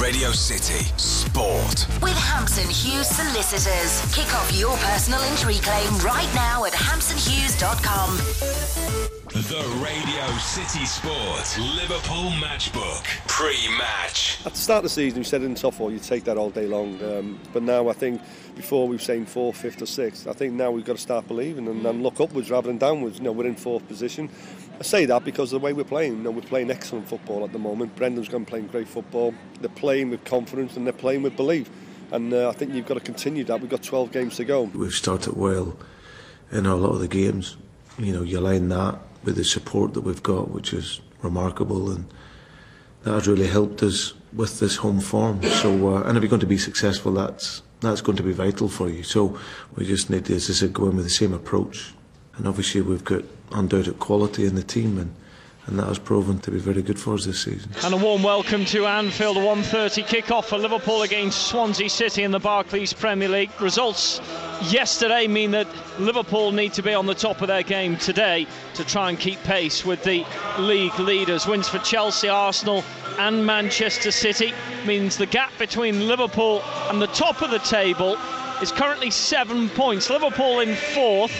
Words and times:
Radio 0.00 0.30
City 0.30 0.84
Sport. 0.96 1.86
With 2.00 2.16
Hampson 2.16 2.68
Hughes 2.68 3.08
Solicitors. 3.08 4.14
Kick 4.14 4.32
off 4.32 4.52
your 4.54 4.76
personal 4.76 5.20
injury 5.22 5.56
claim 5.56 5.92
right 5.98 6.32
now 6.36 6.64
at 6.66 6.72
hampsonhughes.com. 6.72 8.16
The 9.28 9.82
Radio 9.82 10.38
City 10.38 10.84
Sport 10.86 11.58
Liverpool 11.76 12.30
Matchbook 12.40 13.04
pre-match. 13.26 14.40
At 14.46 14.52
the 14.52 14.58
start 14.58 14.78
of 14.78 14.82
the 14.84 14.88
season, 14.88 15.20
we 15.20 15.24
said 15.24 15.42
in 15.42 15.54
top 15.54 15.74
four, 15.74 15.90
you 15.90 15.98
take 15.98 16.24
that 16.24 16.36
all 16.36 16.50
day 16.50 16.66
long. 16.66 17.02
Um, 17.02 17.40
but 17.52 17.62
now 17.62 17.88
I 17.88 17.92
think 17.92 18.20
before 18.58 18.88
we 18.88 18.96
were 18.96 19.00
saying 19.00 19.26
fourth, 19.26 19.56
fifth, 19.56 19.80
or 19.80 19.86
sixth. 19.86 20.26
I 20.26 20.32
think 20.32 20.54
now 20.54 20.70
we've 20.70 20.84
got 20.84 20.96
to 20.96 21.02
start 21.02 21.28
believing 21.28 21.68
and, 21.68 21.86
and 21.86 22.02
look 22.02 22.20
upwards 22.20 22.50
rather 22.50 22.66
than 22.66 22.78
downwards. 22.78 23.18
You 23.18 23.24
know, 23.24 23.32
we're 23.32 23.46
in 23.46 23.54
fourth 23.54 23.86
position. 23.86 24.28
I 24.78 24.82
say 24.82 25.06
that 25.06 25.24
because 25.24 25.52
of 25.52 25.60
the 25.60 25.64
way 25.64 25.72
we're 25.72 25.84
playing. 25.84 26.18
You 26.18 26.22
know, 26.22 26.30
we're 26.30 26.40
playing 26.42 26.70
excellent 26.70 27.08
football 27.08 27.44
at 27.44 27.52
the 27.52 27.58
moment. 27.58 27.96
Brendan's 27.96 28.28
going 28.28 28.44
playing 28.44 28.68
great 28.68 28.86
football. 28.86 29.34
They're 29.60 29.68
playing 29.70 30.10
with 30.10 30.24
confidence 30.24 30.76
and 30.76 30.86
they're 30.86 30.92
playing 30.92 31.22
with 31.22 31.36
belief. 31.36 31.68
And 32.12 32.32
uh, 32.32 32.48
I 32.48 32.52
think 32.52 32.72
you've 32.72 32.86
got 32.86 32.94
to 32.94 33.00
continue 33.00 33.42
that. 33.44 33.60
We've 33.60 33.70
got 33.70 33.82
12 33.82 34.12
games 34.12 34.36
to 34.36 34.44
go. 34.44 34.62
We've 34.62 34.92
started 34.92 35.36
well 35.36 35.76
in 36.52 36.64
a 36.64 36.76
lot 36.76 36.90
of 36.90 37.00
the 37.00 37.08
games. 37.08 37.56
You 37.98 38.12
know, 38.12 38.22
you 38.22 38.40
line 38.40 38.68
that 38.68 38.98
with 39.24 39.36
the 39.36 39.44
support 39.44 39.94
that 39.94 40.02
we've 40.02 40.22
got, 40.22 40.50
which 40.50 40.72
is 40.72 41.00
remarkable, 41.22 41.90
and 41.90 42.06
that 43.02 43.12
has 43.12 43.26
really 43.26 43.48
helped 43.48 43.82
us 43.82 44.14
with 44.32 44.60
this 44.60 44.76
home 44.76 45.00
form. 45.00 45.42
So, 45.42 45.96
uh, 45.96 46.02
and 46.02 46.16
if 46.16 46.22
you're 46.22 46.30
going 46.30 46.40
to 46.40 46.46
be 46.46 46.58
successful, 46.58 47.12
that's 47.12 47.62
that's 47.80 48.00
going 48.00 48.16
to 48.16 48.22
be 48.22 48.32
vital 48.32 48.68
for 48.68 48.88
you. 48.88 49.02
So, 49.02 49.38
we 49.74 49.84
just 49.84 50.10
need 50.10 50.26
to, 50.26 50.36
as 50.36 50.48
I 50.48 50.52
said, 50.52 50.72
go 50.72 50.88
in 50.88 50.96
with 50.96 51.04
the 51.04 51.10
same 51.10 51.32
approach. 51.32 51.92
And 52.36 52.46
obviously, 52.46 52.80
we've 52.80 53.04
got 53.04 53.24
undoubted 53.52 53.98
quality 53.98 54.46
in 54.46 54.54
the 54.54 54.62
team, 54.62 54.98
and 54.98 55.14
and 55.68 55.78
that 55.78 55.86
has 55.86 55.98
proven 55.98 56.38
to 56.38 56.50
be 56.50 56.58
very 56.58 56.80
good 56.80 56.98
for 56.98 57.12
us 57.12 57.26
this 57.26 57.44
season. 57.44 57.70
And 57.84 57.92
a 57.92 57.96
warm 57.98 58.22
welcome 58.22 58.64
to 58.66 58.86
Anfield, 58.86 59.36
a 59.36 59.40
1.30 59.40 60.06
kick-off 60.06 60.48
for 60.48 60.56
Liverpool 60.56 61.02
against 61.02 61.48
Swansea 61.48 61.90
City 61.90 62.22
in 62.22 62.30
the 62.30 62.38
Barclays 62.38 62.94
Premier 62.94 63.28
League. 63.28 63.50
Results 63.60 64.22
yesterday 64.62 65.26
mean 65.26 65.50
that 65.50 65.68
Liverpool 65.98 66.52
need 66.52 66.72
to 66.72 66.82
be 66.82 66.94
on 66.94 67.04
the 67.04 67.14
top 67.14 67.42
of 67.42 67.48
their 67.48 67.62
game 67.62 67.98
today 67.98 68.46
to 68.74 68.84
try 68.84 69.10
and 69.10 69.20
keep 69.20 69.42
pace 69.42 69.84
with 69.84 70.02
the 70.04 70.24
league 70.58 70.98
leaders. 70.98 71.46
Wins 71.46 71.68
for 71.68 71.78
Chelsea, 71.80 72.30
Arsenal 72.30 72.82
and 73.18 73.44
Manchester 73.44 74.10
City 74.10 74.54
means 74.86 75.18
the 75.18 75.26
gap 75.26 75.52
between 75.58 76.08
Liverpool 76.08 76.62
and 76.88 77.02
the 77.02 77.08
top 77.08 77.42
of 77.42 77.50
the 77.50 77.58
table 77.58 78.16
is 78.62 78.72
currently 78.72 79.10
seven 79.10 79.68
points. 79.68 80.08
Liverpool 80.08 80.60
in 80.60 80.74
fourth, 80.74 81.32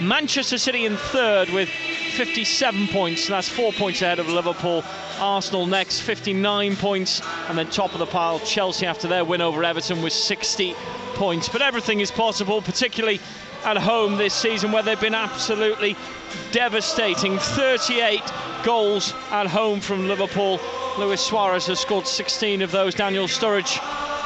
Manchester 0.00 0.58
City 0.58 0.86
in 0.86 0.96
third 0.96 1.50
with 1.50 1.68
57 1.68 2.88
points. 2.88 3.26
That's 3.26 3.48
four 3.48 3.72
points 3.72 4.00
ahead 4.02 4.18
of 4.18 4.28
Liverpool. 4.28 4.84
Arsenal 5.18 5.66
next, 5.66 6.00
59 6.00 6.76
points. 6.76 7.20
And 7.48 7.58
then 7.58 7.68
top 7.70 7.92
of 7.92 7.98
the 7.98 8.06
pile, 8.06 8.38
Chelsea 8.40 8.86
after 8.86 9.08
their 9.08 9.24
win 9.24 9.40
over 9.40 9.64
Everton 9.64 10.02
with 10.02 10.12
60 10.12 10.74
points. 11.14 11.48
But 11.48 11.62
everything 11.62 12.00
is 12.00 12.10
possible, 12.10 12.62
particularly 12.62 13.20
at 13.64 13.76
home 13.76 14.16
this 14.16 14.34
season 14.34 14.70
where 14.70 14.84
they've 14.84 15.00
been 15.00 15.14
absolutely 15.14 15.96
devastating. 16.52 17.38
38 17.38 18.22
goals 18.62 19.12
at 19.30 19.46
home 19.46 19.80
from 19.80 20.06
Liverpool. 20.06 20.60
Luis 20.96 21.20
Suarez 21.20 21.66
has 21.66 21.80
scored 21.80 22.06
16 22.06 22.62
of 22.62 22.70
those. 22.70 22.94
Daniel 22.94 23.26
Sturridge 23.26 23.78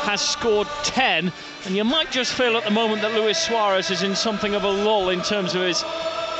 has 0.02 0.20
scored 0.20 0.68
10. 0.84 1.32
And 1.64 1.76
you 1.76 1.84
might 1.84 2.10
just 2.10 2.32
feel 2.32 2.56
at 2.56 2.64
the 2.64 2.70
moment 2.70 3.02
that 3.02 3.14
Luis 3.14 3.38
Suarez 3.38 3.90
is 3.90 4.02
in 4.02 4.16
something 4.16 4.54
of 4.54 4.64
a 4.64 4.70
lull 4.70 5.08
in 5.08 5.22
terms 5.22 5.54
of 5.54 5.62
his 5.62 5.84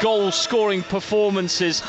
goal 0.01 0.33
scoring 0.33 0.83
performances. 0.83 1.83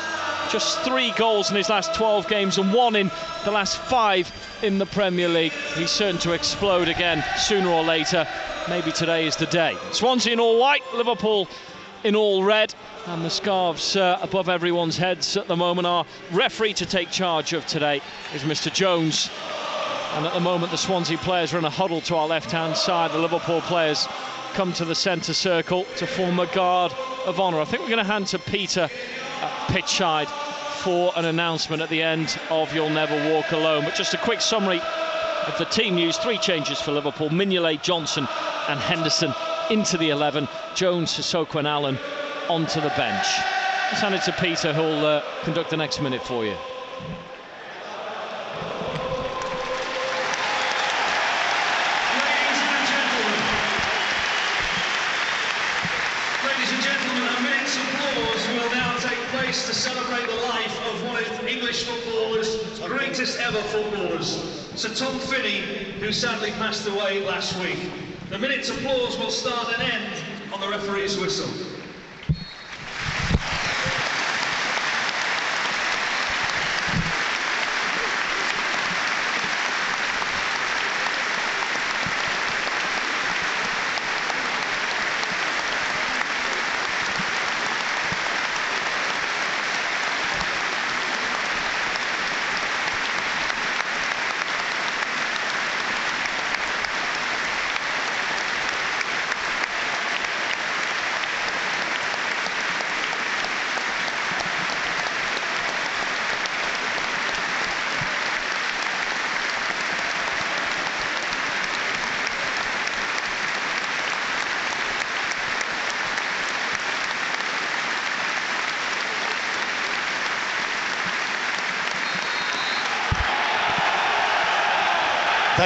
Just 0.50 0.80
three 0.80 1.10
goals 1.12 1.50
in 1.50 1.56
his 1.56 1.68
last 1.68 1.94
12 1.94 2.28
games 2.28 2.58
and 2.58 2.72
one 2.72 2.94
in 2.94 3.10
the 3.44 3.50
last 3.50 3.78
five 3.78 4.32
in 4.62 4.78
the 4.78 4.86
Premier 4.86 5.28
League. 5.28 5.52
He's 5.74 5.90
certain 5.90 6.20
to 6.20 6.32
explode 6.32 6.88
again 6.88 7.24
sooner 7.38 7.68
or 7.68 7.82
later. 7.82 8.26
Maybe 8.68 8.92
today 8.92 9.26
is 9.26 9.36
the 9.36 9.46
day. 9.46 9.76
Swansea 9.92 10.32
in 10.32 10.40
all 10.40 10.60
white, 10.60 10.82
Liverpool 10.94 11.48
in 12.04 12.14
all 12.14 12.44
red, 12.44 12.74
and 13.06 13.24
the 13.24 13.30
scarves 13.30 13.96
uh, 13.96 14.18
above 14.22 14.48
everyone's 14.48 14.96
heads 14.96 15.36
at 15.36 15.48
the 15.48 15.56
moment. 15.56 15.86
Our 15.86 16.06
referee 16.30 16.74
to 16.74 16.86
take 16.86 17.10
charge 17.10 17.52
of 17.52 17.66
today 17.66 18.00
is 18.34 18.42
Mr. 18.42 18.72
Jones. 18.72 19.30
And 20.12 20.26
at 20.26 20.32
the 20.32 20.40
moment, 20.40 20.70
the 20.70 20.78
Swansea 20.78 21.18
players 21.18 21.52
are 21.52 21.58
in 21.58 21.64
a 21.64 21.70
huddle 21.70 22.00
to 22.02 22.16
our 22.16 22.28
left 22.28 22.50
hand 22.50 22.76
side. 22.76 23.10
The 23.12 23.18
Liverpool 23.18 23.60
players 23.62 24.06
come 24.54 24.72
to 24.74 24.84
the 24.84 24.94
centre 24.94 25.34
circle 25.34 25.84
to 25.96 26.06
form 26.06 26.38
a 26.38 26.46
guard 26.46 26.92
of 27.26 27.40
honour. 27.40 27.60
I 27.60 27.64
think 27.64 27.82
we're 27.82 27.88
going 27.88 27.98
to 27.98 28.12
hand 28.12 28.28
to 28.28 28.38
Peter 28.38 28.88
at 29.40 29.68
pitch 29.68 29.98
for 30.84 31.12
an 31.16 31.24
announcement 31.24 31.82
at 31.82 31.88
the 31.88 32.02
end 32.02 32.38
of 32.50 32.72
You'll 32.74 32.90
Never 32.90 33.16
Walk 33.32 33.50
Alone. 33.52 33.84
But 33.84 33.94
just 33.94 34.14
a 34.14 34.18
quick 34.18 34.40
summary 34.40 34.80
of 35.46 35.58
the 35.58 35.64
team 35.64 35.96
news. 35.96 36.16
Three 36.18 36.38
changes 36.38 36.80
for 36.80 36.92
Liverpool. 36.92 37.30
Mignolet, 37.30 37.82
Johnson 37.82 38.28
and 38.68 38.78
Henderson 38.78 39.34
into 39.70 39.96
the 39.96 40.10
11. 40.10 40.48
Jones, 40.74 41.10
Sissoko 41.10 41.58
and 41.58 41.68
Allen 41.68 41.98
onto 42.48 42.80
the 42.80 42.90
bench. 42.90 43.26
Let's 43.90 44.00
hand 44.00 44.14
it 44.14 44.22
to 44.22 44.32
Peter 44.32 44.72
who'll 44.72 45.04
uh, 45.04 45.22
conduct 45.42 45.70
the 45.70 45.76
next 45.76 46.00
minute 46.00 46.22
for 46.22 46.44
you. 46.44 46.56
to 59.62 59.72
celebrate 59.72 60.26
the 60.26 60.42
life 60.48 60.86
of 60.88 61.04
one 61.06 61.16
of 61.16 61.46
English 61.46 61.84
footballers' 61.84 62.56
greatest 63.14 63.38
ever 63.38 63.62
footballers, 63.68 64.70
Sir 64.74 64.92
Tom 64.92 65.20
Finney, 65.20 65.60
who 66.00 66.10
sadly 66.10 66.50
passed 66.50 66.88
away 66.88 67.24
last 67.24 67.56
week. 67.60 67.78
The 68.28 68.36
minute's 68.36 68.70
applause 68.70 69.16
will 69.16 69.30
start 69.30 69.72
and 69.72 69.82
end 69.84 70.52
on 70.52 70.60
the 70.60 70.68
referee's 70.68 71.16
whistle. 71.16 71.73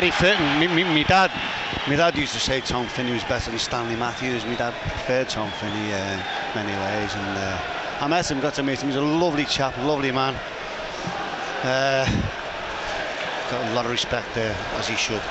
Very 0.00 0.12
fitting. 0.12 0.60
Me, 0.60 0.68
me, 0.68 0.84
me, 0.94 1.02
dad, 1.02 1.28
my 1.88 1.96
dad 1.96 2.16
used 2.16 2.32
to 2.32 2.38
say 2.38 2.60
Tom 2.60 2.86
Finney 2.86 3.10
was 3.10 3.24
better 3.24 3.50
than 3.50 3.58
Stanley 3.58 3.96
Matthews. 3.96 4.44
My 4.44 4.54
dad 4.54 4.72
preferred 4.74 5.28
Tom 5.28 5.50
Finney 5.52 5.92
uh, 5.92 6.22
many 6.54 6.70
ways, 6.70 7.12
and 7.16 7.38
uh, 7.38 7.58
I 8.00 8.06
met 8.06 8.30
him, 8.30 8.38
got 8.38 8.54
to 8.54 8.62
meet 8.62 8.80
him. 8.80 8.90
He's 8.90 8.96
a 8.96 9.00
lovely 9.00 9.44
chap, 9.44 9.76
lovely 9.78 10.12
man. 10.12 10.36
Uh, 11.64 12.06
got 13.50 13.72
a 13.72 13.74
lot 13.74 13.86
of 13.86 13.90
respect 13.90 14.32
there, 14.36 14.56
as 14.74 14.86
he 14.86 14.94
should. 14.94 15.22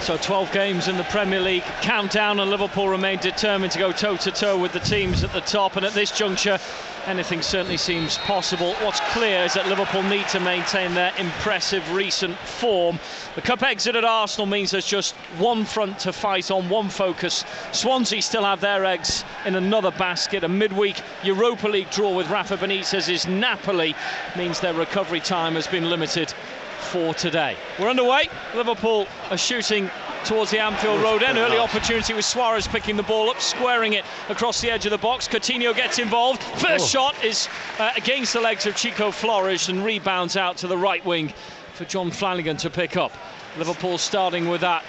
So 0.00 0.18
12 0.18 0.52
games 0.52 0.88
in 0.88 0.98
the 0.98 1.04
Premier 1.04 1.40
League 1.40 1.64
countdown, 1.80 2.40
and 2.40 2.50
Liverpool 2.50 2.90
remain 2.90 3.18
determined 3.20 3.72
to 3.72 3.78
go 3.78 3.90
toe 3.90 4.18
to 4.18 4.30
toe 4.30 4.58
with 4.58 4.72
the 4.72 4.80
teams 4.80 5.24
at 5.24 5.32
the 5.32 5.40
top. 5.40 5.76
And 5.76 5.86
at 5.86 5.94
this 5.94 6.10
juncture, 6.10 6.58
anything 7.06 7.42
certainly 7.42 7.76
seems 7.76 8.18
possible. 8.18 8.74
What's 8.74 9.00
clear 9.12 9.44
is 9.44 9.54
that 9.54 9.68
Liverpool 9.68 10.02
need 10.02 10.28
to 10.28 10.40
maintain 10.40 10.94
their 10.94 11.12
impressive 11.18 11.92
recent 11.92 12.36
form. 12.38 12.98
The 13.34 13.42
cup 13.42 13.62
exit 13.62 13.96
at 13.96 14.04
Arsenal 14.04 14.46
means 14.46 14.70
there's 14.70 14.86
just 14.86 15.14
one 15.38 15.64
front 15.64 15.98
to 16.00 16.12
fight 16.12 16.50
on, 16.50 16.68
one 16.68 16.88
focus. 16.88 17.44
Swansea 17.72 18.20
still 18.22 18.44
have 18.44 18.60
their 18.60 18.84
eggs 18.84 19.24
in 19.44 19.54
another 19.54 19.90
basket. 19.90 20.44
A 20.44 20.48
midweek 20.48 21.00
Europa 21.22 21.68
League 21.68 21.90
draw 21.90 22.14
with 22.14 22.28
Rafa 22.30 22.56
Benitez's 22.56 23.26
Napoli 23.26 23.94
means 24.36 24.60
their 24.60 24.74
recovery 24.74 25.20
time 25.20 25.54
has 25.54 25.66
been 25.66 25.88
limited 25.88 26.32
for 26.80 27.14
today. 27.14 27.56
We're 27.78 27.90
underway. 27.90 28.28
Liverpool 28.54 29.06
are 29.30 29.38
shooting 29.38 29.90
towards 30.26 30.50
the 30.50 30.58
Anfield 30.58 31.00
Road 31.02 31.22
end. 31.22 31.38
Early 31.38 31.56
opportunity 31.56 32.12
with 32.12 32.24
Suarez 32.24 32.66
picking 32.66 32.96
the 32.96 33.02
ball 33.04 33.30
up, 33.30 33.40
squaring 33.40 33.92
it 33.92 34.04
across 34.28 34.60
the 34.60 34.70
edge 34.70 34.84
of 34.84 34.90
the 34.90 34.98
box. 34.98 35.28
Coutinho 35.28 35.74
gets 35.74 36.00
involved. 36.00 36.42
First 36.42 36.84
oh. 36.84 37.12
shot 37.12 37.24
is 37.24 37.48
uh, 37.78 37.92
against 37.96 38.32
the 38.32 38.40
legs 38.40 38.66
of 38.66 38.74
Chico 38.74 39.10
Flores 39.10 39.68
and 39.68 39.84
rebounds 39.84 40.36
out 40.36 40.56
to 40.58 40.66
the 40.66 40.76
right 40.76 41.04
wing 41.04 41.32
for 41.74 41.84
John 41.84 42.10
Flanagan 42.10 42.56
to 42.58 42.70
pick 42.70 42.96
up. 42.96 43.12
Liverpool 43.56 43.98
starting 43.98 44.48
with 44.48 44.60
that 44.62 44.84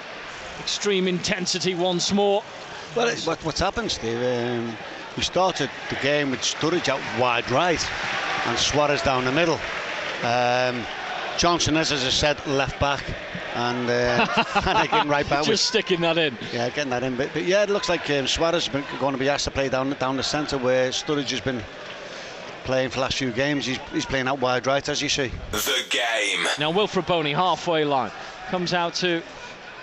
extreme 0.59 1.07
intensity 1.07 1.75
once 1.75 2.11
more. 2.11 2.43
Well, 2.95 3.15
what, 3.17 3.43
what's 3.45 3.59
happened, 3.59 3.91
Steve? 3.91 4.17
Um, 4.17 4.75
we 5.15 5.23
started 5.23 5.69
the 5.89 5.95
game 5.97 6.31
with 6.31 6.41
Sturridge 6.41 6.89
out 6.89 7.01
wide 7.19 7.49
right 7.51 7.85
and 8.47 8.57
Suarez 8.57 9.03
down 9.03 9.23
the 9.23 9.31
middle. 9.31 9.59
Um, 10.23 10.83
Johnson, 11.37 11.77
is 11.77 11.91
as 11.91 12.03
I 12.03 12.09
said, 12.09 12.47
left 12.47 12.79
back, 12.79 13.03
and 13.57 13.89
uh, 13.89 14.25
Flanagan 14.61 15.09
right 15.09 15.27
back. 15.27 15.39
Just 15.39 15.49
with, 15.49 15.59
sticking 15.59 16.01
that 16.01 16.17
in. 16.17 16.37
Yeah, 16.53 16.69
getting 16.69 16.91
that 16.91 17.03
in. 17.03 17.15
But, 17.15 17.31
but 17.33 17.43
yeah, 17.43 17.63
it 17.63 17.69
looks 17.69 17.89
like 17.89 18.07
um, 18.11 18.27
Suarez 18.27 18.67
is 18.67 18.85
going 18.99 19.13
to 19.13 19.19
be 19.19 19.29
asked 19.29 19.45
to 19.45 19.51
play 19.51 19.67
down 19.67 19.89
down 19.93 20.15
the 20.15 20.23
centre 20.23 20.57
where 20.57 20.91
Sturridge 20.91 21.31
has 21.31 21.41
been 21.41 21.63
playing 22.63 22.89
for 22.89 22.95
the 22.95 23.01
last 23.01 23.17
few 23.17 23.31
games. 23.31 23.65
He's, 23.65 23.79
he's 23.91 24.05
playing 24.05 24.27
out 24.27 24.39
wide 24.39 24.67
right, 24.67 24.87
as 24.87 25.01
you 25.01 25.09
see. 25.09 25.31
The 25.51 25.85
game. 25.89 26.45
Now 26.59 26.69
Wilfred 26.69 27.07
Bony, 27.07 27.33
halfway 27.33 27.83
line, 27.83 28.11
comes 28.49 28.73
out 28.73 28.93
to 28.95 29.23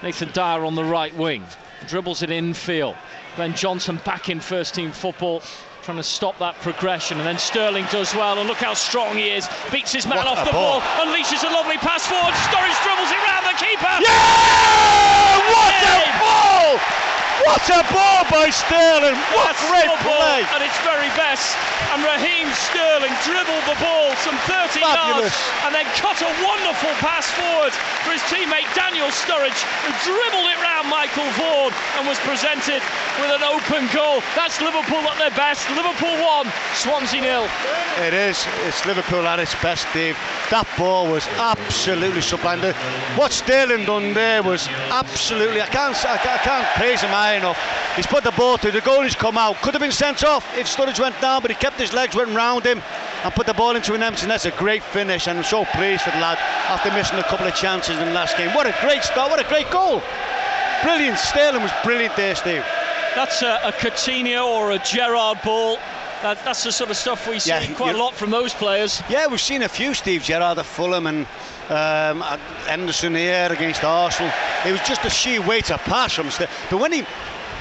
Nathan 0.02 0.30
Dyer 0.32 0.64
on 0.64 0.76
the 0.76 0.84
right 0.84 1.14
wing, 1.16 1.44
dribbles 1.88 2.22
it 2.22 2.30
infield. 2.30 2.94
Then 3.36 3.54
Johnson 3.54 4.00
back 4.04 4.28
in 4.28 4.38
first 4.38 4.76
team 4.76 4.92
football, 4.92 5.42
trying 5.84 5.98
to 5.98 6.02
stop 6.02 6.38
that 6.38 6.56
progression. 6.60 7.19
And 7.19 7.26
then 7.26 7.38
Sterling 7.38 7.84
does 7.92 8.14
well, 8.14 8.38
and 8.38 8.48
look 8.48 8.56
how 8.58 8.72
strong 8.72 9.16
he 9.16 9.31
is. 9.31 9.46
Beats 9.70 9.92
his 9.92 10.06
man 10.06 10.16
What 10.16 10.26
off 10.26 10.46
the 10.46 10.52
ball. 10.52 10.81
ball, 10.81 11.04
unleashes 11.04 11.44
a 11.44 11.52
lovely 11.52 11.76
pass 11.76 12.06
forward. 12.06 12.32
Sturridge 12.48 12.81
dribbles 12.82 13.12
it 13.12 13.20
round 13.20 13.44
the 13.44 13.56
keeper. 13.60 13.94
Yeah! 14.00 15.44
What 15.52 15.75
a 15.84 16.19
ball! 16.19 17.03
What 17.42 17.66
a 17.66 17.82
ball 17.90 18.22
by 18.31 18.46
Sterling! 18.54 19.19
What 19.34 19.50
That's 19.50 19.66
great 19.66 19.90
football 19.90 20.22
play! 20.22 20.46
at 20.54 20.62
its 20.62 20.78
very 20.86 21.10
best. 21.19 21.58
And 21.90 22.06
Raheem 22.06 22.46
Sterling 22.70 23.10
dribbled 23.26 23.64
the 23.66 23.75
ball 23.82 24.14
some 24.22 24.38
30 24.46 24.78
Fabulous. 24.78 25.34
yards 25.34 25.38
and 25.66 25.75
then 25.75 25.86
cut 25.98 26.22
a 26.22 26.31
wonderful 26.46 26.94
pass 27.02 27.26
forward 27.34 27.75
for 28.06 28.14
his 28.14 28.22
teammate 28.31 28.70
Daniel 28.78 29.10
Sturridge, 29.10 29.58
who 29.82 29.90
dribbled 30.06 30.46
it 30.46 30.58
round 30.62 30.86
Michel 30.86 31.26
Vorm 31.34 31.75
and 31.98 32.06
was 32.06 32.19
presented 32.22 32.78
with 33.19 33.31
an 33.34 33.42
open 33.42 33.90
goal. 33.90 34.22
That's 34.38 34.60
Liverpool 34.62 35.02
at 35.10 35.19
their 35.19 35.34
best. 35.34 35.66
Liverpool 35.75 36.14
1, 36.14 36.46
Swansea 36.75 37.20
nil. 37.20 37.48
It 37.98 38.14
is. 38.14 38.46
It's 38.66 38.86
Liverpool 38.86 39.26
at 39.26 39.38
its 39.38 39.54
best, 39.62 39.86
Dave. 39.92 40.19
That 40.50 40.66
ball 40.78 41.06
was 41.10 41.26
absolutely 41.38 42.20
sublime. 42.22 42.60
What 43.19 43.32
Sterling 43.32 43.86
done 43.86 44.14
there 44.14 44.42
was 44.42 44.69
absolutely. 44.90 45.60
I 45.62 45.66
can't. 45.66 45.94
I 46.04 46.19
can't, 46.19 46.40
I 46.40 46.44
can't 46.44 46.66
praise 46.76 47.00
him 47.00 47.14
high 47.24 47.36
enough. 47.36 47.58
He's 47.96 48.06
put 48.06 48.22
the 48.24 48.32
ball 48.32 48.56
through. 48.58 48.72
The 48.72 48.80
goal 48.80 48.98
goalie's 48.98 49.14
come 49.14 49.38
out. 49.38 49.56
Could 49.62 49.74
have 49.74 49.80
been 49.80 49.92
sent 49.92 50.24
off 50.24 50.44
if 50.58 50.66
Sturridge 50.66 51.00
went 51.00 51.18
down, 51.20 51.40
but 51.40 51.50
he 51.50 51.56
kept 51.56 51.80
his 51.80 51.92
legs, 51.92 52.14
went 52.14 52.30
round 52.30 52.64
him, 52.64 52.82
and 53.24 53.34
put 53.34 53.46
the 53.46 53.54
ball 53.54 53.76
into 53.76 53.94
an 53.94 54.02
empty. 54.02 54.26
That's 54.26 54.44
a 54.44 54.50
great 54.50 54.82
finish, 54.82 55.26
and 55.26 55.38
I'm 55.38 55.44
so 55.44 55.64
pleased 55.64 56.02
for 56.02 56.10
the 56.10 56.18
lad 56.18 56.38
after 56.68 56.90
missing 56.90 57.18
a 57.18 57.22
couple 57.22 57.46
of 57.46 57.54
chances 57.54 57.96
in 57.98 58.06
the 58.06 58.12
last 58.12 58.36
game. 58.36 58.52
What 58.54 58.66
a 58.66 58.76
great 58.82 59.04
start! 59.04 59.30
What 59.30 59.40
a 59.40 59.48
great 59.48 59.70
goal! 59.70 60.02
Brilliant. 60.82 61.18
Sterling 61.18 61.62
was 61.62 61.72
brilliant 61.82 62.14
there, 62.16 62.34
Steve. 62.34 62.64
That's 63.14 63.40
a, 63.42 63.60
a 63.64 63.72
Coutinho 63.72 64.44
or 64.46 64.72
a 64.72 64.78
Gerrard 64.78 65.40
ball. 65.42 65.78
That, 66.22 66.44
that's 66.44 66.64
the 66.64 66.72
sort 66.72 66.90
of 66.90 66.96
stuff 66.96 67.28
we 67.28 67.38
see 67.38 67.50
Yeah, 67.50 67.72
quite 67.74 67.94
a 67.94 67.98
lot 67.98 68.14
from 68.14 68.30
those 68.30 68.52
players. 68.54 69.02
Yeah, 69.08 69.26
we've 69.28 69.40
seen 69.40 69.62
a 69.62 69.68
few 69.68 69.94
Steve 69.94 70.22
Gerrard 70.22 70.58
at 70.58 70.66
Fulham 70.66 71.06
and 71.06 71.26
um, 71.70 72.20
Henderson 72.66 73.14
here 73.14 73.49
against 73.50 73.84
Arsenal. 73.84 74.32
It 74.66 74.72
was 74.72 74.81
just 74.82 75.05
a 75.05 75.11
sheer 75.11 75.40
weight 75.43 75.70
of 75.70 75.81
pass 75.81 76.12
from 76.12 76.31
Steve. 76.31 76.49
But 76.70 76.78
when 76.78 76.93
he 76.93 77.06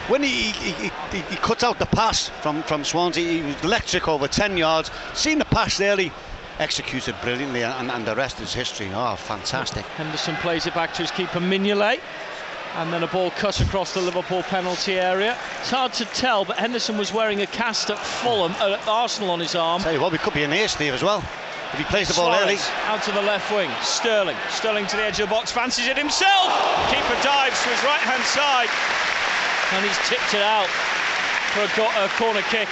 when 0.07 0.21
he, 0.21 0.51
he, 0.51 0.71
he, 0.71 0.91
he, 1.11 1.21
he 1.21 1.35
cut 1.37 1.63
out 1.63 1.79
the 1.79 1.85
pass 1.85 2.27
from, 2.41 2.61
from 2.63 2.83
Swansea, 2.83 3.25
he 3.25 3.41
was 3.41 3.63
electric 3.63 4.07
over 4.09 4.27
10 4.27 4.57
yards. 4.57 4.91
Seen 5.13 5.39
the 5.39 5.45
pass 5.45 5.77
there, 5.77 5.95
he 5.95 6.11
executed 6.59 7.15
brilliantly, 7.21 7.63
and, 7.63 7.89
and 7.89 8.05
the 8.05 8.15
rest 8.15 8.41
is 8.41 8.53
history. 8.53 8.89
Oh, 8.93 9.15
fantastic. 9.15 9.85
Henderson 9.85 10.35
plays 10.37 10.67
it 10.67 10.73
back 10.73 10.93
to 10.95 11.03
his 11.03 11.11
keeper 11.11 11.39
Mignolet. 11.39 12.01
And 12.75 12.91
then 12.91 13.03
a 13.03 13.07
ball 13.07 13.29
cut 13.31 13.61
across 13.61 13.93
the 13.93 14.01
Liverpool 14.01 14.41
penalty 14.41 14.99
area. 14.99 15.37
It's 15.59 15.69
hard 15.69 15.93
to 15.93 16.05
tell, 16.05 16.43
but 16.43 16.57
Henderson 16.57 16.97
was 16.97 17.13
wearing 17.13 17.41
a 17.41 17.45
cast 17.45 17.91
at 17.91 17.99
Fulham, 17.99 18.51
uh, 18.53 18.73
at 18.73 18.87
Arsenal 18.87 19.29
on 19.29 19.39
his 19.39 19.53
arm. 19.53 19.83
Tell 19.83 19.93
you 19.93 20.01
what, 20.01 20.11
we 20.11 20.17
could 20.17 20.33
be 20.33 20.41
in 20.41 20.51
here, 20.51 20.67
Steve, 20.67 20.93
as 20.93 21.03
well. 21.03 21.23
If 21.73 21.79
he 21.79 21.85
plays 21.85 22.07
the 22.07 22.13
ball 22.13 22.31
early. 22.31 22.57
Out 22.85 23.01
to 23.03 23.11
the 23.11 23.21
left 23.21 23.51
wing. 23.51 23.71
Sterling. 23.81 24.37
Sterling 24.49 24.85
to 24.87 24.95
the 24.95 25.03
edge 25.03 25.19
of 25.19 25.27
the 25.27 25.33
box. 25.33 25.51
Fancies 25.51 25.87
it 25.87 25.97
himself. 25.97 26.53
Keeper 26.93 27.17
dives 27.23 27.57
to 27.63 27.69
his 27.69 27.83
right 27.83 27.99
hand 28.05 28.21
side. 28.29 28.69
And 29.73 29.81
he's 29.83 29.97
tipped 30.07 30.35
it 30.35 30.41
out 30.45 30.69
for 31.57 31.65
a, 31.65 32.05
a 32.05 32.09
corner 32.09 32.41
kick. 32.43 32.69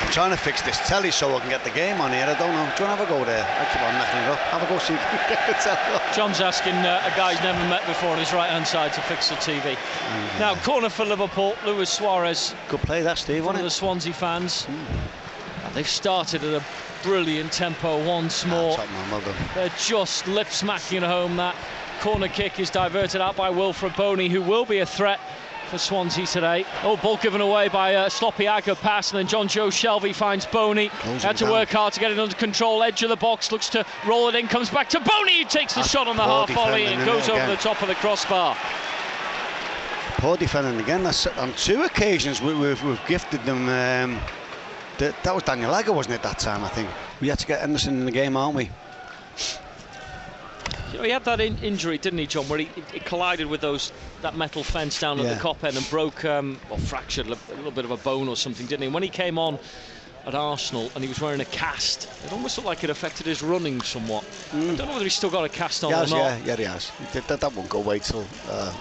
I'm 0.00 0.10
trying 0.10 0.30
to 0.30 0.38
fix 0.38 0.62
this 0.62 0.78
telly 0.88 1.10
so 1.10 1.36
I 1.36 1.40
can 1.40 1.50
get 1.50 1.64
the 1.64 1.70
game 1.70 2.00
on 2.00 2.12
here. 2.12 2.24
I 2.24 2.32
don't 2.38 2.54
know. 2.54 2.64
Do 2.76 2.82
you 2.82 2.88
want 2.88 2.96
to 2.96 2.96
have 2.96 3.00
a 3.00 3.06
go 3.06 3.24
there? 3.26 3.44
I 3.44 3.64
keep 3.72 3.82
on 3.82 3.92
messing 3.92 4.20
it 4.20 4.28
up. 4.30 4.38
Have 4.38 4.62
a 4.62 4.66
go 4.72 4.78
see 4.78 4.94
if 4.94 5.02
you 5.02 5.18
can 5.18 5.28
get 5.28 5.46
the 5.46 5.52
telly 5.60 6.00
on. 6.00 6.14
John's 6.14 6.40
asking 6.40 6.76
uh, 6.76 7.02
a 7.04 7.14
guy 7.14 7.32
he's 7.34 7.42
never 7.42 7.58
met 7.68 7.84
before 7.86 8.10
on 8.10 8.18
his 8.18 8.32
right 8.32 8.48
hand 8.48 8.66
side 8.66 8.94
to 8.94 9.02
fix 9.02 9.28
the 9.28 9.34
TV. 9.34 9.76
Now, 10.38 10.54
corner 10.64 10.88
for 10.88 11.04
Liverpool. 11.04 11.56
Luis 11.66 11.90
Suarez, 11.90 12.54
Good 12.70 12.80
play 12.80 13.02
that, 13.02 13.18
Steve, 13.18 13.44
one 13.44 13.56
of 13.56 13.62
the? 13.62 13.70
Swansea 13.70 14.14
fans. 14.14 14.66
And 14.68 15.74
They've 15.74 15.86
started 15.86 16.42
at 16.42 16.54
a 16.54 16.64
brilliant 17.02 17.52
tempo 17.52 18.04
once 18.04 18.44
ah, 18.46 18.48
more. 18.48 18.78
Man, 18.78 19.10
well. 19.10 19.34
They're 19.54 19.72
just 19.78 20.26
lip 20.26 20.48
smacking 20.48 21.02
home 21.02 21.36
that 21.36 21.56
corner 22.00 22.28
kick 22.28 22.60
is 22.60 22.70
diverted 22.70 23.20
out 23.20 23.36
by 23.36 23.50
Wilfred 23.50 23.94
Bony, 23.96 24.28
who 24.28 24.40
will 24.40 24.64
be 24.64 24.78
a 24.78 24.86
threat 24.86 25.20
for 25.68 25.78
Swansea 25.78 26.26
today. 26.26 26.64
Oh, 26.82 26.96
ball 26.96 27.18
given 27.18 27.40
away 27.40 27.68
by 27.68 27.90
a 27.90 28.10
sloppy 28.10 28.46
Agger 28.46 28.74
pass, 28.74 29.12
and 29.12 29.18
then 29.18 29.26
Jonjo 29.26 29.68
Shelvey 29.68 30.14
finds 30.14 30.46
Bony. 30.46 30.86
Had 30.86 31.36
to 31.38 31.44
down. 31.44 31.52
work 31.52 31.68
hard 31.70 31.92
to 31.92 32.00
get 32.00 32.10
it 32.10 32.18
under 32.18 32.34
control. 32.34 32.82
Edge 32.82 33.02
of 33.02 33.10
the 33.10 33.16
box, 33.16 33.52
looks 33.52 33.68
to 33.70 33.84
roll 34.06 34.28
it 34.28 34.34
in, 34.34 34.48
comes 34.48 34.70
back 34.70 34.88
to 34.90 35.00
Bony, 35.00 35.42
who 35.42 35.44
takes 35.44 35.74
the 35.74 35.80
That's 35.80 35.90
shot 35.90 36.08
on 36.08 36.16
the 36.16 36.22
half 36.22 36.50
volley 36.50 36.86
and 36.86 37.04
goes 37.04 37.28
over 37.28 37.46
the 37.46 37.56
top 37.56 37.82
of 37.82 37.88
the 37.88 37.94
crossbar. 37.96 38.56
Poor 40.16 40.36
defending 40.36 40.80
again. 40.80 41.02
That's 41.04 41.26
on 41.26 41.52
two 41.52 41.82
occasions 41.82 42.40
we, 42.40 42.54
we've, 42.54 42.82
we've 42.82 43.06
gifted 43.06 43.44
them. 43.44 43.68
Um, 43.68 44.20
that, 44.98 45.22
that 45.24 45.34
was 45.34 45.42
Daniel 45.44 45.74
Agger, 45.74 45.92
wasn't 45.92 46.14
it? 46.16 46.22
That 46.22 46.38
time, 46.38 46.64
I 46.64 46.68
think. 46.68 46.88
We 47.20 47.28
had 47.28 47.38
to 47.38 47.46
get 47.46 47.60
Henderson 47.60 47.94
in 47.98 48.04
the 48.04 48.10
game, 48.12 48.36
aren't 48.36 48.54
we? 48.56 48.70
You 50.92 50.98
know, 50.98 51.02
he 51.04 51.10
had 51.10 51.24
that 51.26 51.40
in- 51.40 51.58
injury, 51.58 51.98
didn't 51.98 52.18
he, 52.18 52.26
John, 52.26 52.48
where 52.48 52.58
he, 52.58 52.70
he 52.92 53.00
collided 53.00 53.46
with 53.46 53.60
those 53.60 53.92
that 54.22 54.36
metal 54.36 54.64
fence 54.64 54.98
down 54.98 55.18
at 55.20 55.26
Yeah. 55.26 55.34
the 55.34 55.40
Kop 55.40 55.62
end 55.62 55.76
and 55.76 55.88
broke 55.90 56.24
um, 56.24 56.58
or 56.70 56.78
fractured 56.78 57.26
a 57.26 57.36
little 57.54 57.70
bit 57.70 57.84
of 57.84 57.90
a 57.90 57.96
bone 57.98 58.26
or 58.28 58.36
something, 58.36 58.66
didn't 58.66 58.80
he? 58.80 58.86
And 58.86 58.94
when 58.94 59.02
he 59.02 59.08
came 59.10 59.38
on 59.38 59.58
at 60.26 60.34
Arsenal 60.34 60.90
and 60.94 61.04
he 61.04 61.08
was 61.08 61.20
wearing 61.20 61.40
a 61.40 61.44
cast, 61.44 62.08
it 62.24 62.32
almost 62.32 62.56
looked 62.56 62.66
like 62.66 62.84
it 62.84 62.90
affected 62.90 63.26
his 63.26 63.42
running 63.42 63.82
somewhat. 63.82 64.24
I 64.52 64.56
don't 64.56 64.78
know 64.78 64.86
whether 64.94 65.04
he's 65.04 65.14
still 65.14 65.30
got 65.30 65.44
a 65.44 65.48
cast 65.50 65.84
on 65.84 65.90
He 65.90 65.94
or 65.96 66.06
not. 66.06 66.16
yeah, 66.16 66.38
yeah, 66.44 66.56
he 66.56 66.64
has. 66.64 66.90
That, 67.12 67.28
that 67.40 67.52
won't 67.54 67.68
go 67.68 67.78
away 67.78 67.98
till 67.98 68.26
uh, 68.48 68.74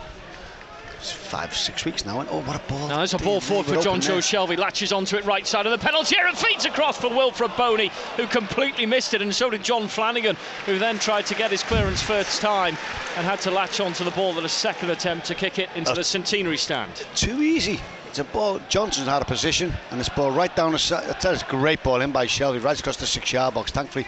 five, 0.99 1.55
six 1.55 1.85
weeks 1.85 2.05
now. 2.05 2.19
And, 2.19 2.29
oh, 2.31 2.41
what 2.41 2.55
a 2.55 2.59
ball! 2.71 2.87
Now 2.87 2.97
there's 2.97 3.13
a 3.13 3.17
ball 3.17 3.39
forward 3.39 3.65
for 3.67 3.75
Jonjo 3.75 4.07
there. 4.07 4.17
Shelvey, 4.17 4.57
latches 4.57 4.91
onto 4.91 5.17
it 5.17 5.25
right 5.25 5.45
side 5.45 5.65
of 5.65 5.71
the 5.71 5.77
penalty 5.77 6.17
area 6.17 6.29
and 6.29 6.37
feeds 6.37 6.65
across 6.65 6.99
for 6.99 7.09
Wilfred 7.09 7.51
Bony, 7.57 7.91
who 8.15 8.27
completely 8.27 8.85
missed 8.85 9.13
it, 9.13 9.21
and 9.21 9.33
so 9.33 9.49
did 9.49 9.63
John 9.63 9.87
Flanagan, 9.87 10.35
who 10.65 10.79
then 10.79 10.99
tried 10.99 11.25
to 11.27 11.35
get 11.35 11.51
his 11.51 11.63
clearance 11.63 12.01
first 12.01 12.41
time 12.41 12.77
and 13.15 13.25
had 13.25 13.39
to 13.41 13.51
latch 13.51 13.79
onto 13.79 14.03
the 14.03 14.11
ball 14.11 14.37
at 14.37 14.43
a 14.43 14.49
second 14.49 14.89
attempt 14.89 15.25
to 15.27 15.35
kick 15.35 15.59
it 15.59 15.69
into 15.75 15.91
Uh, 15.91 15.95
the 15.95 16.03
centenary 16.03 16.57
stand. 16.57 16.91
Too 17.15 17.41
easy. 17.41 17.79
It's 18.09 18.19
a 18.19 18.23
ball. 18.23 18.59
Johnson's 18.69 19.07
out 19.07 19.21
of 19.21 19.27
position, 19.27 19.73
and 19.91 19.99
this 19.99 20.09
ball 20.09 20.31
right 20.31 20.55
down 20.55 20.71
the 20.71 20.79
side. 20.79 21.15
That's 21.21 21.43
a 21.43 21.45
great 21.45 21.83
ball 21.83 22.01
in 22.01 22.11
by 22.11 22.25
Shelvey, 22.25 22.63
right 22.63 22.79
across 22.79 22.97
the 22.97 23.05
six-yard 23.05 23.53
box. 23.53 23.71
Thankfully, 23.71 24.07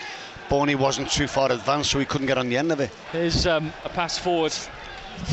Bony 0.49 0.73
wasn't 0.73 1.11
too 1.11 1.27
far 1.27 1.51
advanced, 1.51 1.91
so 1.91 1.99
he 1.99 2.05
couldn't 2.05 2.27
get 2.27 2.37
on 2.37 2.49
the 2.49 2.57
end 2.57 2.71
of 2.71 2.79
it. 2.79 2.89
Here's 3.11 3.45
um, 3.45 3.71
a 3.85 3.89
pass 3.89 4.17
forward 4.17 4.53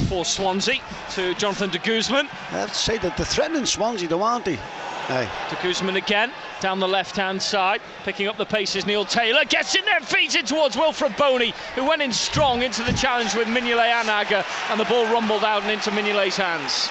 for 0.08 0.24
Swansea 0.24 0.80
to 1.12 1.34
Jonathan 1.34 1.70
de 1.70 1.78
Guzman. 1.78 2.26
I 2.26 2.58
have 2.58 2.72
to 2.72 2.78
say 2.78 2.98
that 2.98 3.16
they're 3.16 3.26
threatening 3.26 3.66
Swansea, 3.66 4.08
though, 4.08 4.22
aren't 4.22 4.44
they? 4.44 4.58
Hey, 5.06 5.28
De 5.50 5.56
Guzman 5.62 5.94
again 5.94 6.32
down 6.60 6.80
the 6.80 6.88
left 6.88 7.14
hand 7.14 7.40
side, 7.40 7.80
picking 8.02 8.26
up 8.26 8.36
the 8.38 8.44
pace 8.44 8.74
is 8.74 8.86
Neil 8.86 9.04
Taylor. 9.04 9.44
Gets 9.44 9.76
in 9.76 9.84
there, 9.84 10.00
feeds 10.00 10.34
it 10.34 10.46
towards 10.46 10.76
Wilfred 10.76 11.16
Bony, 11.16 11.54
who 11.76 11.86
went 11.86 12.02
in 12.02 12.12
strong 12.12 12.62
into 12.62 12.82
the 12.82 12.92
challenge 12.92 13.34
with 13.34 13.46
Mignolet 13.46 13.86
and 13.86 14.08
Agger, 14.08 14.44
and 14.70 14.80
the 14.80 14.84
ball 14.86 15.04
rumbled 15.04 15.44
out 15.44 15.62
and 15.62 15.70
into 15.70 15.90
Mignolet's 15.90 16.36
hands. 16.38 16.90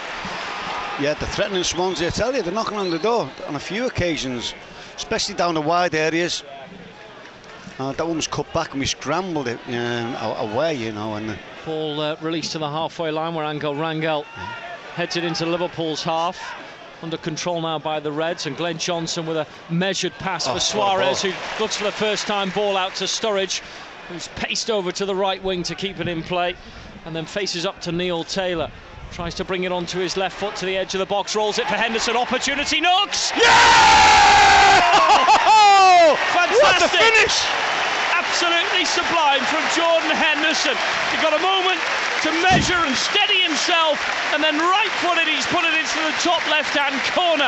yeah, 1.02 1.14
they're 1.14 1.28
threatening 1.30 1.64
Swansea. 1.64 2.08
I 2.08 2.12
tell 2.12 2.34
you, 2.34 2.42
they're 2.42 2.54
knocking 2.54 2.78
on 2.78 2.90
the 2.90 3.00
door 3.00 3.30
on 3.48 3.56
a 3.56 3.60
few 3.60 3.86
occasions, 3.86 4.54
especially 4.96 5.36
down 5.36 5.54
the 5.56 5.62
wide 5.62 5.94
areas. 5.94 6.44
Uh, 7.78 7.92
that 7.92 8.08
one 8.08 8.16
was 8.16 8.28
cut 8.28 8.52
back 8.54 8.72
and 8.72 8.80
we 8.80 8.86
scrambled 8.86 9.50
it 9.50 9.60
um, 9.68 10.16
away, 10.50 10.74
you 10.76 10.94
know. 10.94 11.16
And 11.16 11.32
uh, 11.32 11.36
Ball 11.66 12.00
uh, 12.00 12.16
released 12.22 12.52
to 12.52 12.60
the 12.60 12.70
halfway 12.70 13.10
line 13.12 13.34
where 13.34 13.44
Angel 13.46 13.74
Rangel 13.74 14.24
heads 14.94 15.18
it 15.18 15.24
into 15.24 15.46
Liverpool's 15.46 16.04
half. 16.04 16.40
Under 17.02 17.18
control 17.18 17.60
now 17.62 17.80
by 17.80 18.00
the 18.00 18.12
Reds 18.12 18.46
and 18.46 18.56
Glenn 18.56 18.78
Johnson 18.78 19.26
with 19.26 19.38
a 19.38 19.48
measured 19.70 20.14
pass 20.14 20.48
Oh, 20.48 20.54
for 20.54 20.60
Suarez, 20.60 21.22
who 21.22 21.34
looks 21.60 21.76
for 21.76 21.84
the 21.84 21.92
first 21.92 22.28
time 22.28 22.52
ball 22.52 22.78
out 22.78 22.96
to 22.96 23.06
Sturridge, 23.06 23.62
who's 24.10 24.28
paced 24.36 24.70
over 24.70 24.92
to 24.92 25.06
the 25.06 25.16
right 25.16 25.44
wing 25.44 25.64
to 25.64 25.76
keep 25.76 26.00
it 26.00 26.08
in 26.08 26.24
play, 26.24 26.56
and 27.06 27.16
then 27.16 27.26
faces 27.26 27.66
up 27.66 27.82
to 27.82 27.92
Neil 27.92 28.24
Taylor. 28.24 28.72
Tries 29.12 29.36
to 29.36 29.44
bring 29.44 29.64
it 29.64 29.72
onto 29.72 30.00
his 30.00 30.18
left 30.18 30.38
foot 30.38 30.56
to 30.58 30.66
the 30.66 30.78
edge 30.78 30.94
of 30.94 31.00
the 31.00 31.06
box, 31.06 31.36
rolls 31.36 31.60
it 31.60 31.68
for 31.68 31.76
Henderson. 31.76 32.16
Opportunity 32.16 32.80
knocks. 32.80 33.32
Oh, 36.08 36.18
what 36.62 36.82
a 36.82 36.88
finish! 36.88 37.65
Absolutely 38.36 38.84
sublime 38.84 39.40
from 39.48 39.64
Jordan 39.72 40.12
Henderson. 40.12 40.76
He 41.08 41.16
got 41.24 41.32
a 41.32 41.40
moment 41.40 41.80
to 42.20 42.36
measure 42.44 42.76
and 42.84 42.92
steady 42.94 43.40
himself, 43.40 43.96
and 44.36 44.44
then 44.44 44.60
right 44.60 44.92
footed, 45.00 45.24
he's 45.24 45.46
put 45.48 45.64
it 45.64 45.72
into 45.72 46.00
the 46.04 46.12
top 46.20 46.44
left 46.52 46.76
hand 46.76 47.00
corner. 47.16 47.48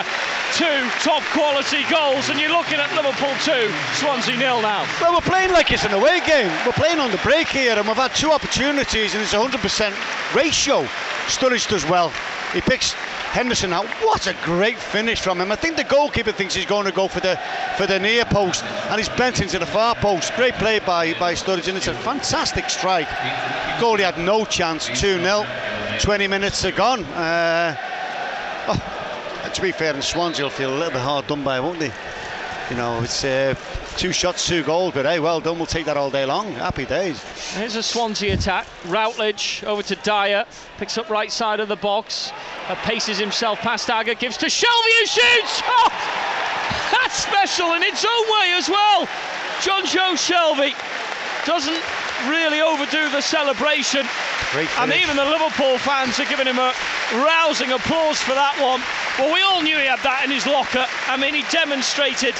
Two 0.55 0.87
top 1.03 1.23
quality 1.35 1.83
goals, 1.91 2.29
and 2.29 2.39
you're 2.39 2.55
looking 2.55 2.79
at 2.79 2.87
Liverpool 2.95 3.35
2, 3.43 3.67
Swansea 3.99 4.37
nil 4.37 4.61
now. 4.61 4.87
Well, 5.01 5.11
we're 5.11 5.27
playing 5.27 5.51
like 5.51 5.73
it's 5.73 5.83
an 5.83 5.91
away 5.91 6.21
game. 6.25 6.47
We're 6.65 6.71
playing 6.71 6.99
on 6.99 7.11
the 7.11 7.19
break 7.19 7.49
here, 7.49 7.75
and 7.75 7.85
we've 7.85 7.97
had 7.97 8.15
two 8.15 8.31
opportunities, 8.31 9.13
and 9.13 9.21
it's 9.21 9.33
a 9.33 9.43
100% 9.43 9.91
ratio. 10.33 10.83
Sturridge 11.27 11.67
does 11.67 11.83
well. 11.83 12.13
He 12.53 12.61
picks 12.61 12.95
Henderson 13.37 13.71
out. 13.71 13.85
What 14.01 14.25
a 14.25 14.35
great 14.43 14.79
finish 14.79 15.21
from 15.21 15.39
him. 15.39 15.51
I 15.51 15.55
think 15.55 15.77
the 15.77 15.83
goalkeeper 15.83 16.31
thinks 16.31 16.55
he's 16.55 16.65
going 16.65 16.87
to 16.87 16.91
go 16.91 17.07
for 17.07 17.19
the 17.19 17.39
for 17.77 17.85
the 17.85 17.99
near 17.99 18.25
post, 18.25 18.63
and 18.89 18.97
he's 18.97 19.09
bent 19.09 19.41
into 19.41 19.59
the 19.59 19.65
far 19.67 19.93
post. 19.93 20.33
Great 20.33 20.55
play 20.55 20.79
by, 20.79 21.13
by 21.19 21.35
Sturridge, 21.35 21.67
and 21.67 21.77
it's 21.77 21.85
a 21.85 21.93
fantastic 21.93 22.67
strike. 22.67 23.07
Goalie 23.77 23.99
had 23.99 24.17
no 24.17 24.43
chance. 24.43 24.87
2 24.87 25.21
0. 25.21 25.45
20 25.99 26.27
minutes 26.27 26.65
are 26.65 26.71
gone. 26.71 27.03
Uh, 27.13 27.75
oh, 28.69 29.51
to 29.53 29.61
be 29.61 29.71
fair, 29.71 29.93
in 29.93 30.01
Swansea 30.01 30.43
will 30.43 30.49
feel 30.49 30.71
a 30.71 30.75
little 30.75 30.93
bit 30.93 31.01
hard 31.01 31.27
done 31.27 31.43
by, 31.43 31.59
won't 31.59 31.77
they? 31.77 31.91
You 32.71 32.75
know, 32.75 33.03
it's 33.03 33.23
uh, 33.23 33.53
two 33.97 34.11
shots, 34.11 34.47
two 34.47 34.61
goals, 34.63 34.93
but 34.93 35.05
hey, 35.05 35.19
well 35.19 35.41
done. 35.41 35.57
We'll 35.57 35.65
take 35.65 35.85
that 35.85 35.97
all 35.97 36.11
day 36.11 36.25
long. 36.25 36.53
Happy 36.53 36.85
days. 36.85 37.21
Here's 37.55 37.75
a 37.75 37.81
Swansea 37.81 38.35
attack. 38.35 38.67
Routledge 38.85 39.63
over 39.65 39.81
to 39.83 39.95
Dyer, 39.97 40.45
picks 40.77 40.97
up 40.97 41.09
right 41.09 41.31
side 41.31 41.59
of 41.59 41.67
the 41.67 41.75
box, 41.75 42.31
uh, 42.67 42.75
paces 42.83 43.17
himself 43.17 43.59
past 43.59 43.89
Agger, 43.89 44.13
gives 44.13 44.37
to 44.37 44.45
Shelvey 44.45 44.99
who 44.99 45.05
shoots. 45.07 45.61
Oh, 45.65 45.89
that's 46.91 47.15
special 47.15 47.73
in 47.73 47.81
its 47.81 48.05
own 48.05 48.25
way 48.39 48.53
as 48.53 48.69
well. 48.69 49.07
Jonjo 49.61 50.13
Shelvey 50.13 50.75
doesn't 51.45 51.81
really 52.29 52.61
overdo 52.61 53.09
the 53.09 53.21
celebration. 53.21 54.05
And 54.77 54.93
even 54.93 55.17
the 55.17 55.25
Liverpool 55.25 55.77
fans 55.79 56.19
are 56.19 56.25
giving 56.25 56.47
him 56.47 56.59
a 56.59 56.73
rousing 57.13 57.71
applause 57.71 58.21
for 58.21 58.33
that 58.33 58.55
one. 58.61 58.81
Well, 59.17 59.33
we 59.33 59.41
all 59.41 59.61
knew 59.61 59.77
he 59.77 59.85
had 59.85 59.99
that 60.03 60.23
in 60.23 60.31
his 60.31 60.45
locker. 60.45 60.85
I 61.07 61.17
mean, 61.17 61.33
he 61.33 61.43
demonstrated 61.51 62.33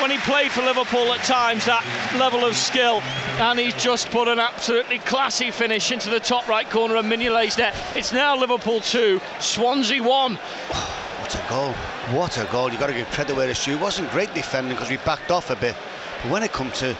when 0.00 0.10
he 0.10 0.18
played 0.18 0.50
for 0.50 0.62
Liverpool 0.62 1.12
at 1.12 1.24
times 1.24 1.64
that 1.66 1.84
level 2.18 2.44
of 2.44 2.56
skill. 2.56 3.00
And 3.38 3.58
he's 3.58 3.74
just 3.74 4.10
put 4.10 4.28
an 4.28 4.38
absolutely 4.38 4.98
classy 5.00 5.50
finish 5.50 5.92
into 5.92 6.10
the 6.10 6.20
top 6.20 6.48
right 6.48 6.68
corner 6.68 6.96
of 6.96 7.04
Mignolet's 7.04 7.58
net. 7.58 7.74
It's 7.94 8.12
now 8.12 8.36
Liverpool 8.36 8.80
2, 8.80 9.20
Swansea 9.40 10.02
1. 10.02 10.38
What 11.24 11.34
a 11.36 11.48
goal. 11.48 11.72
What 12.18 12.38
a 12.38 12.44
goal. 12.52 12.70
You've 12.70 12.80
got 12.80 12.88
to 12.88 12.92
give 12.92 13.10
credit 13.10 13.34
where 13.34 13.48
it's 13.48 13.64
due. 13.64 13.72
It 13.72 13.80
wasn't 13.80 14.10
great 14.10 14.34
defending 14.34 14.74
because 14.74 14.90
we 14.90 14.98
backed 14.98 15.30
off 15.30 15.48
a 15.48 15.56
bit. 15.56 15.74
But 16.22 16.30
when 16.30 16.42
it 16.42 16.52
comes 16.52 16.78
to 16.80 16.94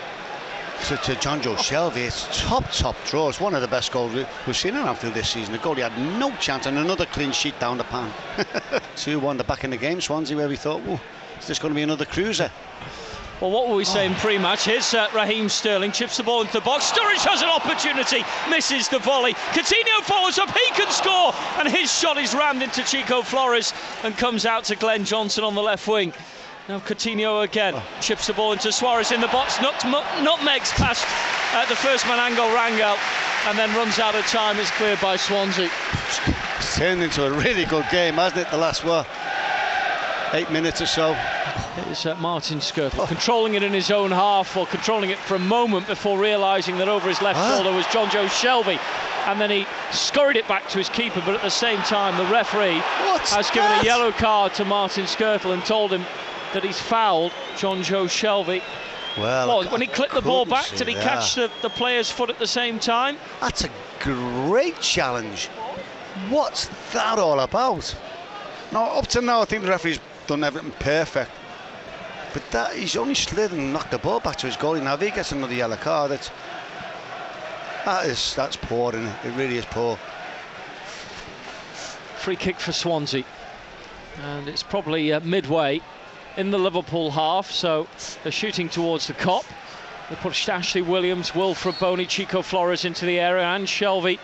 to, 0.85 0.97
to 0.97 1.15
Jonjo 1.15 1.57
Shelvey. 1.57 2.07
It's 2.07 2.27
top, 2.43 2.71
top 2.71 2.97
draw. 3.07 3.29
It's 3.29 3.41
one 3.41 3.55
of 3.55 3.63
the 3.63 3.69
best 3.69 3.91
goals 3.91 4.13
we've 4.47 4.57
seen 4.57 4.77
in 4.77 4.87
Anfield 4.87 5.15
this 5.15 5.31
season. 5.31 5.53
The 5.53 5.59
goal 5.59 5.75
he 5.75 5.81
had 5.81 5.97
no 6.19 6.31
chance 6.37 6.67
and 6.67 6.77
another 6.79 7.07
clean 7.07 7.33
sheet 7.33 7.59
down 7.59 7.79
the 7.79 7.85
pan. 7.85 8.13
2-1, 8.97 9.39
the 9.39 9.45
back 9.45 9.65
in 9.65 9.71
the 9.71 9.77
game. 9.77 10.01
Swansea 10.01 10.37
where 10.37 10.49
we 10.49 10.57
thought, 10.57 10.83
oh, 10.87 11.01
is 11.39 11.47
this 11.47 11.59
going 11.59 11.73
to 11.73 11.77
be 11.77 11.83
another 11.83 12.05
cruiser? 12.05 12.51
Well, 13.41 13.51
what 13.51 13.69
were 13.69 13.75
we 13.75 13.85
saying 13.85 14.15
oh. 14.17 14.21
pre-match? 14.21 14.65
Here's 14.65 14.95
uh, 14.95 15.09
Raheem 15.13 15.49
Sterling, 15.49 15.93
chips 15.93 16.17
the 16.17 16.23
ball 16.23 16.43
into 16.43 16.53
the 16.53 16.61
box. 16.61 16.91
Sturridge 16.91 17.25
has 17.27 17.43
an 17.43 17.49
opportunity, 17.49 18.25
misses 18.49 18.89
the 18.89 19.01
volley. 19.01 19.35
Coutinho 19.53 20.03
follows 20.03 20.39
up, 20.39 20.51
he 20.57 20.71
can 20.71 20.91
score, 20.91 21.35
and 21.59 21.69
his 21.69 21.93
shot 21.93 22.17
is 22.17 22.33
rammed 22.33 22.63
into 22.63 22.83
Chico 22.85 23.23
Flores 23.23 23.75
and 24.03 24.17
comes 24.17 24.47
out 24.47 24.65
to 24.65 24.77
Glenn 24.77 25.05
Johnson 25.05 25.43
on 25.45 25.55
the 25.55 25.63
left 25.63 25.87
wing. 25.89 26.13
Now 26.69 26.79
Coutinho 26.79 27.45
again 27.45 27.75
oh. 27.77 27.83
chips 28.01 28.29
the 28.29 28.33
ball 28.33 28.53
into 28.53 28.73
Suarez 28.73 29.13
in 29.13 29.21
the 29.21 29.29
box, 29.29 29.61
not 29.61 29.79
nutmegs 29.85 30.71
past 30.73 31.05
uh, 31.55 31.67
the 31.67 31.77
first 31.77 32.07
man 32.07 32.19
Angel 32.19 32.47
Rangel, 32.47 32.97
and 33.47 33.59
then 33.59 33.75
runs 33.77 33.99
out 33.99 34.15
of 34.15 34.25
time. 34.27 34.59
It's 34.59 34.71
cleared 34.71 35.01
by 35.01 35.17
Swansea. 35.17 35.69
It's 36.07 36.77
turned 36.77 37.03
into 37.03 37.27
a 37.27 37.31
really 37.31 37.67
good 37.67 37.85
game, 37.91 38.15
hasn't 38.15 38.47
it? 38.47 38.51
The 38.51 38.57
last 38.57 38.85
what, 38.85 39.07
eight 40.35 40.51
minutes 40.51 40.81
or 40.81 40.87
so. 40.87 41.17
It's 41.89 42.05
uh, 42.05 42.17
Martin 42.17 42.59
Skrtel 42.59 42.99
oh. 42.99 43.07
controlling 43.07 43.55
it 43.55 43.63
in 43.63 43.73
his 43.73 43.91
own 43.91 44.11
half, 44.11 44.57
or 44.57 44.67
controlling 44.67 45.11
it 45.11 45.19
for 45.19 45.37
a 45.37 45.39
moment 45.39 45.87
before 45.87 46.19
realising 46.19 46.77
that 46.79 46.89
over 46.89 47.09
his 47.09 47.23
left 47.23 47.39
ah. 47.39 47.57
shoulder 47.57 47.73
was 47.75 47.87
Jonjo 47.87 48.27
Shelvey. 48.27 48.79
and 49.27 49.41
then 49.41 49.51
he 49.51 49.67
scurried 49.93 50.37
it 50.37 50.47
back 50.49 50.69
to 50.69 50.79
his 50.79 50.89
keeper. 50.89 51.23
But 51.25 51.37
at 51.37 51.43
the 51.43 51.51
same 51.51 51.79
time, 51.83 52.17
the 52.17 52.31
referee 52.33 52.79
What's 53.07 53.33
has 53.33 53.49
given 53.51 53.69
that? 53.71 53.83
a 53.83 53.87
yellow 53.87 54.11
card 54.13 54.55
to 54.55 54.65
Martin 54.65 55.05
Skrtel 55.05 55.55
and 55.55 55.65
told 55.65 55.93
him 55.93 56.05
that 56.53 56.65
he's 56.65 56.81
fouled 56.81 57.33
Jonjo 57.55 58.07
Shelvey. 58.07 58.61
Well, 59.17 59.47
well 59.47 59.71
when 59.71 59.81
he 59.81 59.87
clipped 59.87 60.15
the 60.15 60.21
ball 60.21 60.45
back, 60.45 60.69
did 60.71 60.89
he 60.89 60.95
that. 60.95 61.05
catch 61.05 61.37
the, 61.37 61.51
the 61.63 61.71
player's 61.71 62.11
foot 62.11 62.29
at 62.29 62.41
the 62.41 62.47
same 62.47 62.81
time? 62.81 63.17
That's 63.41 63.65
a 63.65 63.71
great 64.01 64.81
challenge. 64.81 65.47
What's 66.29 66.69
that 66.93 67.19
all 67.21 67.41
about? 67.41 67.95
Now, 68.73 68.87
up 68.87 69.07
to 69.09 69.21
now, 69.21 69.41
I 69.41 69.45
think 69.45 69.63
the 69.63 69.69
referee's 69.69 70.01
done 70.27 70.45
everything 70.45 70.73
perfect. 70.79 71.31
But 72.33 72.51
that 72.51 72.75
he's 72.75 72.97
only 72.97 73.15
slid 73.15 73.53
and 73.53 73.73
knocked 73.73 73.91
the 73.93 73.99
ball 73.99 74.21
back 74.21 74.37
to 74.37 74.47
his 74.47 74.57
goalie. 74.57 74.83
Now, 74.83 74.95
if 74.95 75.01
he 75.01 75.11
gets 75.11 75.33
another 75.33 75.55
yellow 75.55 75.77
card, 75.77 76.11
it's, 76.11 76.31
that 77.85 78.07
is 78.07 78.35
that's 78.35 78.57
poor, 78.57 78.95
and 78.95 79.07
it? 79.07 79.15
it 79.25 79.31
really 79.37 79.57
is 79.57 79.65
poor. 79.67 79.97
Free 82.17 82.37
kick 82.37 82.59
for 82.59 82.73
Swansea, 82.73 83.25
and 84.23 84.49
it's 84.49 84.63
probably 84.63 85.13
uh, 85.13 85.21
midway 85.21 85.81
in 86.37 86.51
the 86.51 86.59
Liverpool 86.59 87.11
half, 87.11 87.51
so 87.51 87.87
they're 88.23 88.33
shooting 88.33 88.69
towards 88.69 89.07
the 89.07 89.15
Kop. 89.15 89.45
They 90.11 90.17
pushed 90.17 90.49
Ashley 90.49 90.83
Williams, 90.83 91.35
Wilfred 91.35 91.79
Bony, 91.79 92.07
Chico 92.07 92.43
Flores 92.43 92.85
into 92.85 93.07
the 93.07 93.21
area, 93.21 93.45
and 93.45 93.67
Shelvey. 93.67 94.19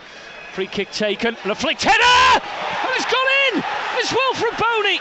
Free 0.53 0.67
kick 0.67 0.91
taken, 0.91 1.37
and 1.43 1.51
a 1.51 1.55
flicked 1.55 1.83
header! 1.83 2.43
And 2.43 2.91
it's 2.95 3.05
gone 3.05 3.27
in! 3.53 3.63
It's 3.97 4.11
Wilfred 4.11 4.59
Bony! 4.59 4.99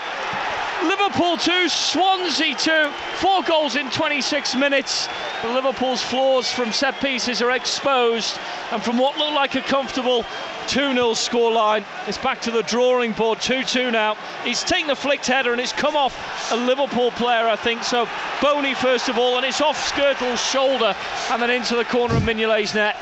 Liverpool 0.82 1.36
2, 1.36 1.68
Swansea 1.68 2.54
2. 2.54 2.90
Four 3.16 3.42
goals 3.42 3.76
in 3.76 3.90
26 3.90 4.54
minutes. 4.54 5.08
Liverpool's 5.44 6.02
flaws 6.02 6.50
from 6.50 6.72
set 6.72 6.98
pieces 7.00 7.42
are 7.42 7.50
exposed. 7.50 8.38
And 8.72 8.82
from 8.82 8.96
what 8.96 9.18
looked 9.18 9.34
like 9.34 9.54
a 9.56 9.60
comfortable 9.60 10.24
2 10.68 10.94
0 10.94 11.10
scoreline, 11.10 11.84
it's 12.06 12.16
back 12.16 12.40
to 12.42 12.50
the 12.50 12.62
drawing 12.62 13.12
board 13.12 13.40
2 13.40 13.64
2 13.64 13.90
now. 13.90 14.16
He's 14.42 14.62
taken 14.62 14.86
the 14.86 14.96
flicked 14.96 15.26
header 15.26 15.52
and 15.52 15.60
it's 15.60 15.72
come 15.72 15.96
off 15.96 16.50
a 16.50 16.56
Liverpool 16.56 17.10
player, 17.12 17.46
I 17.46 17.56
think. 17.56 17.82
So 17.82 18.08
Bony, 18.40 18.74
first 18.74 19.10
of 19.10 19.18
all, 19.18 19.36
and 19.36 19.44
it's 19.44 19.60
off 19.60 19.76
Skrtel's 19.76 20.42
shoulder 20.42 20.96
and 21.30 21.42
then 21.42 21.50
into 21.50 21.76
the 21.76 21.84
corner 21.84 22.16
of 22.16 22.22
Mignolet's 22.22 22.74
net. 22.74 22.96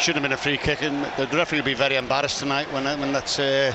Shouldn't 0.00 0.22
have 0.24 0.30
been 0.30 0.32
a 0.32 0.36
free 0.36 0.56
kick, 0.56 0.82
and 0.82 1.04
the 1.16 1.36
referee 1.36 1.60
will 1.60 1.64
be 1.66 1.74
very 1.74 1.94
embarrassed 1.94 2.40
tonight 2.40 2.72
when, 2.72 2.84
when 2.98 3.12
that's. 3.12 3.38
Uh 3.38 3.72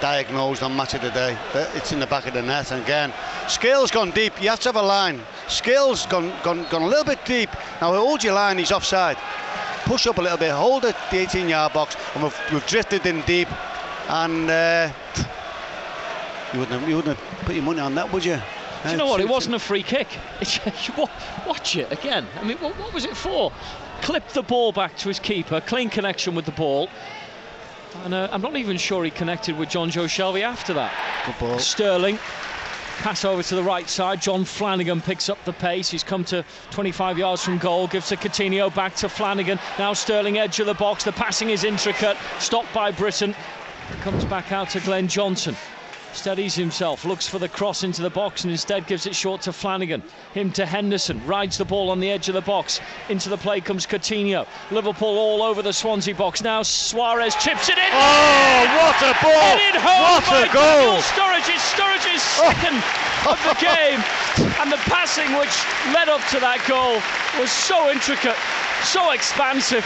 diagnosed 0.00 0.62
on 0.62 0.76
match 0.76 0.94
of 0.94 1.02
the 1.02 1.10
day. 1.10 1.36
It's 1.74 1.92
in 1.92 2.00
the 2.00 2.06
back 2.06 2.26
of 2.26 2.34
the 2.34 2.42
net. 2.42 2.70
And 2.72 2.82
again, 2.82 3.12
Scales 3.48 3.90
gone 3.90 4.10
deep. 4.10 4.40
You 4.40 4.48
have 4.50 4.60
to 4.60 4.68
have 4.68 4.76
a 4.76 4.82
line. 4.82 5.20
Scales 5.48 6.06
gone, 6.06 6.32
gone, 6.42 6.66
gone 6.70 6.82
a 6.82 6.86
little 6.86 7.04
bit 7.04 7.24
deep. 7.24 7.50
Now, 7.80 7.94
hold 7.94 8.22
your 8.24 8.34
line, 8.34 8.58
he's 8.58 8.72
offside. 8.72 9.16
Push 9.84 10.06
up 10.06 10.18
a 10.18 10.22
little 10.22 10.38
bit, 10.38 10.50
hold 10.50 10.84
it, 10.84 10.96
the 11.10 11.18
18 11.18 11.48
yard 11.48 11.72
box, 11.72 11.96
and 12.14 12.24
we've, 12.24 12.40
we've 12.52 12.66
drifted 12.66 13.06
in 13.06 13.20
deep. 13.22 13.48
And 14.08 14.50
uh, 14.50 14.92
you, 16.52 16.60
wouldn't 16.60 16.80
have, 16.80 16.88
you 16.88 16.96
wouldn't 16.96 17.16
have 17.18 17.44
put 17.46 17.54
your 17.54 17.64
money 17.64 17.80
on 17.80 17.94
that, 17.94 18.12
would 18.12 18.24
you? 18.24 18.40
Do 18.84 18.90
you 18.90 18.96
know 18.96 19.06
what? 19.06 19.20
It 19.20 19.28
wasn't 19.28 19.54
a 19.54 19.58
free 19.58 19.82
kick. 19.82 20.08
watch 21.46 21.76
it 21.76 21.90
again. 21.90 22.26
I 22.40 22.44
mean, 22.44 22.58
what, 22.58 22.78
what 22.78 22.92
was 22.92 23.04
it 23.04 23.16
for? 23.16 23.52
Clipped 24.02 24.34
the 24.34 24.42
ball 24.42 24.72
back 24.72 24.96
to 24.98 25.08
his 25.08 25.18
keeper, 25.18 25.60
clean 25.60 25.90
connection 25.90 26.34
with 26.34 26.44
the 26.44 26.52
ball. 26.52 26.88
And 28.04 28.14
uh, 28.14 28.28
I'm 28.30 28.42
not 28.42 28.56
even 28.56 28.76
sure 28.76 29.04
he 29.04 29.10
connected 29.10 29.56
with 29.56 29.68
Jonjo 29.68 30.04
Shelvey 30.04 30.42
after 30.42 30.72
that. 30.74 30.92
Sterling. 31.60 32.18
Pass 32.98 33.24
over 33.24 33.42
to 33.42 33.54
the 33.54 33.62
right 33.62 33.88
side. 33.88 34.22
John 34.22 34.44
Flanagan 34.44 35.02
picks 35.02 35.28
up 35.28 35.44
the 35.44 35.52
pace. 35.52 35.90
He's 35.90 36.02
come 36.02 36.24
to 36.24 36.44
25 36.70 37.18
yards 37.18 37.44
from 37.44 37.58
goal. 37.58 37.88
Gives 37.88 38.08
to 38.08 38.16
Coutinho. 38.16 38.74
Back 38.74 38.94
to 38.96 39.08
Flanagan. 39.08 39.58
Now 39.78 39.92
Sterling 39.92 40.38
edge 40.38 40.60
of 40.60 40.66
the 40.66 40.74
box. 40.74 41.04
The 41.04 41.12
passing 41.12 41.50
is 41.50 41.64
intricate. 41.64 42.16
Stopped 42.38 42.72
by 42.72 42.90
Britton. 42.90 43.34
Comes 44.00 44.24
back 44.24 44.50
out 44.50 44.70
to 44.70 44.80
Glenn 44.80 45.08
Johnson 45.08 45.56
steadies 46.16 46.54
himself, 46.54 47.04
looks 47.04 47.28
for 47.28 47.38
the 47.38 47.48
cross 47.48 47.84
into 47.84 48.02
the 48.02 48.10
box 48.10 48.44
and 48.44 48.50
instead 48.50 48.86
gives 48.86 49.06
it 49.06 49.14
short 49.14 49.42
to 49.42 49.52
Flanagan. 49.52 50.02
Him 50.34 50.50
to 50.52 50.66
Henderson, 50.66 51.24
rides 51.26 51.58
the 51.58 51.64
ball 51.64 51.90
on 51.90 52.00
the 52.00 52.10
edge 52.10 52.28
of 52.28 52.34
the 52.34 52.40
box. 52.40 52.80
Into 53.08 53.28
the 53.28 53.36
play 53.36 53.60
comes 53.60 53.86
Coutinho. 53.86 54.46
Liverpool 54.70 55.18
all 55.18 55.42
over 55.42 55.62
the 55.62 55.72
Swansea 55.72 56.14
box. 56.14 56.42
Now 56.42 56.62
Suarez 56.62 57.34
chips 57.36 57.68
it 57.68 57.78
in. 57.78 57.90
Oh, 57.92 58.64
what 58.80 58.96
a 59.02 59.14
ball! 59.22 59.56
Headed 59.56 59.80
home 59.80 60.02
what 60.02 60.50
a 60.50 60.52
goal! 60.52 61.00
Sturridge. 61.02 61.48
It's 61.48 61.62
Sturridge's 61.72 62.22
second 62.22 62.82
of 63.28 63.38
the 63.44 63.54
game. 63.64 64.02
And 64.60 64.72
the 64.72 64.80
passing 64.88 65.36
which 65.38 65.54
led 65.94 66.08
up 66.08 66.20
to 66.30 66.40
that 66.40 66.64
goal 66.66 66.98
was 67.40 67.50
so 67.50 67.90
intricate, 67.90 68.36
so 68.86 69.10
expansive. 69.10 69.84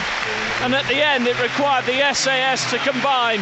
And 0.61 0.75
at 0.75 0.87
the 0.87 1.03
end, 1.03 1.27
it 1.27 1.41
required 1.41 1.85
the 1.85 2.13
SAS 2.13 2.69
to 2.71 2.77
combine 2.79 3.41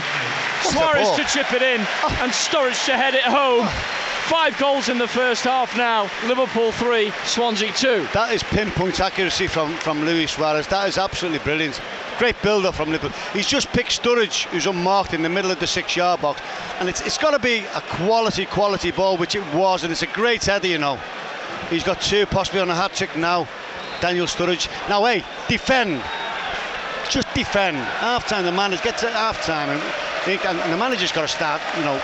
Suarez 0.63 1.11
to 1.17 1.23
chip 1.25 1.53
it 1.53 1.61
in 1.61 1.81
oh. 1.81 2.19
and 2.21 2.31
Sturridge 2.31 2.85
to 2.85 2.95
head 2.95 3.13
it 3.13 3.23
home. 3.23 3.65
Oh. 3.67 3.95
Five 4.29 4.59
goals 4.59 4.89
in 4.89 4.99
the 4.99 5.07
first 5.07 5.43
half 5.43 5.75
now. 5.75 6.03
Liverpool 6.27 6.71
3, 6.71 7.11
Swansea 7.25 7.73
2. 7.73 8.07
That 8.13 8.31
is 8.31 8.43
pinpoint 8.43 8.99
accuracy 8.99 9.47
from, 9.47 9.75
from 9.77 10.05
Luis 10.05 10.33
Suarez. 10.33 10.67
That 10.67 10.87
is 10.87 10.99
absolutely 10.99 11.39
brilliant. 11.39 11.81
Great 12.19 12.39
build-up 12.43 12.75
from 12.75 12.91
Liverpool. 12.91 13.17
He's 13.33 13.47
just 13.47 13.69
picked 13.69 13.89
Sturridge, 13.89 14.45
who's 14.47 14.67
unmarked 14.67 15.15
in 15.15 15.23
the 15.23 15.29
middle 15.29 15.49
of 15.49 15.59
the 15.59 15.65
six-yard 15.65 16.21
box, 16.21 16.41
and 16.79 16.87
it's, 16.87 17.01
it's 17.01 17.17
got 17.17 17.31
to 17.31 17.39
be 17.39 17.65
a 17.73 17.81
quality, 17.81 18.45
quality 18.45 18.91
ball, 18.91 19.17
which 19.17 19.33
it 19.33 19.53
was, 19.53 19.83
and 19.83 19.91
it's 19.91 20.03
a 20.03 20.07
great 20.07 20.45
header, 20.45 20.67
you 20.67 20.77
know. 20.77 20.99
He's 21.71 21.83
got 21.83 21.99
two, 21.99 22.27
possibly 22.27 22.59
on 22.59 22.69
a 22.69 22.75
hat 22.75 22.93
trick 22.93 23.15
now. 23.15 23.47
Daniel 24.01 24.25
Sturridge. 24.25 24.69
Now, 24.89 25.03
hey, 25.05 25.23
defend. 25.47 26.01
Just 27.09 27.33
defend. 27.33 27.77
Half 27.77 28.27
time, 28.27 28.45
the 28.45 28.51
manager 28.51 28.83
gets 28.83 29.01
to 29.01 29.09
half 29.09 29.43
time, 29.43 29.69
and, 29.69 29.81
and 30.45 30.73
the 30.73 30.77
manager's 30.77 31.11
got 31.11 31.21
to 31.21 31.27
start, 31.27 31.61
you 31.77 31.83
know, 31.83 31.99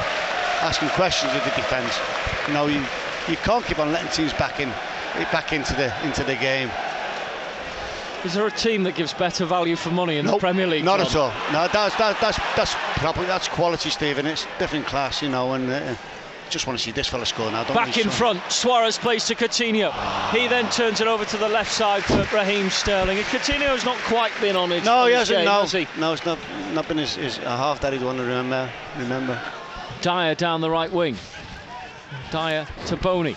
asking 0.62 0.90
questions 0.90 1.32
of 1.34 1.44
the 1.44 1.52
defence. 1.52 2.00
You 2.48 2.54
know, 2.54 2.68
you, 2.68 2.84
you 3.28 3.38
can't 3.38 3.64
keep 3.66 3.80
on 3.80 3.92
letting 3.92 4.12
teams 4.12 4.34
back 4.34 4.60
in, 4.60 4.70
back 5.32 5.54
into 5.54 5.74
the 5.74 5.94
into 6.06 6.24
the 6.24 6.36
game. 6.36 6.70
Is 8.24 8.34
there 8.34 8.48
a 8.48 8.52
team 8.52 8.82
that 8.84 8.96
gives 8.96 9.14
better 9.14 9.46
value 9.46 9.76
for 9.76 9.92
money 9.92 10.18
in 10.18 10.26
nope, 10.26 10.36
the 10.36 10.40
Premier 10.40 10.66
League? 10.66 10.84
Not 10.84 11.00
at 11.00 11.16
all. 11.16 11.32
No, 11.52 11.68
that's 11.68 11.96
that, 11.98 12.20
that's 12.20 12.40
that's 12.56 12.76
probably 12.98 13.28
that's 13.28 13.48
quality, 13.48 13.92
Stephen. 13.92 14.26
It's 14.26 14.48
different 14.58 14.88
class, 14.88 15.22
you 15.22 15.30
know, 15.30 15.54
and. 15.54 15.72
Uh, 15.72 15.96
just 16.50 16.68
want 16.68 16.78
to 16.78 16.84
see 16.84 16.92
this 16.92 17.08
fella 17.08 17.26
score 17.26 17.52
now. 17.52 17.64
Back 17.74 17.98
in 17.98 18.10
front, 18.10 18.42
Suarez 18.50 18.98
plays 18.98 19.26
to 19.26 19.36
Coutinho. 19.36 19.92
He 20.32 20.48
then 20.48 20.70
turns 20.70 21.02
it 21.02 21.08
over 21.08 21.26
to 21.26 21.38
the 21.38 21.50
left 21.50 21.72
side 21.72 22.04
for 22.04 22.24
Raheem 22.36 22.70
Sterling. 22.70 23.18
And 23.18 23.26
Coutinho's 23.28 23.86
not 23.86 23.98
quite 24.00 24.32
been 24.40 24.56
on 24.56 24.72
it. 24.72 24.84
No, 24.84 25.06
he 25.06 25.14
hasn't. 25.14 25.40
Game, 25.40 25.46
no, 25.46 25.62
has 25.62 25.72
he? 25.72 25.88
no, 25.98 26.14
it's 26.14 26.26
not 26.26 26.40
not 26.74 26.88
been 26.88 26.98
his, 26.98 27.16
his 27.16 27.38
half 27.38 27.80
that 27.82 27.94
he'd 27.94 28.04
want 28.04 28.18
to 28.18 28.24
remember. 28.24 28.70
Remember. 28.98 29.42
Dyer 30.02 30.36
down 30.36 30.62
the 30.62 30.70
right 30.70 30.92
wing. 30.92 31.18
Dyer 32.32 32.68
to 32.88 32.98
Bony. 32.98 33.36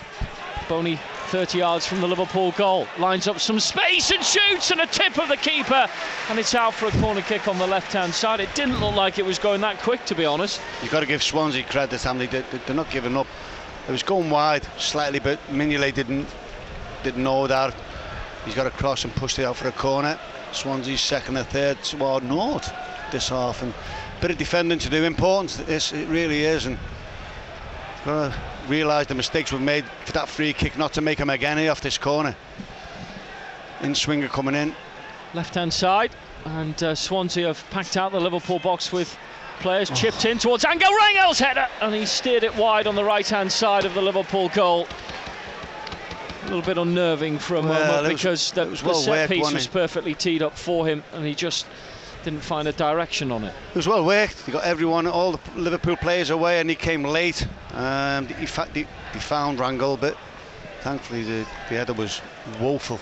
Bony 0.68 0.98
30 1.28 1.58
yards 1.58 1.86
from 1.86 2.00
the 2.00 2.08
Liverpool 2.08 2.52
goal. 2.52 2.86
Lines 2.98 3.28
up 3.28 3.38
some 3.38 3.60
space 3.60 4.10
and 4.10 4.24
shoots 4.24 4.70
and 4.70 4.80
a 4.80 4.86
tip 4.86 5.18
of 5.18 5.28
the 5.28 5.36
keeper. 5.36 5.86
And 6.30 6.38
it's 6.38 6.54
out 6.54 6.74
for 6.74 6.86
a 6.86 6.90
corner 6.92 7.20
kick 7.20 7.46
on 7.46 7.58
the 7.58 7.66
left 7.66 7.92
hand 7.92 8.14
side. 8.14 8.40
It 8.40 8.54
didn't 8.54 8.80
look 8.80 8.94
like 8.94 9.18
it 9.18 9.26
was 9.26 9.38
going 9.38 9.60
that 9.60 9.78
quick, 9.80 10.04
to 10.06 10.14
be 10.14 10.24
honest. 10.24 10.60
You've 10.82 10.90
got 10.90 11.00
to 11.00 11.06
give 11.06 11.22
Swansea 11.22 11.64
credit. 11.64 12.00
They, 12.00 12.26
they're 12.26 12.74
not 12.74 12.90
giving 12.90 13.16
up. 13.16 13.26
It 13.86 13.92
was 13.92 14.02
going 14.02 14.30
wide 14.30 14.66
slightly, 14.78 15.18
but 15.18 15.38
Mignolet 15.48 15.94
didn't, 15.94 16.26
didn't 17.02 17.22
know 17.22 17.46
that. 17.46 17.74
He's 18.44 18.54
got 18.54 18.64
to 18.64 18.70
cross 18.70 19.04
and 19.04 19.14
pushed 19.14 19.38
it 19.38 19.44
out 19.44 19.56
for 19.56 19.68
a 19.68 19.72
corner. 19.72 20.18
Swansea's 20.52 21.02
second 21.02 21.36
or 21.36 21.44
third 21.44 21.82
toward 21.82 22.24
North 22.24 22.72
this 23.10 23.28
half. 23.28 23.62
And 23.62 23.72
a 23.72 24.20
bit 24.20 24.30
of 24.30 24.38
defending 24.38 24.78
to 24.78 24.88
do. 24.88 25.04
Important, 25.04 25.66
this 25.66 25.92
it 25.92 26.08
really 26.08 26.44
is. 26.44 26.66
And 26.66 26.78
uh, 28.06 28.32
got 28.68 28.74
to 28.74 28.78
realise 28.78 29.06
the 29.06 29.14
mistakes 29.14 29.52
we've 29.52 29.60
made 29.60 29.84
for 30.04 30.12
that 30.12 30.28
free 30.28 30.52
kick, 30.52 30.76
not 30.76 30.92
to 30.92 31.00
make 31.00 31.18
him 31.18 31.30
again 31.30 31.68
off 31.68 31.80
this 31.80 31.98
corner. 31.98 32.36
In 33.82 33.94
swinger 33.94 34.28
coming 34.28 34.54
in. 34.54 34.74
Left 35.34 35.54
hand 35.54 35.72
side, 35.72 36.10
and 36.44 36.82
uh, 36.82 36.94
Swansea 36.94 37.46
have 37.46 37.64
packed 37.70 37.96
out 37.96 38.12
the 38.12 38.20
Liverpool 38.20 38.58
box 38.58 38.92
with 38.92 39.16
players 39.60 39.90
chipped 39.90 40.24
in 40.24 40.38
towards 40.38 40.64
Angel 40.64 40.92
Rangel's 40.92 41.38
header, 41.38 41.66
and 41.80 41.94
he 41.94 42.06
steered 42.06 42.44
it 42.44 42.54
wide 42.56 42.86
on 42.86 42.94
the 42.94 43.04
right 43.04 43.28
hand 43.28 43.50
side 43.50 43.84
of 43.84 43.94
the 43.94 44.02
Liverpool 44.02 44.48
goal. 44.50 44.86
A 46.42 46.44
little 46.46 46.62
bit 46.62 46.78
unnerving 46.78 47.38
for 47.38 47.56
a 47.56 47.60
well, 47.60 48.02
moment 48.02 48.14
because 48.14 48.52
that 48.52 48.68
was, 48.68 48.80
the, 48.80 48.86
the 48.86 48.92
well 48.92 49.00
set 49.00 49.28
piece 49.28 49.52
was 49.52 49.66
perfectly 49.66 50.14
teed 50.14 50.42
up 50.42 50.56
for 50.56 50.86
him, 50.86 51.02
and 51.12 51.24
he 51.26 51.34
just 51.34 51.66
didn't 52.24 52.40
find 52.40 52.68
a 52.68 52.72
direction 52.72 53.32
on 53.32 53.44
it. 53.44 53.54
It 53.70 53.76
was 53.76 53.88
well 53.88 54.04
worked. 54.04 54.40
He 54.42 54.52
got 54.52 54.64
everyone, 54.64 55.06
all 55.06 55.32
the 55.32 55.40
Liverpool 55.56 55.96
players 55.96 56.30
away, 56.30 56.60
and 56.60 56.68
he 56.68 56.76
came 56.76 57.04
late. 57.04 57.46
Um, 57.72 58.26
he, 58.28 58.46
he, 58.74 58.86
he, 59.12 59.18
found 59.18 59.58
Rangel, 59.58 60.00
but 60.00 60.16
thankfully 60.80 61.22
the, 61.22 61.46
the 61.68 61.76
header 61.76 61.92
was 61.92 62.20
woeful. 62.60 63.00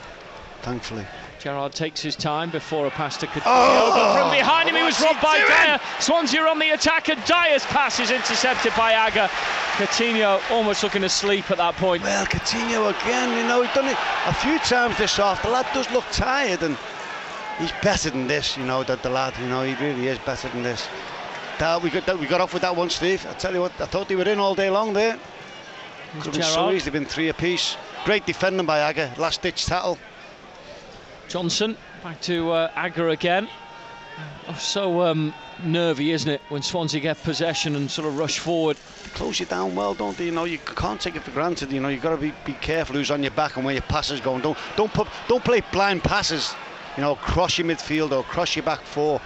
Thankfully. 0.62 1.06
Gerrard 1.38 1.72
takes 1.72 2.00
his 2.00 2.16
time 2.16 2.50
before 2.50 2.86
a 2.86 2.90
pass 2.90 3.16
to 3.18 3.26
Coutinho, 3.26 3.42
oh, 3.46 3.92
but 3.94 4.20
from 4.20 4.30
behind 4.36 4.68
him 4.68 4.74
he 4.74 4.82
was 4.82 5.00
robbed 5.00 5.20
by 5.20 5.38
Dyer. 5.46 5.78
Swansea 6.00 6.42
on 6.42 6.58
the 6.58 6.70
attack 6.70 7.08
and 7.08 7.22
Dyer's 7.24 7.64
pass 7.66 8.00
is 8.00 8.10
intercepted 8.10 8.72
by 8.76 8.92
Agger. 8.92 9.28
Coutinho 9.76 10.40
almost 10.50 10.82
looking 10.82 11.04
asleep 11.04 11.50
at 11.50 11.58
that 11.58 11.76
point. 11.76 12.02
Well, 12.02 12.26
Coutinho 12.26 12.90
again, 12.90 13.36
you 13.36 13.46
know, 13.46 13.62
he's 13.62 13.72
done 13.74 13.86
it 13.86 13.96
a 14.26 14.34
few 14.34 14.58
times 14.60 14.96
this 14.98 15.18
off. 15.18 15.42
The 15.42 15.50
lad 15.50 15.66
does 15.72 15.88
look 15.90 16.04
tired 16.10 16.62
and 16.62 16.76
he's 17.58 17.72
better 17.82 18.10
than 18.10 18.26
this, 18.26 18.56
you 18.56 18.64
know, 18.64 18.82
that 18.84 19.02
the 19.02 19.10
lad, 19.10 19.34
you 19.40 19.46
know, 19.46 19.62
he 19.62 19.74
really 19.84 20.08
is 20.08 20.18
better 20.20 20.48
than 20.48 20.62
this. 20.62 20.88
That 21.58 21.82
we 21.82 21.90
got 21.90 22.06
that 22.06 22.18
we 22.18 22.26
got 22.26 22.40
off 22.40 22.52
with 22.52 22.62
that 22.62 22.76
one, 22.76 22.90
Steve. 22.90 23.26
I 23.26 23.32
tell 23.34 23.54
you 23.54 23.60
what, 23.60 23.72
I 23.80 23.86
thought 23.86 24.08
they 24.08 24.16
were 24.16 24.28
in 24.28 24.38
all 24.38 24.54
day 24.54 24.68
long 24.68 24.92
there. 24.92 25.18
Could 26.14 26.26
have 26.26 26.34
been 26.34 26.42
so 26.42 26.70
easily 26.70 26.92
been 26.92 27.06
three 27.06 27.28
apiece. 27.28 27.76
Great 28.04 28.26
defending 28.26 28.66
by 28.66 28.80
Agger, 28.80 29.12
last 29.16 29.42
ditch 29.42 29.66
tackle. 29.66 29.98
Johnson 31.28 31.76
back 32.02 32.20
to 32.22 32.50
uh, 32.52 32.70
Agger 32.74 33.08
again. 33.08 33.48
Oh, 34.48 34.54
so 34.54 35.02
um, 35.02 35.34
nervy, 35.64 36.12
isn't 36.12 36.30
it, 36.30 36.40
when 36.50 36.62
Swansea 36.62 37.00
get 37.00 37.22
possession 37.22 37.74
and 37.74 37.90
sort 37.90 38.06
of 38.06 38.16
rush 38.16 38.38
forward? 38.38 38.76
Close 39.14 39.40
you 39.40 39.46
down 39.46 39.74
well, 39.74 39.94
don't 39.94 40.16
they? 40.16 40.26
You 40.26 40.32
know, 40.32 40.44
you 40.44 40.58
can't 40.58 41.00
take 41.00 41.16
it 41.16 41.22
for 41.22 41.32
granted. 41.32 41.72
You 41.72 41.80
know, 41.80 41.88
you've 41.88 42.02
got 42.02 42.10
to 42.10 42.16
be, 42.16 42.32
be 42.44 42.52
careful 42.52 42.94
who's 42.96 43.10
on 43.10 43.22
your 43.22 43.32
back 43.32 43.56
and 43.56 43.64
where 43.64 43.74
your 43.74 43.82
passes 43.82 44.20
going. 44.20 44.42
Don't 44.42 44.56
don't 44.76 44.92
put 44.92 45.08
don't 45.26 45.44
play 45.44 45.62
blind 45.72 46.04
passes 46.04 46.54
you 46.96 47.02
know, 47.02 47.14
cross 47.16 47.58
your 47.58 47.66
midfield 47.66 48.12
or 48.12 48.22
cross 48.22 48.56
your 48.56 48.64
back 48.64 48.82
four. 48.82 49.20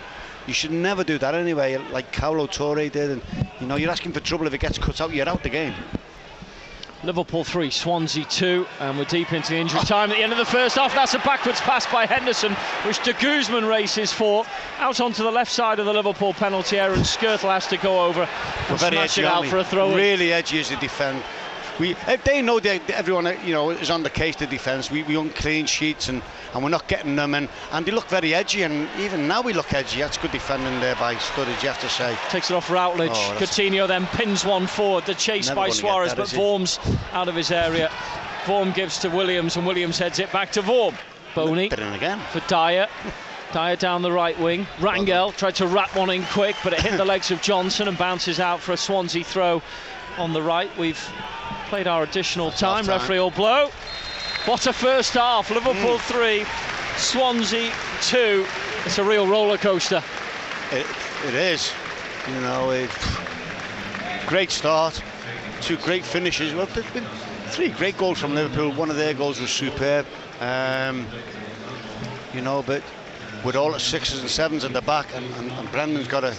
You 0.46 0.54
should 0.54 0.72
never 0.72 1.04
do 1.04 1.18
that 1.18 1.34
anyway, 1.34 1.76
like 1.92 2.12
Kolo 2.12 2.46
Touré 2.46 2.90
did. 2.90 3.10
And 3.10 3.22
you 3.60 3.66
know, 3.66 3.76
you're 3.76 3.90
asking 3.90 4.12
for 4.12 4.20
trouble 4.20 4.46
if 4.46 4.54
it 4.54 4.58
gets 4.58 4.78
cut 4.78 5.00
out. 5.00 5.12
You're 5.12 5.28
out 5.28 5.42
the 5.42 5.50
game. 5.50 5.74
Liverpool 7.02 7.44
3, 7.44 7.70
Swansea 7.70 8.26
2, 8.26 8.66
and 8.80 8.98
we're 8.98 9.06
deep 9.06 9.32
into 9.32 9.52
the 9.52 9.56
injury 9.56 9.80
time 9.80 10.10
at 10.10 10.16
the 10.16 10.22
end 10.22 10.32
of 10.32 10.38
the 10.38 10.44
first 10.44 10.76
half. 10.76 10.94
That's 10.94 11.14
a 11.14 11.18
backwards 11.20 11.58
pass 11.60 11.90
by 11.90 12.04
Henderson, 12.04 12.52
which 12.84 13.02
De 13.02 13.14
Guzman 13.14 13.64
races 13.64 14.12
for. 14.12 14.44
Out 14.78 15.00
onto 15.00 15.22
the 15.22 15.30
left 15.30 15.50
side 15.50 15.78
of 15.78 15.86
the 15.86 15.94
Liverpool 15.94 16.34
penalty 16.34 16.78
area, 16.78 16.94
and 16.94 17.04
Skrtel 17.04 17.50
has 17.50 17.66
to 17.68 17.78
go 17.78 18.04
over 18.04 18.28
and 18.68 18.78
very 18.80 18.92
smash 18.92 19.16
it 19.16 19.24
out 19.24 19.46
for 19.46 19.58
a 19.58 19.64
throw. 19.64 19.94
Really 19.94 20.30
edgy 20.30 20.60
as 20.60 20.70
a 20.70 20.76
defend 20.76 21.22
we 21.80 21.96
they 22.24 22.42
know 22.42 22.60
that 22.60 22.90
everyone 22.90 23.24
you 23.44 23.52
know 23.52 23.70
is 23.70 23.90
on 23.90 24.02
the 24.02 24.10
case 24.10 24.36
to 24.36 24.46
defence. 24.46 24.90
We 24.90 25.02
we 25.04 25.16
own 25.16 25.30
clean 25.30 25.66
sheets 25.66 26.08
and, 26.08 26.22
and 26.52 26.62
we're 26.62 26.68
not 26.68 26.86
getting 26.86 27.16
them 27.16 27.34
and, 27.34 27.48
and 27.72 27.86
they 27.86 27.90
look 27.90 28.08
very 28.08 28.34
edgy 28.34 28.62
and 28.62 28.88
even 29.00 29.26
now 29.26 29.40
we 29.40 29.54
look 29.54 29.72
edgy. 29.72 30.00
That's 30.00 30.18
good 30.18 30.30
defending 30.30 30.78
there 30.80 30.94
by 30.96 31.14
Sturridge, 31.14 31.62
you 31.62 31.68
have 31.68 31.80
to 31.80 31.88
say. 31.88 32.16
Takes 32.28 32.50
it 32.50 32.54
off 32.54 32.70
Routledge. 32.70 33.10
Oh, 33.14 33.36
Coutinho 33.38 33.88
then 33.88 34.06
pins 34.08 34.44
one 34.44 34.66
forward. 34.66 35.06
The 35.06 35.14
chase 35.14 35.50
by 35.50 35.70
Suarez, 35.70 36.10
that, 36.10 36.18
but 36.18 36.28
Vorm's 36.28 36.78
out 37.12 37.28
of 37.28 37.34
his 37.34 37.50
area. 37.50 37.88
Vorm 38.44 38.74
gives 38.74 38.98
to 38.98 39.08
Williams 39.08 39.56
and 39.56 39.66
Williams 39.66 39.98
heads 39.98 40.18
it 40.18 40.30
back 40.32 40.52
to 40.52 40.62
Vorm. 40.62 40.94
Bony 41.34 41.66
again 41.66 42.20
for 42.32 42.40
Dyer. 42.48 42.88
Dyer 43.52 43.76
down 43.76 44.02
the 44.02 44.12
right 44.12 44.38
wing. 44.38 44.66
Rangel 44.78 45.34
tried 45.36 45.56
to 45.56 45.66
wrap 45.66 45.96
one 45.96 46.10
in 46.10 46.24
quick, 46.26 46.56
but 46.62 46.72
it 46.72 46.80
hit 46.80 46.96
the 46.96 47.04
legs 47.04 47.30
of 47.30 47.42
Johnson 47.42 47.88
and 47.88 47.98
bounces 47.98 48.38
out 48.38 48.60
for 48.60 48.72
a 48.72 48.76
Swansea 48.76 49.24
throw 49.24 49.62
on 50.18 50.32
the 50.32 50.42
right. 50.42 50.70
We've 50.78 51.00
played 51.70 51.86
our 51.86 52.02
additional 52.02 52.50
time. 52.50 52.84
time. 52.84 52.98
Referee 52.98 53.20
will 53.20 53.30
blow. 53.30 53.70
What 54.44 54.66
a 54.66 54.72
first 54.72 55.14
half. 55.14 55.50
Liverpool 55.50 55.98
mm. 55.98 56.00
3, 56.00 56.44
Swansea 56.96 57.72
2. 58.02 58.44
It's 58.84 58.98
a 58.98 59.04
real 59.04 59.28
roller 59.28 59.56
coaster. 59.56 60.02
It, 60.72 60.84
it 61.28 61.34
is. 61.34 61.72
You 62.26 62.40
know, 62.40 62.72
a 62.72 62.88
great 64.26 64.50
start. 64.50 65.00
Two 65.60 65.76
great 65.76 66.04
finishes. 66.04 66.52
Well, 66.52 66.66
there's 66.66 66.90
been 66.90 67.06
three 67.50 67.68
great 67.68 67.96
goals 67.96 68.18
from 68.18 68.34
Liverpool. 68.34 68.72
One 68.72 68.90
of 68.90 68.96
their 68.96 69.14
goals 69.14 69.40
was 69.40 69.50
superb. 69.50 70.06
Um, 70.40 71.06
you 72.34 72.40
know, 72.40 72.64
but 72.64 72.82
with 73.44 73.54
all 73.54 73.70
the 73.70 73.78
sixes 73.78 74.18
and 74.20 74.28
sevens 74.28 74.64
in 74.64 74.72
the 74.72 74.82
back, 74.82 75.14
and, 75.14 75.24
and, 75.36 75.52
and 75.52 75.70
Brendan's 75.70 76.08
got 76.08 76.24
a, 76.24 76.36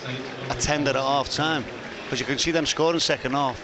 a 0.50 0.56
tender 0.56 0.90
at 0.90 0.98
half 0.98 1.30
time. 1.32 1.64
Because 2.04 2.20
you 2.20 2.26
can 2.26 2.38
see 2.38 2.52
them 2.52 2.66
scoring 2.66 3.00
second 3.00 3.32
half. 3.32 3.62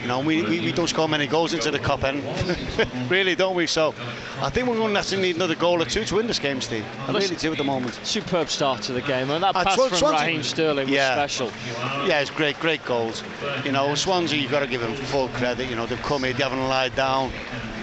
You 0.00 0.08
know, 0.08 0.20
we, 0.20 0.42
we, 0.42 0.60
we, 0.60 0.72
don't 0.72 0.88
score 0.88 1.08
many 1.08 1.26
goals 1.26 1.52
into 1.52 1.70
the 1.70 1.78
cup 1.78 2.04
end, 2.04 2.22
really, 3.10 3.34
don't 3.34 3.56
we? 3.56 3.66
So 3.66 3.94
I 4.40 4.50
think 4.50 4.68
we're 4.68 4.76
going 4.76 4.94
to 4.94 5.16
need 5.16 5.36
another 5.36 5.54
goal 5.54 5.82
or 5.82 5.84
two 5.84 6.04
to 6.04 6.16
win 6.16 6.26
this 6.26 6.38
game, 6.38 6.60
Steve. 6.60 6.84
I 7.00 7.12
well, 7.12 7.20
really 7.20 7.36
do 7.36 7.52
at 7.52 7.58
the 7.58 7.64
moment. 7.64 7.98
Superb 8.02 8.48
start 8.48 8.82
to 8.82 8.92
the 8.92 9.02
game, 9.02 9.30
and 9.30 9.42
that 9.42 9.56
uh, 9.56 9.64
pass 9.64 9.76
from 9.76 9.96
Swansea, 9.96 10.26
Raheem 10.26 10.42
Sterling 10.42 10.88
yeah, 10.88 11.20
was 11.20 11.32
special. 11.32 11.52
Yeah, 12.06 12.20
it's 12.20 12.30
great, 12.30 12.58
great 12.60 12.84
goals. 12.84 13.22
You 13.64 13.72
know, 13.72 13.94
Swansea, 13.94 14.38
you've 14.38 14.50
got 14.50 14.60
to 14.60 14.66
give 14.66 14.80
them 14.80 14.94
full 14.94 15.28
credit. 15.28 15.68
You 15.68 15.76
know, 15.76 15.86
they've 15.86 16.02
come 16.02 16.24
here, 16.24 16.32
they 16.32 16.42
haven't 16.42 16.68
lied 16.68 16.94
down. 16.94 17.32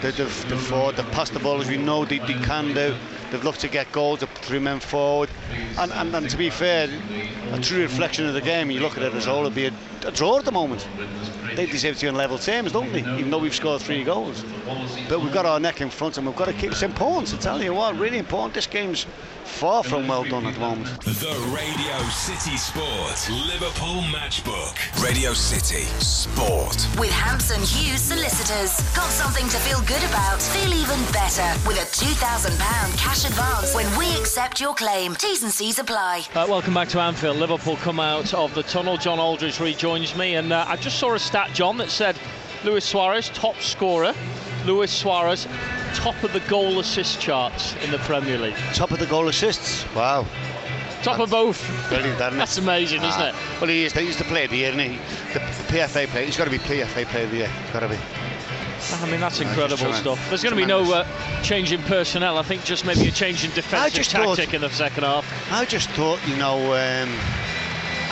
They, 0.02 0.12
have 0.12 0.18
they've, 0.18 0.50
they've, 0.50 0.62
fought, 0.62 0.96
they've 0.96 1.12
passed 1.12 1.34
the 1.34 1.40
ball 1.40 1.62
as 1.62 1.70
we 1.70 1.78
know 1.78 2.06
they, 2.06 2.20
they 2.20 2.34
can 2.34 2.74
do. 2.74 2.96
They've 3.34 3.44
looked 3.44 3.62
to 3.62 3.68
get 3.68 3.92
goals, 3.92 4.20
to 4.20 4.28
three 4.28 4.60
men 4.60 4.80
forward. 4.80 5.28
And, 5.80 5.92
and, 5.92 6.16
and 6.16 6.30
to 6.30 6.38
be 6.38 6.52
fair, 6.52 6.88
a 7.52 7.60
true 7.60 7.82
reflection 7.82 8.28
of 8.28 8.36
the 8.36 8.42
game, 8.42 8.70
you 8.70 8.80
look 8.80 8.96
at 8.96 9.02
it 9.02 9.12
as 9.16 9.26
a 9.26 9.32
whole, 9.32 9.42
it'd 9.42 9.56
be 9.56 9.66
a, 9.66 9.74
a 10.06 10.12
draw 10.12 10.38
at 10.38 10.46
the 10.46 10.52
moment. 10.52 10.88
They 11.56 11.66
deserve 11.66 11.98
to 11.98 12.06
be 12.06 12.10
on 12.10 12.16
level 12.16 12.38
terms, 12.38 12.72
don't 12.72 12.92
they? 12.92 13.00
Even 13.00 13.30
though 13.30 13.38
we've 13.38 13.54
scored 13.54 13.82
three 13.82 14.04
goals. 14.04 14.44
But 15.10 15.22
we've 15.22 15.34
got 15.34 15.46
our 15.46 15.60
neck 15.60 15.82
in 15.82 15.90
front 15.90 16.18
and 16.18 16.26
we've 16.26 16.36
got 16.36 16.46
to 16.46 16.54
keep 16.54 16.72
it's 16.72 16.82
important, 16.82 17.28
to 17.30 17.38
tell 17.38 17.62
you 17.62 17.74
what, 17.74 17.98
really 17.98 18.18
important. 18.18 18.54
This 18.54 18.68
game's 18.68 19.06
far 19.44 19.84
from 19.84 20.08
well 20.08 20.24
done 20.24 20.46
at 20.46 20.54
the 20.56 20.60
moment. 20.60 20.88
The 21.02 21.54
Radio 21.54 22.10
City 22.10 22.58
Sport 22.58 23.30
Liverpool 23.48 24.02
Matchbook. 24.10 24.76
Radio 25.04 25.34
City 25.34 25.84
Sport. 26.00 26.88
With 26.98 27.12
Hampson 27.12 27.62
Hughes 27.62 28.02
Solicitors. 28.02 28.82
Got 28.96 29.12
something 29.12 29.48
to 29.50 29.58
feel 29.58 29.80
good 29.82 30.04
about? 30.10 30.42
Feel 30.42 30.74
even 30.74 31.00
better 31.12 31.48
with 31.68 31.78
a 31.78 31.86
£2,000 31.86 32.98
cash 32.98 33.26
advance 33.26 33.76
when 33.76 33.86
we 33.98 34.08
accept 34.20 34.60
your 34.60 34.74
claim. 34.74 35.14
T's 35.16 35.44
and 35.44 35.52
C's 35.52 35.78
apply. 35.78 36.24
Uh, 36.34 36.46
welcome 36.50 36.74
back 36.74 36.88
to 36.90 37.00
Anfield. 37.00 37.38
Liverpool 37.38 37.76
come 37.78 38.00
out 38.00 38.34
of 38.34 38.54
the 38.56 38.64
tunnel. 38.64 38.98
John 38.98 39.20
Aldridge 39.20 39.60
rejoins 39.60 40.16
me, 40.16 40.36
and 40.36 40.52
uh, 40.52 40.66
I 40.68 40.78
just 40.78 40.98
saw 40.98 41.14
a 41.14 41.20
stat, 41.20 41.43
John, 41.54 41.78
that 41.78 41.90
said 41.90 42.16
Luis 42.64 42.86
Suarez, 42.86 43.30
top 43.30 43.58
scorer. 43.60 44.14
Luis 44.66 44.92
Suarez, 44.92 45.48
top 45.94 46.22
of 46.24 46.32
the 46.32 46.40
goal 46.42 46.80
assist 46.80 47.20
charts 47.20 47.76
in 47.84 47.92
the 47.92 47.98
Premier 48.00 48.38
League. 48.38 48.56
Top 48.74 48.92
of 48.92 49.00
the 49.00 49.06
goal 49.06 49.28
assists. 49.28 49.86
Wow. 49.94 50.26
Top 51.04 51.20
of 51.20 51.30
both. 51.32 51.62
Brilliant, 51.90 52.16
isn't 52.16 52.34
it? 52.34 52.38
That's 52.38 52.58
amazing, 52.58 53.00
isn't 53.04 53.22
Ah, 53.22 53.28
it? 53.30 53.36
Well, 53.60 53.70
he 53.70 53.84
is. 53.84 53.92
He 53.92 54.06
used 54.06 54.20
to 54.20 54.24
play 54.24 54.46
of 54.46 54.52
the 54.52 54.58
year, 54.58 54.70
isn't 54.70 54.80
he? 54.80 54.98
The, 55.34 55.40
the 55.40 55.64
PFA 55.80 56.08
player. 56.08 56.26
He's 56.26 56.38
got 56.38 56.46
to 56.46 56.50
be 56.52 56.60
PFA 56.60 57.06
player 57.08 57.26
of 57.26 57.32
the 57.32 57.38
year. 57.38 57.52
Got 57.74 57.82
to 57.82 57.90
be. 57.90 57.98
I 59.02 59.10
mean, 59.10 59.20
that's 59.20 59.40
incredible 59.42 59.76
just 59.78 60.00
stuff. 60.02 60.30
There's 60.30 60.44
going 60.44 60.56
to 60.56 60.62
be 60.62 60.66
no 60.66 60.94
uh, 60.94 61.42
change 61.42 61.72
in 61.74 61.82
personnel. 61.84 62.38
I 62.38 62.44
think 62.44 62.64
just 62.64 62.86
maybe 62.86 63.08
a 63.08 63.12
change 63.12 63.44
in 63.44 63.52
defensive 63.52 63.94
just 63.94 64.12
thought- 64.12 64.38
tactic 64.38 64.54
in 64.54 64.62
the 64.62 64.70
second 64.70 65.04
half. 65.04 65.26
I 65.52 65.66
just 65.66 65.90
thought, 65.92 66.20
you 66.28 66.36
know, 66.38 66.58
um, 66.74 67.10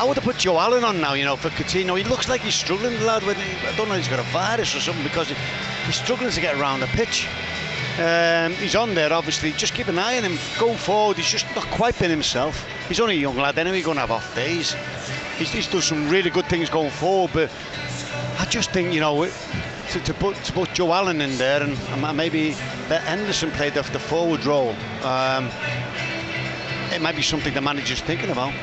I 0.01 0.03
would 0.03 0.17
have 0.17 0.23
put 0.23 0.39
Joe 0.39 0.57
Allen 0.57 0.83
on 0.83 0.99
now, 0.99 1.13
you 1.13 1.25
know, 1.25 1.35
for 1.35 1.49
Coutinho. 1.49 1.95
He 1.95 2.03
looks 2.03 2.27
like 2.27 2.41
he's 2.41 2.55
struggling, 2.55 2.97
the 2.97 3.05
lad. 3.05 3.21
With, 3.21 3.37
I 3.37 3.75
don't 3.77 3.87
know 3.87 3.93
he's 3.93 4.07
got 4.07 4.17
a 4.17 4.23
virus 4.31 4.75
or 4.75 4.79
something 4.79 5.03
because 5.03 5.29
he, 5.29 5.35
he's 5.85 5.97
struggling 5.97 6.31
to 6.31 6.41
get 6.41 6.59
around 6.59 6.79
the 6.79 6.87
pitch. 6.87 7.27
Um, 7.99 8.53
he's 8.53 8.75
on 8.75 8.95
there, 8.95 9.13
obviously. 9.13 9.51
Just 9.51 9.75
keep 9.75 9.89
an 9.89 9.99
eye 9.99 10.17
on 10.17 10.23
him. 10.23 10.39
Going 10.57 10.79
forward, 10.79 11.17
he's 11.17 11.29
just 11.29 11.45
not 11.55 11.65
quite 11.65 11.99
been 11.99 12.09
himself. 12.09 12.65
He's 12.87 12.99
only 12.99 13.15
a 13.17 13.19
young 13.19 13.37
lad 13.37 13.59
anyway, 13.59 13.75
he's 13.75 13.85
going 13.85 13.97
to 13.97 14.01
have 14.01 14.09
off 14.09 14.33
days. 14.33 14.75
He's, 15.37 15.51
he's 15.51 15.67
done 15.67 15.83
some 15.83 16.09
really 16.09 16.31
good 16.31 16.47
things 16.47 16.67
going 16.67 16.89
forward, 16.89 17.29
but 17.31 17.51
I 18.39 18.45
just 18.45 18.71
think, 18.71 18.95
you 18.95 19.01
know, 19.01 19.29
to, 19.91 19.99
to 19.99 20.13
put 20.15 20.35
to 20.35 20.51
put 20.51 20.73
Joe 20.73 20.93
Allen 20.93 21.21
in 21.21 21.37
there 21.37 21.61
and, 21.61 21.77
and 21.77 22.17
maybe 22.17 22.55
let 22.89 23.03
Henderson 23.03 23.51
play 23.51 23.69
the, 23.69 23.83
the 23.83 23.99
forward 23.99 24.43
role. 24.47 24.75
Um, 25.03 25.51
it 26.91 27.03
might 27.03 27.15
be 27.15 27.21
something 27.21 27.53
the 27.53 27.61
manager's 27.61 28.01
thinking 28.01 28.31
about. 28.31 28.55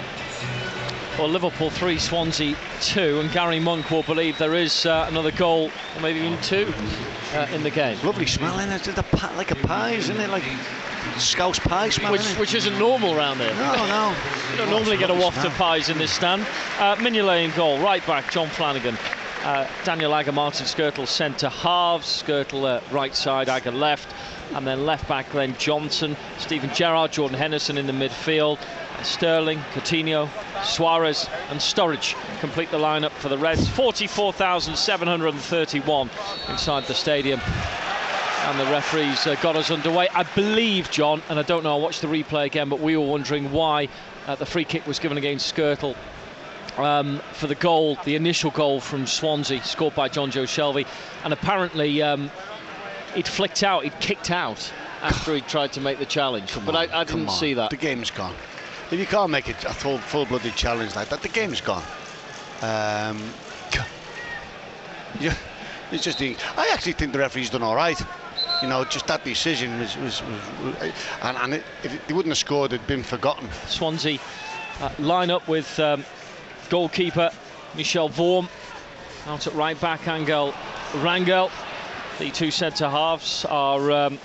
Well, 1.19 1.29
Liverpool 1.29 1.69
3, 1.69 1.99
Swansea 1.99 2.57
2, 2.81 3.19
and 3.19 3.33
Gary 3.33 3.59
Monk 3.59 3.91
will 3.91 4.05
believe 4.05 4.39
there 4.39 4.55
is 4.55 4.87
uh, 4.87 5.07
another 5.09 5.33
goal, 5.33 5.69
or 5.97 6.01
maybe 6.01 6.21
even 6.21 6.41
two, 6.43 6.73
uh, 7.35 7.49
in 7.53 7.65
the 7.65 7.71
game. 7.71 7.99
Lovely 8.05 8.25
smell 8.25 8.61
in 8.61 8.71
it, 8.71 8.87
like 9.37 9.51
a 9.51 9.57
pie, 9.57 9.95
isn't 9.95 10.17
it? 10.17 10.31
Like 10.31 10.45
Scouse 11.17 11.59
pie 11.59 11.89
smell. 11.89 12.13
Which, 12.13 12.21
isn't 12.21 12.39
which 12.39 12.55
isn't 12.55 12.79
normal 12.79 13.17
round 13.17 13.41
here. 13.41 13.53
no, 13.55 13.87
no. 13.87 14.17
You 14.53 14.59
don't 14.59 14.71
normally 14.71 14.97
get 14.97 15.11
a 15.11 15.15
waft 15.15 15.45
of 15.45 15.53
pies 15.55 15.89
in 15.89 15.99
this 15.99 16.13
stand. 16.13 16.43
Uh, 16.79 16.95
Mignolet 16.97 17.45
in 17.45 17.51
goal, 17.57 17.81
right 17.81 18.07
back, 18.07 18.31
John 18.31 18.47
Flanagan. 18.49 18.97
Uh, 19.49 19.67
Daniel 19.83 20.15
Agger, 20.15 20.33
Martin 20.33 20.67
Skrtel 20.67 21.09
centre 21.09 21.49
halves, 21.49 22.23
Skrtel 22.23 22.67
uh, 22.67 22.83
right 22.93 23.17
side, 23.17 23.49
Agger 23.49 23.71
left, 23.71 24.15
and 24.53 24.67
then 24.67 24.85
left 24.85 25.09
back 25.09 25.33
Glenn 25.33 25.57
Johnson, 25.57 26.19
Stephen 26.37 26.69
Gerrard, 26.75 27.13
Jordan 27.13 27.39
Henderson 27.39 27.79
in 27.79 27.87
the 27.87 27.95
midfield, 27.95 28.59
Sterling, 29.03 29.59
Coutinho, 29.73 30.29
Suarez, 30.63 31.31
and 31.49 31.61
Sturridge 31.61 32.15
complete 32.41 32.71
the 32.71 32.77
lineup 32.77 33.13
for 33.13 33.31
the 33.31 33.39
Reds. 33.39 33.67
44,731 33.71 36.11
inside 36.51 36.85
the 36.85 36.93
stadium. 36.93 37.41
And 37.41 38.61
the 38.61 38.67
referees 38.67 39.27
uh, 39.27 39.35
got 39.37 39.57
us 39.57 39.71
underway. 39.71 40.09
I 40.15 40.25
believe, 40.25 40.91
John, 40.91 41.23
and 41.31 41.39
I 41.39 41.43
don't 41.43 41.65
know, 41.65 41.75
I 41.75 41.79
watched 41.81 42.03
the 42.03 42.09
replay 42.09 42.45
again, 42.45 42.69
but 42.69 42.81
we 42.81 42.99
were 42.99 43.07
wondering 43.07 43.51
why 43.51 43.89
uh, 44.27 44.35
the 44.35 44.45
free 44.45 44.67
kick 44.67 44.87
was 44.87 44.99
given 44.99 45.17
against 45.17 45.57
Skrtel 45.57 45.97
um, 46.83 47.21
for 47.33 47.47
the 47.47 47.55
goal, 47.55 47.99
the 48.05 48.15
initial 48.15 48.51
goal 48.51 48.81
from 48.81 49.07
Swansea, 49.07 49.63
scored 49.63 49.95
by 49.95 50.09
Jonjo 50.09 50.45
Shelvey. 50.45 50.87
And 51.25 51.33
apparently 51.33 52.03
um, 52.03 52.31
he'd 53.15 53.29
flicked 53.29 53.63
out, 53.63 53.85
he'd 53.85 53.99
kicked 54.01 54.31
out 54.31 54.73
after 55.03 55.35
he 55.35 55.41
tried 55.41 55.73
to 55.73 55.81
make 55.81 55.99
the 55.99 56.07
challenge. 56.07 56.53
Come 56.53 56.65
but 56.65 56.75
on, 56.75 56.91
I, 56.91 57.01
I 57.01 57.05
didn't 57.05 57.29
on. 57.29 57.35
see 57.35 57.55
that. 57.55 57.71
The 57.71 57.77
game's 57.77 58.11
gone. 58.11 58.35
If 58.91 58.99
you 58.99 59.07
can't 59.07 59.31
make 59.31 59.49
it 59.49 59.65
a 59.65 59.73
full, 59.73 59.99
full-blooded 59.99 60.55
challenge 60.55 60.97
like 60.97 61.11
that, 61.11 61.23
the 61.23 61.29
game's 61.29 61.61
gone. 61.61 61.85
Um, 62.63 63.23
yeah, 65.21 65.35
it's 65.93 66.05
just. 66.05 66.21
I 66.21 66.71
actually 66.73 66.93
think 66.93 67.13
the 67.13 67.19
referee's 67.19 67.51
done 67.51 67.63
all 67.63 67.77
right. 67.77 68.01
You 68.63 68.69
know, 68.69 68.85
just 68.85 69.07
that 69.07 69.25
decision 69.25 69.79
was, 69.79 69.97
was, 69.99 70.23
was 70.23 70.93
and, 71.23 71.37
and 71.37 71.55
it, 71.55 71.65
if 71.85 72.07
they 72.07 72.15
wouldn't 72.15 72.31
have 72.31 72.39
scored, 72.39 72.73
it'd 72.73 72.87
been 72.87 73.03
forgotten. 73.03 73.49
Swansea 73.67 74.19
uh, 74.81 74.91
line 74.99 75.31
up 75.31 75.47
with 75.49 75.79
um, 75.79 76.05
goalkeeper 76.69 77.31
Michel 77.77 78.09
Vorm 78.09 78.49
out 79.27 79.47
at 79.47 79.55
right 79.55 79.79
back, 79.81 80.07
Angel 80.09 80.53
Rangel. 80.95 81.51
The 82.19 82.31
two 82.31 82.51
centre 82.51 82.89
halves 82.89 83.45
are 83.45 83.91
um, 83.91 84.19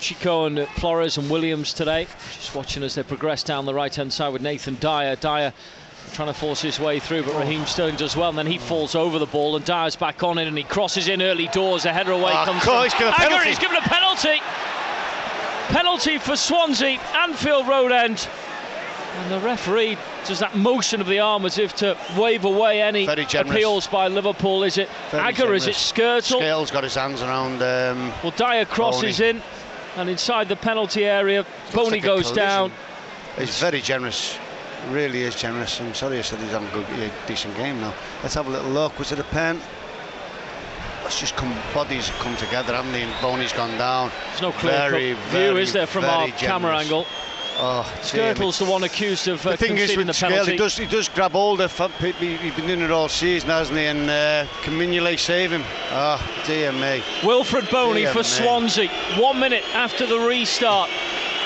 Chico 0.00 0.46
and 0.46 0.66
Flores 0.76 1.18
and 1.18 1.28
Williams 1.28 1.74
today. 1.74 2.06
Just 2.34 2.54
watching 2.54 2.82
as 2.82 2.94
they 2.94 3.02
progress 3.02 3.42
down 3.42 3.66
the 3.66 3.74
right 3.74 3.94
hand 3.94 4.12
side 4.12 4.32
with 4.32 4.42
Nathan 4.42 4.76
Dyer. 4.80 5.16
Dyer 5.16 5.52
trying 6.12 6.28
to 6.28 6.34
force 6.34 6.62
his 6.62 6.78
way 6.78 7.00
through, 7.00 7.24
but 7.24 7.34
Raheem 7.34 7.66
Sterling 7.66 7.96
does 7.96 8.16
well, 8.16 8.28
and 8.28 8.38
then 8.38 8.46
he 8.46 8.58
falls 8.58 8.94
over 8.94 9.18
the 9.18 9.26
ball, 9.26 9.56
and 9.56 9.64
Dyer's 9.64 9.96
back 9.96 10.22
on 10.22 10.38
it, 10.38 10.46
and 10.46 10.56
he 10.56 10.64
crosses 10.64 11.08
in 11.08 11.20
early 11.20 11.48
doors. 11.48 11.84
A 11.84 11.92
header 11.92 12.12
away 12.12 12.32
Oh, 12.32 12.44
comes 12.44 12.64
he's 12.84 12.94
given 12.94 13.12
a 13.12 13.16
penalty. 13.16 13.48
He's 13.48 13.58
given 13.58 13.76
a 13.76 13.80
penalty. 13.80 14.40
Penalty 15.68 16.18
for 16.18 16.36
Swansea, 16.36 17.00
Anfield 17.14 17.66
Road 17.66 17.90
end. 17.90 18.28
And 19.16 19.30
the 19.32 19.40
referee 19.40 19.96
does 20.26 20.40
that 20.40 20.56
motion 20.56 21.00
of 21.00 21.06
the 21.06 21.20
arm 21.20 21.46
as 21.46 21.58
if 21.58 21.74
to 21.76 21.96
wave 22.18 22.44
away 22.44 22.82
any 22.82 23.06
appeals 23.06 23.86
by 23.86 24.08
Liverpool. 24.08 24.62
Is 24.62 24.76
it 24.76 24.90
Very 25.10 25.22
Agger? 25.22 25.54
Is 25.54 25.66
it 25.66 25.74
generous. 25.94 26.30
Skrtel's 26.30 26.70
got 26.70 26.84
his 26.84 26.94
hands 26.94 27.22
around. 27.22 27.62
Um, 27.62 28.12
Well, 28.22 28.34
Dyer 28.36 28.66
crosses 28.66 29.18
Bony. 29.18 29.30
in, 29.30 29.42
and 29.96 30.10
inside 30.10 30.48
the 30.48 30.56
penalty 30.56 31.06
area, 31.06 31.46
Bony 31.72 31.92
like 31.92 32.02
goes 32.02 32.30
down. 32.30 32.70
He's 33.38 33.58
very 33.58 33.80
generous. 33.80 34.38
Really 34.90 35.22
is 35.22 35.34
generous. 35.34 35.80
I'm 35.80 35.94
sorry 35.94 36.18
I 36.18 36.22
said 36.22 36.38
he's 36.40 36.50
having 36.50 36.68
a 36.68 36.72
good, 36.72 36.86
yeah, 36.98 37.10
decent 37.26 37.56
game 37.56 37.80
now. 37.80 37.94
Let's 38.22 38.34
have 38.34 38.46
a 38.46 38.50
little 38.50 38.70
look. 38.70 38.98
Was 38.98 39.12
it 39.12 39.18
a 39.18 39.24
pen? 39.24 39.60
Let's 41.02 41.18
just 41.18 41.36
come. 41.36 41.54
Bodies 41.72 42.10
come 42.18 42.36
together, 42.36 42.74
haven't 42.74 42.92
they? 42.92 43.02
And 43.02 43.12
Bony's 43.22 43.52
gone 43.52 43.76
down. 43.78 44.10
There's 44.28 44.42
no 44.42 44.52
clear 44.52 44.72
Very, 44.72 45.12
very, 45.14 45.52
view, 45.52 45.56
is 45.56 45.72
there, 45.72 45.86
from 45.86 46.04
our 46.04 46.26
very 46.28 46.32
camera 46.32 46.76
angle? 46.76 47.06
Oh. 47.58 47.90
Skrtel's 48.02 48.58
the 48.58 48.66
one 48.66 48.84
accused 48.84 49.28
of 49.28 49.46
uh, 49.46 49.52
The 49.52 49.56
thing 49.56 49.78
is 49.78 49.96
with 49.96 50.06
the 50.08 50.12
penalty. 50.12 50.52
he 50.52 50.58
does, 50.58 50.76
he 50.76 50.86
does 50.86 51.08
grab 51.08 51.34
all 51.34 51.56
the 51.56 51.68
he- 52.00 52.12
he- 52.12 52.36
He's 52.36 52.54
been 52.54 52.66
doing 52.66 52.82
it 52.82 52.90
all 52.90 53.08
season, 53.08 53.48
hasn't 53.48 53.78
he? 53.78 53.86
And 53.86 54.10
uh, 54.10 54.46
can 54.62 54.74
Mignolet 54.74 55.18
save 55.18 55.52
him? 55.52 55.64
Oh, 55.90 56.42
dear 56.46 56.70
me. 56.72 57.02
Wilfred 57.24 57.68
Bony 57.70 58.02
Dear 58.02 58.12
for 58.12 58.18
me. 58.18 58.24
Swansea. 58.24 58.88
One 59.18 59.40
minute 59.40 59.64
after 59.74 60.06
the 60.06 60.18
restart. 60.18 60.90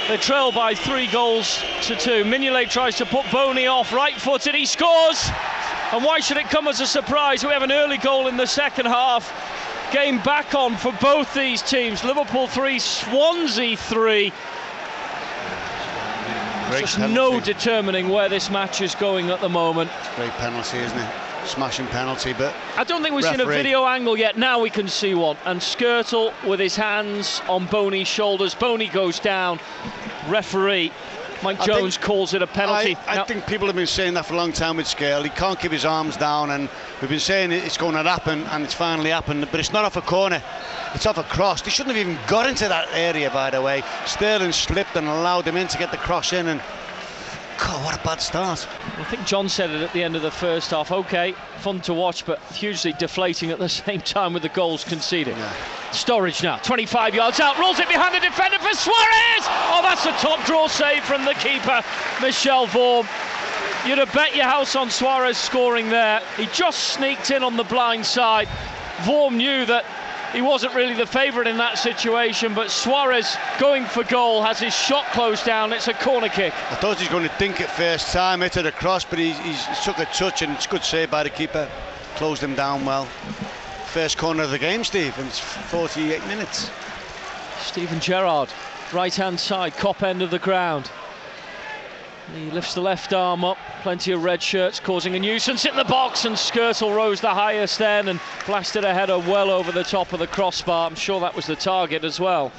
They 0.08 0.16
trail 0.16 0.50
by 0.50 0.74
three 0.74 1.06
goals 1.06 1.62
to 1.82 1.94
two. 1.94 2.24
Mignolet 2.24 2.68
tries 2.70 2.96
to 2.96 3.06
put 3.06 3.30
Bony 3.30 3.68
off, 3.68 3.92
right 3.92 4.14
footed, 4.20 4.56
he 4.56 4.66
scores! 4.66 5.30
And 5.92 6.04
why 6.04 6.18
should 6.18 6.36
it 6.36 6.48
come 6.50 6.66
as 6.66 6.80
a 6.80 6.86
surprise? 6.86 7.44
We 7.44 7.50
have 7.52 7.62
an 7.62 7.70
early 7.72 7.98
goal 7.98 8.26
in 8.26 8.36
the 8.36 8.46
second 8.46 8.86
half. 8.86 9.32
Game 9.92 10.20
back 10.22 10.54
on 10.54 10.76
for 10.76 10.92
both 11.00 11.32
these 11.34 11.62
teams. 11.62 12.02
Liverpool 12.04 12.46
3, 12.48 12.78
Swansea 12.78 13.76
3. 13.76 14.32
Just 16.78 16.96
penalty. 16.96 17.14
no 17.14 17.40
determining 17.40 18.08
where 18.08 18.28
this 18.28 18.50
match 18.50 18.80
is 18.80 18.94
going 18.94 19.30
at 19.30 19.40
the 19.40 19.48
moment. 19.48 19.90
Great 20.16 20.30
penalty, 20.32 20.78
isn't 20.78 20.98
it? 20.98 21.10
Smashing 21.46 21.86
penalty, 21.86 22.32
but 22.34 22.54
I 22.76 22.84
don't 22.84 23.02
think 23.02 23.14
we've 23.14 23.24
seen 23.24 23.40
a 23.40 23.46
video 23.46 23.86
angle 23.86 24.16
yet. 24.16 24.36
Now 24.36 24.60
we 24.60 24.70
can 24.70 24.88
see 24.88 25.14
one. 25.14 25.36
And 25.46 25.58
Skrtel 25.60 26.32
with 26.46 26.60
his 26.60 26.76
hands 26.76 27.40
on 27.48 27.66
Bony's 27.66 28.08
shoulders. 28.08 28.54
Bony 28.54 28.88
goes 28.88 29.18
down. 29.18 29.58
Referee 30.28 30.92
Mike 31.42 31.62
Jones 31.64 31.96
think- 31.96 32.04
calls 32.06 32.34
it 32.34 32.42
a 32.42 32.46
penalty. 32.46 32.96
I, 33.06 33.12
I 33.12 33.14
Now- 33.16 33.24
think 33.24 33.46
people 33.46 33.66
have 33.66 33.76
been 33.76 33.86
saying 33.86 34.14
that 34.14 34.26
for 34.26 34.34
a 34.34 34.36
long 34.36 34.52
time 34.52 34.76
with 34.76 34.86
Scale. 34.86 35.22
He 35.22 35.30
can't 35.30 35.58
keep 35.58 35.72
his 35.72 35.84
arms 35.84 36.16
down, 36.16 36.50
and 36.50 36.68
we've 37.00 37.10
been 37.10 37.20
saying 37.20 37.52
it's 37.52 37.76
going 37.76 37.94
to 37.94 38.02
happen, 38.02 38.46
and 38.50 38.64
it's 38.64 38.74
finally 38.74 39.10
happened. 39.10 39.48
But 39.50 39.60
it's 39.60 39.72
not 39.72 39.84
off 39.84 39.96
a 39.96 40.02
corner; 40.02 40.42
it's 40.94 41.06
off 41.06 41.18
a 41.18 41.22
cross. 41.24 41.62
They 41.62 41.70
shouldn't 41.70 41.96
have 41.96 42.06
even 42.06 42.18
got 42.26 42.46
into 42.46 42.68
that 42.68 42.88
area, 42.92 43.30
by 43.30 43.50
the 43.50 43.62
way. 43.62 43.82
Sterling 44.06 44.52
slipped 44.52 44.96
and 44.96 45.08
allowed 45.08 45.46
him 45.46 45.56
in 45.56 45.68
to 45.68 45.78
get 45.78 45.90
the 45.90 45.96
cross 45.98 46.32
in, 46.32 46.48
and 46.48 46.60
God, 47.60 47.84
what 47.84 48.00
a 48.00 48.02
bad 48.02 48.22
start. 48.22 48.66
I 48.96 49.04
think 49.04 49.26
John 49.26 49.48
said 49.48 49.70
it 49.70 49.82
at 49.82 49.92
the 49.92 50.02
end 50.02 50.16
of 50.16 50.22
the 50.22 50.30
first 50.30 50.70
half. 50.70 50.90
Okay, 50.90 51.32
fun 51.58 51.80
to 51.82 51.92
watch, 51.92 52.24
but 52.24 52.40
hugely 52.52 52.94
deflating 52.94 53.50
at 53.50 53.58
the 53.58 53.68
same 53.86 54.00
time 54.00 54.32
with 54.32 54.42
the 54.42 54.48
goals 54.48 54.82
conceded. 54.82 55.36
Yeah. 55.36 55.52
Sturridge 55.90 56.42
now, 56.42 56.56
25 56.58 57.14
yards 57.14 57.38
out, 57.38 57.58
rolls 57.58 57.78
it 57.78 57.88
behind 57.88 58.14
the 58.14 58.20
defender 58.20 58.58
for 58.58 58.74
Suarez. 58.74 59.44
Oh, 59.72 59.80
that's 59.82 60.06
a 60.06 60.12
top 60.12 60.44
draw 60.46 60.68
save 60.68 61.04
from 61.04 61.24
the 61.24 61.34
keeper, 61.34 61.82
Michel 62.22 62.66
Vorm. 62.66 63.06
You'd 63.86 63.98
have 63.98 64.12
bet 64.12 64.34
your 64.34 64.46
house 64.46 64.76
on 64.76 64.90
Suarez 64.90 65.36
scoring 65.36 65.88
there. 65.88 66.20
He 66.36 66.46
just 66.46 66.94
sneaked 66.94 67.30
in 67.30 67.42
on 67.42 67.56
the 67.56 67.64
blind 67.64 68.06
side. 68.06 68.48
Vorm 68.98 69.36
knew 69.36 69.64
that 69.66 69.84
he 70.32 70.42
wasn't 70.42 70.74
really 70.74 70.94
the 70.94 71.06
favourite 71.06 71.48
in 71.48 71.56
that 71.58 71.78
situation, 71.78 72.54
but 72.54 72.70
Suarez 72.70 73.36
going 73.58 73.84
for 73.84 74.04
goal 74.04 74.42
has 74.42 74.60
his 74.60 74.74
shot 74.74 75.06
closed 75.06 75.44
down. 75.44 75.72
It's 75.72 75.88
a 75.88 75.94
corner 75.94 76.28
kick. 76.28 76.52
I 76.70 76.76
thought 76.76 76.98
he 76.98 77.04
was 77.04 77.12
going 77.12 77.28
to 77.28 77.34
dink 77.38 77.60
it 77.60 77.68
first 77.70 78.12
time, 78.12 78.40
hit 78.40 78.56
it 78.56 78.66
across, 78.66 79.04
but 79.04 79.18
he, 79.18 79.32
he's 79.32 79.66
took 79.84 79.98
a 79.98 80.06
touch 80.06 80.42
and 80.42 80.52
it's 80.52 80.66
a 80.66 80.68
good 80.68 80.84
save 80.84 81.10
by 81.10 81.22
the 81.22 81.30
keeper. 81.30 81.68
Closed 82.16 82.42
him 82.42 82.54
down 82.54 82.84
well. 82.84 83.06
First 83.86 84.18
corner 84.18 84.44
of 84.44 84.50
the 84.50 84.58
game, 84.58 84.84
Steve, 84.84 85.16
and 85.18 85.26
it's 85.26 85.40
48 85.40 86.24
minutes. 86.26 86.70
Steven 87.60 88.00
Gerrard, 88.00 88.48
right 88.92 89.14
hand 89.14 89.38
side, 89.38 89.74
Kop 89.74 90.02
end 90.02 90.22
of 90.22 90.30
the 90.30 90.38
ground. 90.38 90.90
He 92.34 92.50
lifts 92.50 92.74
the 92.74 92.80
left 92.80 93.12
arm 93.12 93.44
up, 93.44 93.58
plenty 93.82 94.12
of 94.12 94.22
red 94.22 94.42
shirts 94.42 94.78
causing 94.78 95.16
a 95.16 95.18
nuisance 95.18 95.64
in 95.64 95.74
the 95.74 95.84
box, 95.84 96.24
and 96.24 96.36
Skrtel 96.36 96.94
rose 96.94 97.20
the 97.20 97.34
highest 97.34 97.78
then 97.78 98.08
and 98.08 98.20
blasted 98.46 98.84
a 98.84 98.94
header 98.94 99.18
well 99.18 99.50
over 99.50 99.72
the 99.72 99.82
top 99.82 100.12
of 100.12 100.20
the 100.20 100.26
crossbar. 100.26 100.86
I'm 100.86 100.94
sure 100.94 101.20
that 101.20 101.34
was 101.34 101.46
the 101.46 101.56
target 101.56 102.04
as 102.04 102.20
well. 102.20 102.52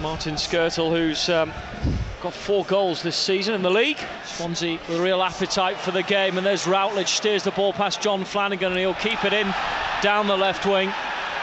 Martin 0.00 0.34
Skrtel, 0.34 0.90
who's 0.90 1.28
um, 1.28 1.52
got 2.22 2.32
four 2.32 2.64
goals 2.64 3.02
this 3.02 3.16
season 3.16 3.54
in 3.54 3.62
the 3.62 3.70
league. 3.70 3.98
Swansea 4.24 4.78
with 4.88 4.98
a 4.98 5.02
real 5.02 5.22
appetite 5.22 5.76
for 5.76 5.90
the 5.90 6.02
game, 6.02 6.38
and 6.38 6.46
there's 6.46 6.66
Routledge 6.66 7.10
steers 7.10 7.42
the 7.42 7.50
ball 7.50 7.72
past 7.74 8.00
John 8.00 8.24
Flanagan, 8.24 8.72
and 8.72 8.80
he'll 8.80 8.94
keep 8.94 9.24
it 9.24 9.34
in 9.34 9.52
down 10.00 10.26
the 10.26 10.36
left 10.36 10.64
wing. 10.64 10.90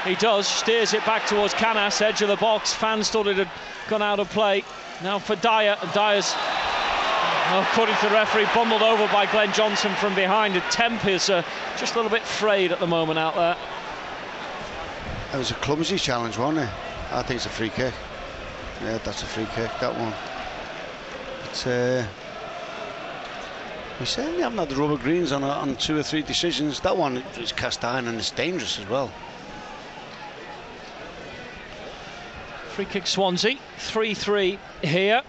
He 0.04 0.16
does, 0.16 0.48
steers 0.48 0.96
it 0.96 1.06
back 1.06 1.28
towards 1.28 1.54
Canas, 1.54 2.02
edge 2.02 2.24
of 2.24 2.30
the 2.30 2.36
box. 2.36 2.74
Fans 2.74 3.10
thought 3.10 3.28
it 3.28 3.38
had 3.38 3.52
gone 3.88 4.02
out 4.02 4.20
of 4.20 4.30
play. 4.32 4.64
Now 5.04 5.20
for 5.20 5.36
Dyer, 5.36 5.78
and 5.80 5.94
Dyer's 5.94 6.34
according 7.60 7.96
to 7.96 8.08
the 8.08 8.14
referee, 8.14 8.46
bundled 8.56 8.82
over 8.82 9.06
by 9.12 9.26
Glenn 9.26 9.52
Johnson 9.52 9.94
from 9.96 10.16
behind. 10.16 10.56
And 10.56 10.64
Temp 10.72 11.06
is 11.06 11.30
uh, 11.30 11.44
just 11.78 11.96
a 11.96 11.98
little 11.98 12.12
bit 12.12 12.24
frayed 12.24 12.72
at 12.72 12.80
the 12.80 12.88
moment 12.88 13.20
out 13.20 13.36
there. 13.36 13.58
It 15.34 15.38
was 15.38 15.52
a 15.52 15.56
clumsy 15.56 15.98
challenge, 15.98 16.38
wasn't 16.38 16.68
it? 16.68 16.74
I 17.12 17.22
think 17.24 17.38
it's 17.38 17.46
a 17.46 17.50
free 17.50 17.70
kick. 17.70 17.94
Yeah, 18.82 18.98
that's 19.00 19.24
a 19.24 19.26
free 19.26 19.48
kick, 19.54 19.72
that 19.82 19.94
one. 19.98 20.14
But 21.44 21.68
uh, 21.68 22.08
we 24.00 24.06
certainly 24.06 24.42
haven't 24.42 24.58
had 24.58 24.70
the 24.70 24.76
rubber 24.76 24.98
greens 24.98 25.32
on, 25.32 25.44
a, 25.44 25.50
on 25.50 25.76
two 25.76 25.98
or 25.98 26.04
three 26.04 26.22
decisions. 26.22 26.80
That 26.80 26.96
one 26.96 27.18
is 27.38 27.52
cast 27.52 27.84
iron 27.84 28.08
and 28.08 28.18
it's 28.18 28.32
dangerous 28.32 28.80
as 28.80 28.88
well. 28.88 29.12
Free 32.70 32.86
kick 32.86 33.06
Swansea, 33.06 33.58
3 33.78 34.14
3 34.14 34.60
here. 34.82 35.22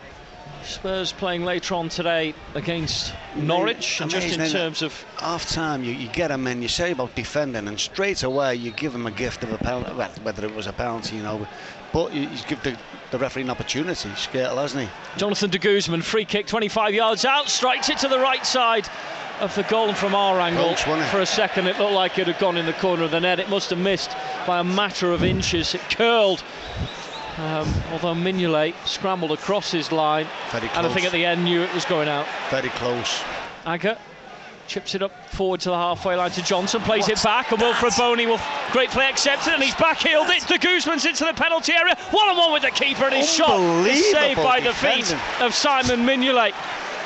Spurs 0.65 1.13
playing 1.13 1.45
later 1.45 1.75
on 1.75 1.89
today 1.89 2.35
against 2.55 3.13
Norwich, 3.37 4.01
and 4.01 4.11
just 4.11 4.39
in 4.39 4.51
terms 4.51 4.83
of 4.83 5.05
half 5.19 5.49
time, 5.49 5.85
you, 5.85 5.93
you 5.93 6.09
get 6.09 6.29
them 6.29 6.47
and 6.47 6.63
you 6.63 6.69
say 6.69 6.93
about 6.93 7.15
defending, 7.15 7.69
and 7.69 7.79
straight 7.79 8.23
away 8.23 8.55
you 8.55 8.71
give 8.71 8.93
them 8.93 9.07
a 9.07 9.11
gift 9.11 9.43
of 9.43 9.53
a 9.53 9.59
penalty, 9.59 9.93
well, 9.95 10.11
whether 10.23 10.45
it 10.45 10.55
was 10.55 10.67
a 10.67 10.73
penalty, 10.73 11.17
you 11.17 11.23
know, 11.23 11.47
but 11.93 12.15
you, 12.15 12.23
you 12.23 12.39
give 12.47 12.63
the, 12.63 12.77
the 13.11 13.19
referee 13.19 13.43
an 13.43 13.51
opportunity, 13.51 14.09
Skrtel, 14.11 14.57
hasn't 14.57 14.85
he? 14.85 15.19
Jonathan 15.19 15.51
de 15.51 15.59
Guzman, 15.59 16.03
free 16.03 16.25
kick 16.25 16.47
25 16.47 16.95
yards 16.95 17.25
out, 17.25 17.49
strikes 17.49 17.89
it 17.89 17.99
to 17.99 18.09
the 18.09 18.19
right 18.19 18.45
side 18.47 18.89
of 19.41 19.55
the 19.57 19.65
goal 19.65 19.89
and 19.89 19.97
from 19.97 20.15
our 20.15 20.41
angle. 20.41 20.75
For 20.77 21.21
a 21.21 21.27
second, 21.27 21.67
it 21.67 21.79
looked 21.79 21.93
like 21.93 22.19
it 22.19 22.29
had 22.29 22.39
gone 22.39 22.57
in 22.57 22.67
the 22.67 22.73
corner 22.75 23.03
of 23.03 23.11
the 23.11 23.21
net. 23.21 23.41
It 23.41 23.49
must 23.49 23.71
have 23.71 23.79
missed 23.79 24.13
by 24.47 24.61
a 24.61 24.65
matter 24.65 25.11
of 25.11 25.25
inches. 25.25 25.75
It 25.75 25.81
curled. 25.91 26.45
Um, 27.39 27.73
although 27.93 28.15
Mignolet 28.15 28.75
scrambled 28.87 29.33
across 29.33 29.71
his 29.71 29.91
line, 29.91 30.27
and 30.53 30.87
I 30.87 30.93
think 30.93 31.07
at 31.07 31.13
the 31.13 31.25
end 31.25 31.45
knew 31.45 31.63
it 31.63 31.73
was 31.75 31.87
going 31.87 32.09
out. 32.09 32.27
Very 32.51 32.69
close. 32.71 33.23
Agger 33.65 33.97
chips 34.69 34.95
it 34.95 35.03
up 35.03 35.29
forward 35.31 35.61
to 35.61 35.71
the 35.71 35.77
halfway 35.77 36.15
line 36.15 36.31
to 36.31 36.43
Johnson, 36.43 36.81
plays 36.83 37.09
it 37.09 37.23
back, 37.23 37.51
and 37.53 37.61
Wilfred 37.61 37.93
Bony 37.97 38.27
will 38.27 38.41
great 38.71 38.91
play 38.91 39.09
accepted, 39.09 39.53
and 39.55 39.63
he's 39.63 39.75
backheeled 39.75 40.29
it. 40.31 40.47
De 40.47 40.59
Guzman's 40.59 41.05
into 41.05 41.25
the 41.25 41.33
penalty 41.35 41.73
area, 41.73 41.97
one 42.11 42.29
on 42.29 42.37
one 42.37 42.53
with 42.53 42.63
the 42.63 42.71
keeper, 42.71 43.05
and 43.05 43.15
his 43.15 43.33
shot 43.33 43.59
is 43.87 44.11
saved 44.11 44.43
by 44.43 44.61
the 44.61 44.73
feet 44.75 45.15
of 45.41 45.55
Simon 45.55 46.01
Mignolet. 46.07 46.53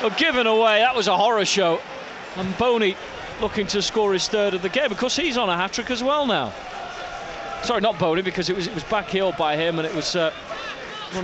Oh, 0.01 0.13
given 0.17 0.45
away, 0.45 0.79
that 0.79 0.95
was 0.95 1.07
a 1.07 1.17
horror 1.17 1.45
show. 1.45 1.81
And 2.35 2.55
Bony 2.57 2.95
looking 3.41 3.65
to 3.67 3.81
score 3.81 4.13
his 4.13 4.27
third 4.27 4.53
of 4.53 4.61
the 4.61 4.69
game. 4.69 4.91
Of 4.91 4.97
course, 4.97 5.15
he's 5.15 5.37
on 5.37 5.49
a 5.49 5.57
hat 5.57 5.73
trick 5.73 5.89
as 5.89 6.03
well 6.03 6.27
now. 6.27 6.53
Sorry, 7.67 7.81
not 7.81 7.99
Bony, 7.99 8.21
because 8.21 8.49
it 8.49 8.55
was 8.55 8.65
it 8.65 8.73
was 8.73 8.85
backheeled 8.85 9.37
by 9.37 9.57
him, 9.57 9.77
and 9.77 9.85
it 9.85 9.93
was. 9.93 10.15
Uh, 10.15 10.31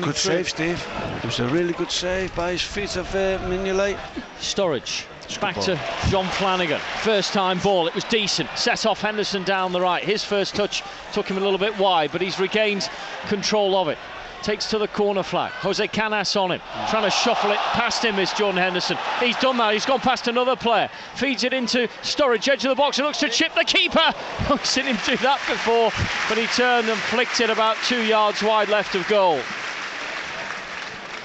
Good 0.01 0.17
save, 0.17 0.49
Steve. 0.49 0.85
It 1.17 1.25
was 1.25 1.39
a 1.39 1.47
really 1.47 1.71
good 1.71 1.89
save 1.89 2.35
by 2.35 2.51
his 2.51 2.61
feet 2.61 2.97
of 2.97 3.07
uh, 3.15 3.37
Mignolet. 3.47 3.97
Sturridge. 4.39 5.05
It's 5.23 5.37
Back 5.37 5.55
to 5.61 5.79
John 6.09 6.27
Flanagan. 6.27 6.81
First 7.01 7.31
time 7.31 7.59
ball. 7.59 7.87
It 7.87 7.95
was 7.95 8.03
decent. 8.05 8.49
Set 8.57 8.85
off 8.85 8.99
Henderson 8.99 9.43
down 9.43 9.71
the 9.71 9.79
right. 9.79 10.03
His 10.03 10.25
first 10.25 10.53
touch 10.53 10.83
took 11.13 11.27
him 11.27 11.37
a 11.37 11.39
little 11.39 11.57
bit 11.57 11.77
wide, 11.77 12.11
but 12.11 12.19
he's 12.19 12.37
regained 12.37 12.89
control 13.27 13.77
of 13.77 13.87
it. 13.87 13.97
Takes 14.43 14.69
to 14.71 14.77
the 14.77 14.89
corner 14.89 15.23
flag. 15.23 15.53
Jose 15.53 15.87
Canas 15.87 16.35
on 16.35 16.51
him. 16.51 16.61
Trying 16.89 17.03
to 17.03 17.09
shuffle 17.09 17.51
it 17.51 17.57
past 17.57 18.03
him 18.03 18.19
is 18.19 18.33
Jordan 18.33 18.61
Henderson. 18.61 18.97
He's 19.21 19.37
done 19.37 19.55
that. 19.57 19.71
He's 19.71 19.85
gone 19.85 20.01
past 20.01 20.27
another 20.27 20.57
player. 20.57 20.89
Feeds 21.15 21.45
it 21.45 21.53
into 21.53 21.87
Sturridge, 22.01 22.49
edge 22.49 22.65
of 22.65 22.69
the 22.69 22.75
box, 22.75 22.97
and 22.97 23.07
looks 23.07 23.19
to 23.19 23.29
chip 23.29 23.55
the 23.55 23.63
keeper. 23.63 23.99
I've 24.49 24.65
seen 24.65 24.85
him 24.85 24.97
do 25.05 25.15
that 25.17 25.39
before, 25.47 25.91
but 26.27 26.37
he 26.37 26.45
turned 26.47 26.89
and 26.89 26.99
flicked 26.99 27.39
it 27.39 27.49
about 27.49 27.77
two 27.85 28.03
yards 28.03 28.43
wide 28.43 28.67
left 28.67 28.95
of 28.95 29.07
goal. 29.07 29.39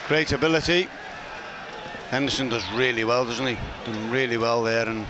Great 0.06 0.30
ability. 0.30 0.88
Henderson 2.10 2.48
does 2.48 2.64
really 2.72 3.02
well, 3.02 3.24
doesn't 3.24 3.46
he? 3.46 3.58
Doing 3.84 4.10
really 4.10 4.38
well 4.38 4.62
there, 4.62 4.88
and 4.88 5.04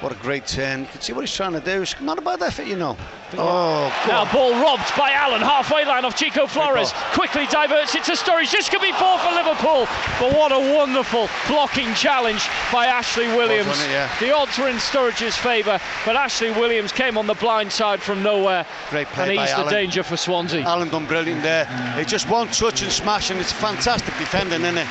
what 0.00 0.12
a 0.12 0.14
great 0.16 0.46
turn. 0.46 0.80
You 0.82 0.86
can 0.86 1.00
see 1.00 1.12
what 1.12 1.22
he's 1.22 1.34
trying 1.34 1.52
to 1.52 1.60
do. 1.60 1.82
It's 1.82 2.00
not 2.00 2.18
a 2.18 2.22
bad 2.22 2.40
effort, 2.42 2.66
you 2.66 2.76
know. 2.76 2.96
Oh, 3.36 3.92
Now 4.06 4.22
on. 4.22 4.32
ball 4.32 4.52
robbed 4.52 4.96
by 4.96 5.10
Allen, 5.10 5.40
halfway 5.42 5.84
line 5.84 6.04
off 6.04 6.16
Chico 6.16 6.46
Flores. 6.46 6.92
Quickly 7.12 7.46
diverts 7.46 7.94
it 7.94 8.04
to 8.04 8.12
Sturridge. 8.12 8.50
This 8.50 8.68
could 8.68 8.80
be 8.80 8.92
four 8.92 9.18
for 9.18 9.30
Liverpool. 9.32 9.86
But 10.20 10.32
what 10.34 10.52
a 10.52 10.74
wonderful 10.76 11.28
blocking 11.48 11.92
challenge 11.94 12.46
by 12.72 12.86
Ashley 12.86 13.26
Williams. 13.28 13.68
it? 13.82 13.90
Yeah. 13.90 14.08
The 14.20 14.34
odds 14.34 14.56
were 14.56 14.68
in 14.68 14.76
Sturridge's 14.76 15.36
favour, 15.36 15.78
but 16.06 16.16
Ashley 16.16 16.52
Williams 16.52 16.92
came 16.92 17.18
on 17.18 17.26
the 17.26 17.34
blind 17.34 17.70
side 17.72 18.00
from 18.00 18.22
nowhere. 18.22 18.64
Great 18.90 19.08
play 19.08 19.24
and 19.30 19.40
he's 19.40 19.50
the 19.50 19.56
Allen. 19.58 19.72
danger 19.72 20.02
for 20.02 20.16
Swansea. 20.16 20.62
Allen 20.62 20.88
done 20.88 21.06
brilliant 21.06 21.42
there. 21.42 21.66
It's 21.98 22.10
just 22.10 22.28
one 22.28 22.48
touch 22.48 22.82
and 22.82 22.92
smash, 22.92 23.30
and 23.30 23.40
it's 23.40 23.52
fantastic 23.52 24.16
defending, 24.16 24.62
isn't 24.62 24.78
it? 24.78 24.86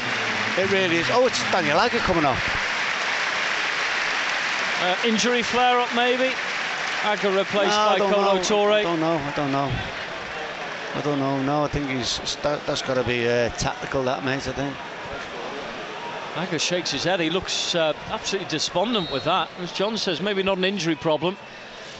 It 0.57 0.71
really 0.71 0.97
is. 0.97 1.07
Oh, 1.11 1.25
it's 1.27 1.39
Daniel 1.51 1.79
Agger 1.79 1.99
coming 1.99 2.25
off. 2.25 2.75
Uh, 4.81 4.95
injury 5.05 5.41
flare 5.41 5.79
up 5.79 5.93
maybe. 5.95 6.31
Agger 7.03 7.31
replaced 7.31 7.71
No, 7.71 7.85
by 7.89 7.97
don't 7.97 8.13
Kolo 8.13 8.33
know. 8.35 8.39
Touré. 8.41 8.79
I 8.79 8.83
don't 8.83 8.99
know. 8.99 9.15
I 9.15 9.33
don't 9.35 9.51
know. 9.51 9.71
I 10.95 11.01
don't 11.01 11.19
know. 11.19 11.41
No, 11.43 11.63
I 11.63 11.67
think 11.67 11.89
he's 11.89 12.37
that, 12.43 12.65
that's 12.65 12.81
got 12.81 12.95
to 12.95 13.03
be 13.03 13.27
uh, 13.27 13.49
tactical. 13.49 14.03
That 14.03 14.23
mate, 14.23 14.47
I 14.47 14.51
think. 14.51 14.75
Agger 16.35 16.59
shakes 16.59 16.91
his 16.91 17.03
head. 17.03 17.19
He 17.19 17.29
looks 17.31 17.73
uh, 17.73 17.93
absolutely 18.09 18.49
despondent 18.49 19.11
with 19.11 19.23
that. 19.23 19.49
As 19.59 19.71
John 19.71 19.97
says, 19.97 20.21
maybe 20.21 20.43
not 20.43 20.57
an 20.59 20.65
injury 20.65 20.95
problem. 20.95 21.35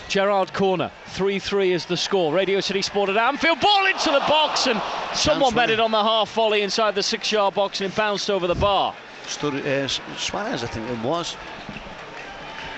Gerrard 0.09 0.53
corner, 0.53 0.89
3-3 1.07 1.71
is 1.71 1.85
the 1.85 1.97
score. 1.97 2.31
Radio 2.31 2.61
City 2.61 2.81
Sport 2.81 3.09
at 3.09 3.17
Anfield, 3.17 3.59
ball 3.59 3.87
into 3.87 4.09
the 4.09 4.21
box, 4.21 4.67
and 4.67 4.81
someone 5.13 5.53
bet 5.53 5.63
wasn't 5.63 5.71
it 5.71 5.73
it? 5.73 5.79
on 5.81 5.91
the 5.91 6.01
half 6.01 6.31
volley 6.33 6.61
inside 6.61 6.95
the 6.95 7.03
six-yard 7.03 7.55
box, 7.55 7.81
and 7.81 7.91
it 7.91 7.95
bounced 7.95 8.29
over 8.29 8.47
the 8.47 8.55
bar. 8.55 8.95
Stood, 9.25 9.55
uh, 9.65 9.87
Suarez, 9.87 10.63
I 10.63 10.67
think 10.67 10.89
it 10.89 10.99
was. 11.05 11.35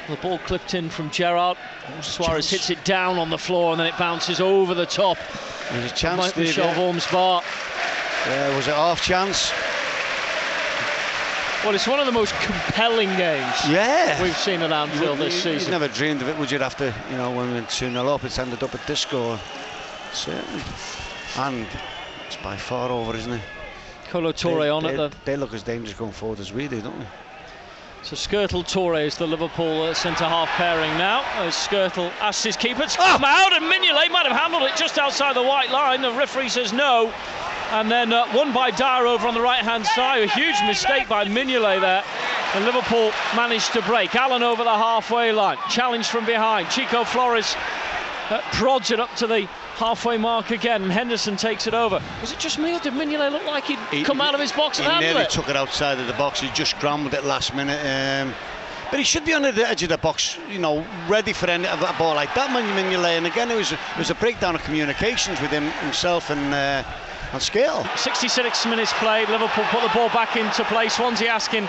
The 0.09 0.15
ball 0.17 0.39
clipped 0.39 0.73
in 0.73 0.89
from 0.89 1.11
Gerrard. 1.11 1.57
Suarez 2.01 2.49
hits 2.49 2.71
it 2.71 2.83
down 2.83 3.19
on 3.19 3.29
the 3.29 3.37
floor, 3.37 3.71
and 3.71 3.79
then 3.79 3.85
it 3.87 3.97
bounces 3.97 4.41
over 4.41 4.73
the 4.73 4.85
top. 4.87 5.17
There's 5.71 5.91
a 5.91 5.95
chance. 5.95 6.29
Steve, 6.29 6.47
Michel 6.47 6.65
yeah. 6.65 6.73
Vorm's 6.75 7.05
bar. 7.11 7.43
Yeah, 8.27 8.55
was 8.55 8.67
it 8.67 8.73
half 8.73 9.01
chance? 9.03 9.51
Well, 11.63 11.75
it's 11.75 11.87
one 11.87 11.99
of 11.99 12.05
the 12.05 12.11
most 12.11 12.33
compelling 12.41 13.09
games 13.17 13.53
Yeah. 13.67 14.21
we've 14.23 14.37
seen 14.37 14.61
at 14.61 14.71
Anfield 14.71 15.19
this 15.19 15.45
You- 15.45 15.51
you 15.51 15.59
season. 15.59 15.71
never 15.71 15.89
dreamed 15.89 16.21
of 16.21 16.29
it, 16.29 16.37
would 16.37 16.49
you? 16.49 16.59
After 16.59 16.93
you 17.11 17.17
know 17.17 17.29
when 17.31 17.49
we 17.49 17.53
went 17.55 17.69
2 17.69 17.91
0 17.91 18.07
up, 18.07 18.23
it's 18.23 18.39
ended 18.39 18.63
up 18.63 18.73
at 18.73 18.87
this 18.87 19.01
score. 19.01 19.37
Certainly. 20.13 20.63
And 21.37 21.67
it's 22.25 22.37
by 22.37 22.55
far 22.57 22.89
over, 22.89 23.15
isn't 23.15 23.33
it? 23.33 23.41
Kolo 24.09 24.31
Touré 24.31 24.75
on 24.75 24.83
they, 24.83 24.89
at 24.89 25.11
the 25.11 25.11
They 25.25 25.35
look 25.37 25.53
as 25.53 25.61
dangerous 25.61 25.95
going 25.97 26.13
forward 26.13 26.39
as 26.39 26.51
we 26.51 26.67
do, 26.67 26.81
don't 26.81 26.97
they? 26.99 27.05
So 28.01 28.15
Skrtel 28.15 28.63
Touré 28.63 29.05
is 29.05 29.17
the 29.17 29.27
Liverpool 29.27 29.83
uh, 29.83 29.93
centre 29.93 30.23
half 30.23 30.47
pairing 30.49 30.97
now. 30.97 31.21
As 31.35 31.53
Skrtel 31.53 32.11
asks 32.21 32.43
his 32.43 32.55
keeper 32.55 32.85
to 32.85 32.97
come 32.97 33.23
out, 33.25 33.53
and 33.53 33.65
Mignolet 33.65 34.09
might 34.09 34.25
have 34.25 34.35
handled 34.35 34.63
it 34.63 34.75
just 34.77 34.97
outside 34.97 35.35
the 35.35 35.43
white 35.43 35.69
line. 35.69 36.01
The 36.01 36.11
referee 36.13 36.49
says 36.49 36.71
no. 36.71 37.13
and 37.71 37.91
then 37.91 38.11
uh, 38.11 38.25
won 38.33 38.51
by 38.51 38.71
Dyer 38.71 39.05
over 39.05 39.27
on 39.27 39.33
the 39.33 39.41
right 39.41 39.63
hand 39.63 39.85
side. 39.85 40.23
A 40.23 40.27
huge 40.27 40.55
mistake 40.65 41.07
by 41.07 41.25
Mignolet 41.25 41.81
there. 41.81 42.03
And 42.55 42.65
Liverpool 42.65 43.11
managed 43.35 43.73
to 43.73 43.81
break. 43.83 44.15
Allen 44.15 44.41
over 44.43 44.63
the 44.63 44.69
halfway 44.69 45.31
line. 45.31 45.57
Challenge 45.69 46.07
from 46.07 46.25
behind. 46.25 46.69
Chico 46.69 47.03
Flores 47.03 47.55
uh, 48.29 48.41
prods 48.53 48.91
it 48.91 48.99
up 48.99 49.13
to 49.17 49.27
the 49.27 49.47
halfway 49.79 50.17
mark 50.17 50.51
again, 50.51 50.83
and 50.83 50.91
Henderson 50.91 51.35
takes 51.37 51.65
it 51.65 51.73
over. 51.73 52.01
Was 52.21 52.31
it 52.31 52.39
just 52.39 52.59
me, 52.59 52.75
or 52.75 52.79
did 52.79 52.93
Mignolet 52.93 53.31
look 53.31 53.45
like 53.45 53.63
he'd 53.65 53.79
He- 53.91 54.03
come 54.03 54.21
out 54.21 54.35
of 54.35 54.41
his 54.41 54.51
box 54.51 54.77
He 54.77 54.83
and 54.83 54.91
handle 54.93 55.09
nearly 55.11 55.23
it? 55.23 55.29
took 55.31 55.49
it 55.49 55.55
outside 55.55 55.99
of 55.99 56.07
the 56.07 56.13
box. 56.13 56.39
He 56.41 56.49
just 56.49 56.71
scrambled 56.71 57.13
it 57.13 57.23
last 57.23 57.55
minute. 57.55 57.79
Um, 57.85 58.33
but 58.91 58.99
he 58.99 59.05
should 59.05 59.23
be 59.23 59.33
on 59.33 59.43
the 59.43 59.67
edge 59.67 59.83
of 59.83 59.89
the 59.89 59.97
box, 59.99 60.37
you 60.49 60.57
know, 60.59 60.85
ready 61.07 61.31
for 61.31 61.47
any, 61.49 61.65
a 61.65 61.95
ball 61.97 62.15
like 62.15 62.33
that, 62.35 62.49
Mignolet. 62.49 63.17
And 63.17 63.27
again, 63.27 63.49
it 63.51 63.55
was, 63.55 63.71
a, 63.71 63.75
it 63.75 63.97
was 63.97 64.09
a 64.09 64.15
breakdown 64.15 64.55
of 64.55 64.63
communications 64.63 65.39
with 65.41 65.51
him 65.51 65.69
himself 65.83 66.29
and 66.29 66.53
uh, 66.53 66.83
and 67.31 67.41
Scale. 67.41 67.85
66 67.95 68.65
minutes 68.65 68.91
played. 68.93 69.29
Liverpool 69.29 69.63
put 69.65 69.83
the 69.83 69.89
ball 69.93 70.09
back 70.09 70.35
into 70.35 70.63
play. 70.65 70.89
Swansea 70.89 71.29
asking 71.29 71.67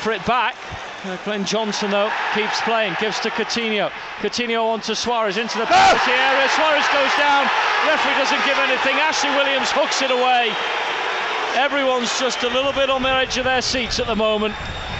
for 0.00 0.12
it 0.12 0.24
back. 0.24 0.56
Uh, 1.04 1.16
Glenn 1.24 1.44
Johnson 1.44 1.90
though 1.90 2.10
keeps 2.34 2.60
playing, 2.62 2.96
gives 3.00 3.20
to 3.20 3.30
Coutinho. 3.30 3.90
Coutinho 4.18 4.66
on 4.66 4.80
to 4.82 4.96
Suarez 4.96 5.36
into 5.36 5.58
the 5.58 5.66
penalty 5.66 6.10
area. 6.10 6.48
Suarez 6.50 6.86
goes 6.92 7.14
down. 7.16 7.46
Referee 7.86 8.18
doesn't 8.18 8.44
give 8.44 8.58
anything. 8.58 8.96
Ashley 8.98 9.30
Williams 9.30 9.70
hooks 9.70 10.02
it 10.02 10.10
away. 10.10 10.50
Everyone's 11.54 12.18
just 12.18 12.42
a 12.42 12.48
little 12.48 12.72
bit 12.72 12.90
on 12.90 13.02
the 13.02 13.08
edge 13.08 13.38
of 13.38 13.44
their 13.44 13.62
seats 13.62 14.00
at 14.00 14.06
the 14.06 14.16
moment. 14.16 14.54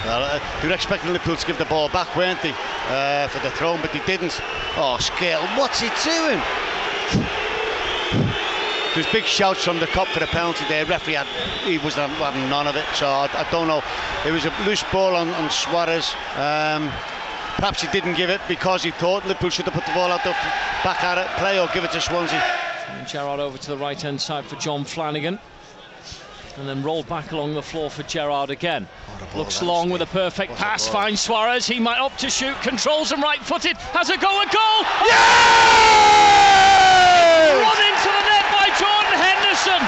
Well, 0.04 0.22
uh, 0.22 0.40
were 0.62 0.72
expecting 0.72 1.12
Liverpool 1.12 1.36
to 1.36 1.46
give 1.46 1.58
the 1.58 1.64
ball 1.64 1.88
back, 1.88 2.14
weren't 2.14 2.40
they, 2.42 2.54
uh, 2.88 3.26
for 3.28 3.40
the 3.40 3.50
throw, 3.50 3.76
but 3.78 3.92
they 3.92 4.00
didn't. 4.06 4.40
Oh, 4.76 4.96
Scale, 5.00 5.42
what's 5.58 5.80
he 5.80 5.90
doing? 6.04 6.40
There's 8.98 9.12
big 9.12 9.26
shouts 9.26 9.62
from 9.64 9.78
the 9.78 9.86
Kop 9.86 10.08
for 10.08 10.18
the 10.18 10.26
penalty 10.26 10.64
there. 10.68 10.84
Referee 10.84 11.14
had, 11.14 11.28
he 11.62 11.78
was 11.78 11.94
having 11.94 12.50
none 12.50 12.66
of 12.66 12.74
it, 12.74 12.84
so 12.94 13.06
I, 13.06 13.30
I 13.32 13.48
don't 13.48 13.68
know. 13.68 13.80
It 14.26 14.32
was 14.32 14.44
a 14.44 14.52
loose 14.66 14.82
ball 14.90 15.14
on, 15.14 15.28
on 15.28 15.48
Suarez. 15.50 16.16
Um, 16.34 16.88
perhaps 17.54 17.80
he 17.80 17.86
didn't 17.92 18.14
give 18.14 18.28
it 18.28 18.40
because 18.48 18.82
he 18.82 18.90
thought 18.90 19.24
Liverpool 19.24 19.50
should 19.50 19.66
have 19.66 19.74
put 19.74 19.86
the 19.86 19.92
ball 19.92 20.10
out 20.10 20.24
the 20.24 20.32
back 20.82 21.04
at 21.04 21.16
it, 21.16 21.28
play 21.38 21.60
or 21.60 21.68
give 21.72 21.84
it 21.84 21.92
to 21.92 22.00
Swansea. 22.00 22.42
And 22.88 23.06
Gerrard 23.06 23.38
over 23.38 23.56
to 23.56 23.70
the 23.70 23.76
right 23.78 24.02
hand 24.02 24.20
side 24.20 24.44
for 24.44 24.56
John 24.56 24.82
Flanagan. 24.84 25.38
And 26.56 26.68
then 26.68 26.82
rolled 26.82 27.06
back 27.06 27.30
along 27.30 27.54
the 27.54 27.62
floor 27.62 27.90
for 27.90 28.02
Gerrard 28.02 28.50
again. 28.50 28.88
ball 29.32 29.42
Looks 29.42 29.62
long 29.62 29.90
with 29.90 30.02
a 30.02 30.06
perfect 30.06 30.50
What 30.50 30.58
pass. 30.58 30.86
ball. 30.86 30.94
Finds 30.94 31.20
Suarez. 31.20 31.68
He 31.68 31.78
might 31.78 32.00
opt 32.00 32.18
to 32.18 32.30
shoot. 32.30 32.60
Controls 32.62 33.12
him 33.12 33.22
right 33.22 33.38
footed. 33.38 33.76
Has 33.94 34.10
a 34.10 34.16
go. 34.16 34.26
A 34.26 34.46
goal. 34.50 34.82
Run 37.62 37.78
into 37.78 38.10
the 38.10 38.24
net 38.26 38.46
by 38.50 38.66
Jordan 38.74 39.14
Henderson. 39.22 39.82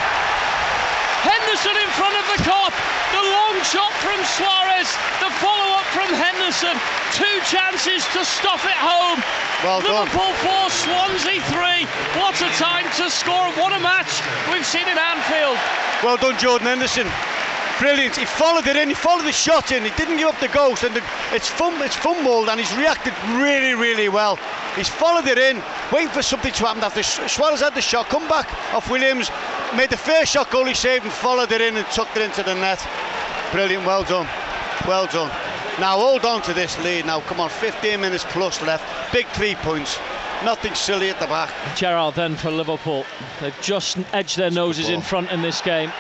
Henderson 1.26 1.74
in 1.74 1.90
front 1.98 2.14
of 2.14 2.24
the 2.30 2.38
Kop. 2.46 2.70
The 3.10 3.22
long 3.34 3.59
shot 3.70 3.94
from 4.02 4.18
Suarez. 4.26 4.90
The 5.22 5.30
follow 5.38 5.78
up 5.78 5.86
from 5.94 6.10
Henderson. 6.10 6.74
Two 7.14 7.36
chances 7.46 8.02
to 8.10 8.24
stuff 8.26 8.66
it 8.66 8.74
home. 8.74 9.22
Well 9.62 9.80
done. 9.80 10.10
Liverpool 10.10 10.34
4, 10.42 10.70
Swansea 10.70 11.38
3. 11.54 11.86
What 12.18 12.34
a 12.42 12.50
time 12.58 12.90
to 12.98 13.10
score. 13.10 13.46
What 13.54 13.72
a 13.72 13.78
match 13.78 14.10
we've 14.50 14.66
seen 14.66 14.88
in 14.88 14.98
Anfield. 14.98 15.58
Well 16.02 16.16
done, 16.16 16.38
Jordan 16.38 16.66
Henderson. 16.66 17.06
Brilliant. 17.78 18.16
He 18.16 18.24
followed 18.24 18.66
it 18.66 18.76
in. 18.76 18.88
He 18.88 18.94
followed 18.94 19.24
the 19.24 19.32
shot 19.32 19.70
in. 19.72 19.84
He 19.84 19.90
didn't 19.90 20.18
give 20.18 20.28
up 20.28 20.40
the 20.40 20.48
ghost, 20.48 20.82
and 20.82 20.94
the, 20.94 21.02
it's 21.32 21.48
fum, 21.48 21.80
it's 21.80 21.96
fumbled, 21.96 22.48
and 22.48 22.58
he's 22.58 22.74
reacted 22.76 23.14
really, 23.40 23.74
really 23.74 24.08
well. 24.08 24.36
He's 24.76 24.88
followed 24.88 25.26
it 25.26 25.38
in, 25.38 25.62
waiting 25.92 26.10
for 26.10 26.22
something 26.22 26.52
to 26.52 26.66
happen 26.66 26.82
after 26.82 27.02
Su- 27.02 27.26
Suarez 27.28 27.60
had 27.60 27.74
the 27.74 27.80
shot. 27.80 28.08
Come 28.08 28.28
back 28.28 28.52
off 28.74 28.90
Williams, 28.90 29.30
made 29.76 29.90
the 29.90 29.96
first 29.96 30.32
shot 30.32 30.50
goal 30.50 30.64
he 30.66 30.74
saved, 30.74 31.04
and 31.04 31.12
followed 31.12 31.52
it 31.52 31.60
in 31.60 31.76
and 31.76 31.86
tucked 31.86 32.16
it 32.16 32.22
into 32.22 32.42
the 32.42 32.54
net. 32.54 32.86
Brilliant. 33.52 33.84
Well 33.84 34.04
done. 34.04 34.28
Well 34.86 35.06
done. 35.06 35.30
Now 35.80 35.96
hold 35.98 36.24
on 36.24 36.42
to 36.42 36.54
this 36.54 36.78
lead. 36.84 37.06
Now 37.06 37.20
come 37.20 37.40
on, 37.40 37.48
15 37.48 38.00
minutes 38.00 38.24
plus 38.28 38.60
left. 38.62 39.12
Big 39.12 39.26
three 39.28 39.54
points. 39.56 39.98
Nothing 40.44 40.74
silly 40.74 41.10
at 41.10 41.20
the 41.20 41.26
back. 41.26 41.52
Gerrard 41.76 42.14
then 42.14 42.36
for 42.36 42.50
Liverpool. 42.50 43.04
They've 43.40 43.60
just 43.60 43.98
edged 44.12 44.36
their 44.36 44.50
noses 44.50 44.88
in 44.88 45.00
front 45.00 45.30
in 45.30 45.42
this 45.42 45.60
game. 45.60 45.92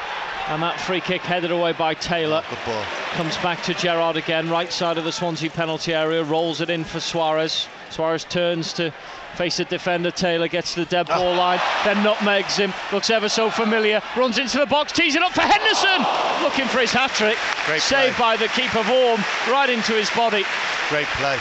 And 0.50 0.60
that 0.64 0.80
free 0.80 1.00
kick 1.00 1.22
headed 1.22 1.52
away 1.52 1.72
by 1.72 1.94
Taylor. 1.94 2.42
Good 2.50 2.58
ball. 2.66 2.82
Comes 3.12 3.36
back 3.36 3.62
to 3.62 3.74
Gerrard 3.74 4.16
again, 4.16 4.50
right 4.50 4.72
side 4.72 4.98
of 4.98 5.04
the 5.04 5.12
Swansea 5.12 5.48
penalty 5.48 5.94
area, 5.94 6.24
rolls 6.24 6.60
it 6.60 6.68
in 6.68 6.82
for 6.82 6.98
Suarez. 6.98 7.68
Suarez 7.90 8.24
turns 8.24 8.72
to 8.72 8.92
face 9.36 9.60
a 9.60 9.64
defender. 9.64 10.10
Taylor 10.10 10.48
gets 10.48 10.74
to 10.74 10.80
the 10.80 10.90
dead 10.90 11.06
ball 11.06 11.34
ah. 11.34 11.38
line, 11.38 11.60
then 11.84 12.02
nutmegs 12.02 12.56
him. 12.56 12.74
Looks 12.92 13.10
ever 13.10 13.28
so 13.28 13.48
familiar. 13.48 14.02
Runs 14.16 14.38
into 14.38 14.58
the 14.58 14.66
box, 14.66 14.90
tees 14.90 15.14
it 15.14 15.22
up 15.22 15.32
for 15.32 15.42
Henderson. 15.42 16.04
Looking 16.42 16.66
for 16.66 16.80
his 16.80 16.90
hat 16.90 17.12
trick. 17.12 17.38
Great 17.66 17.80
Saved 17.80 18.16
play. 18.16 18.34
by 18.34 18.36
the 18.36 18.48
keeper 18.48 18.82
Vorm, 18.82 19.22
right 19.52 19.70
into 19.70 19.92
his 19.92 20.10
body. 20.10 20.44
Great 20.88 21.06
play. 21.18 21.38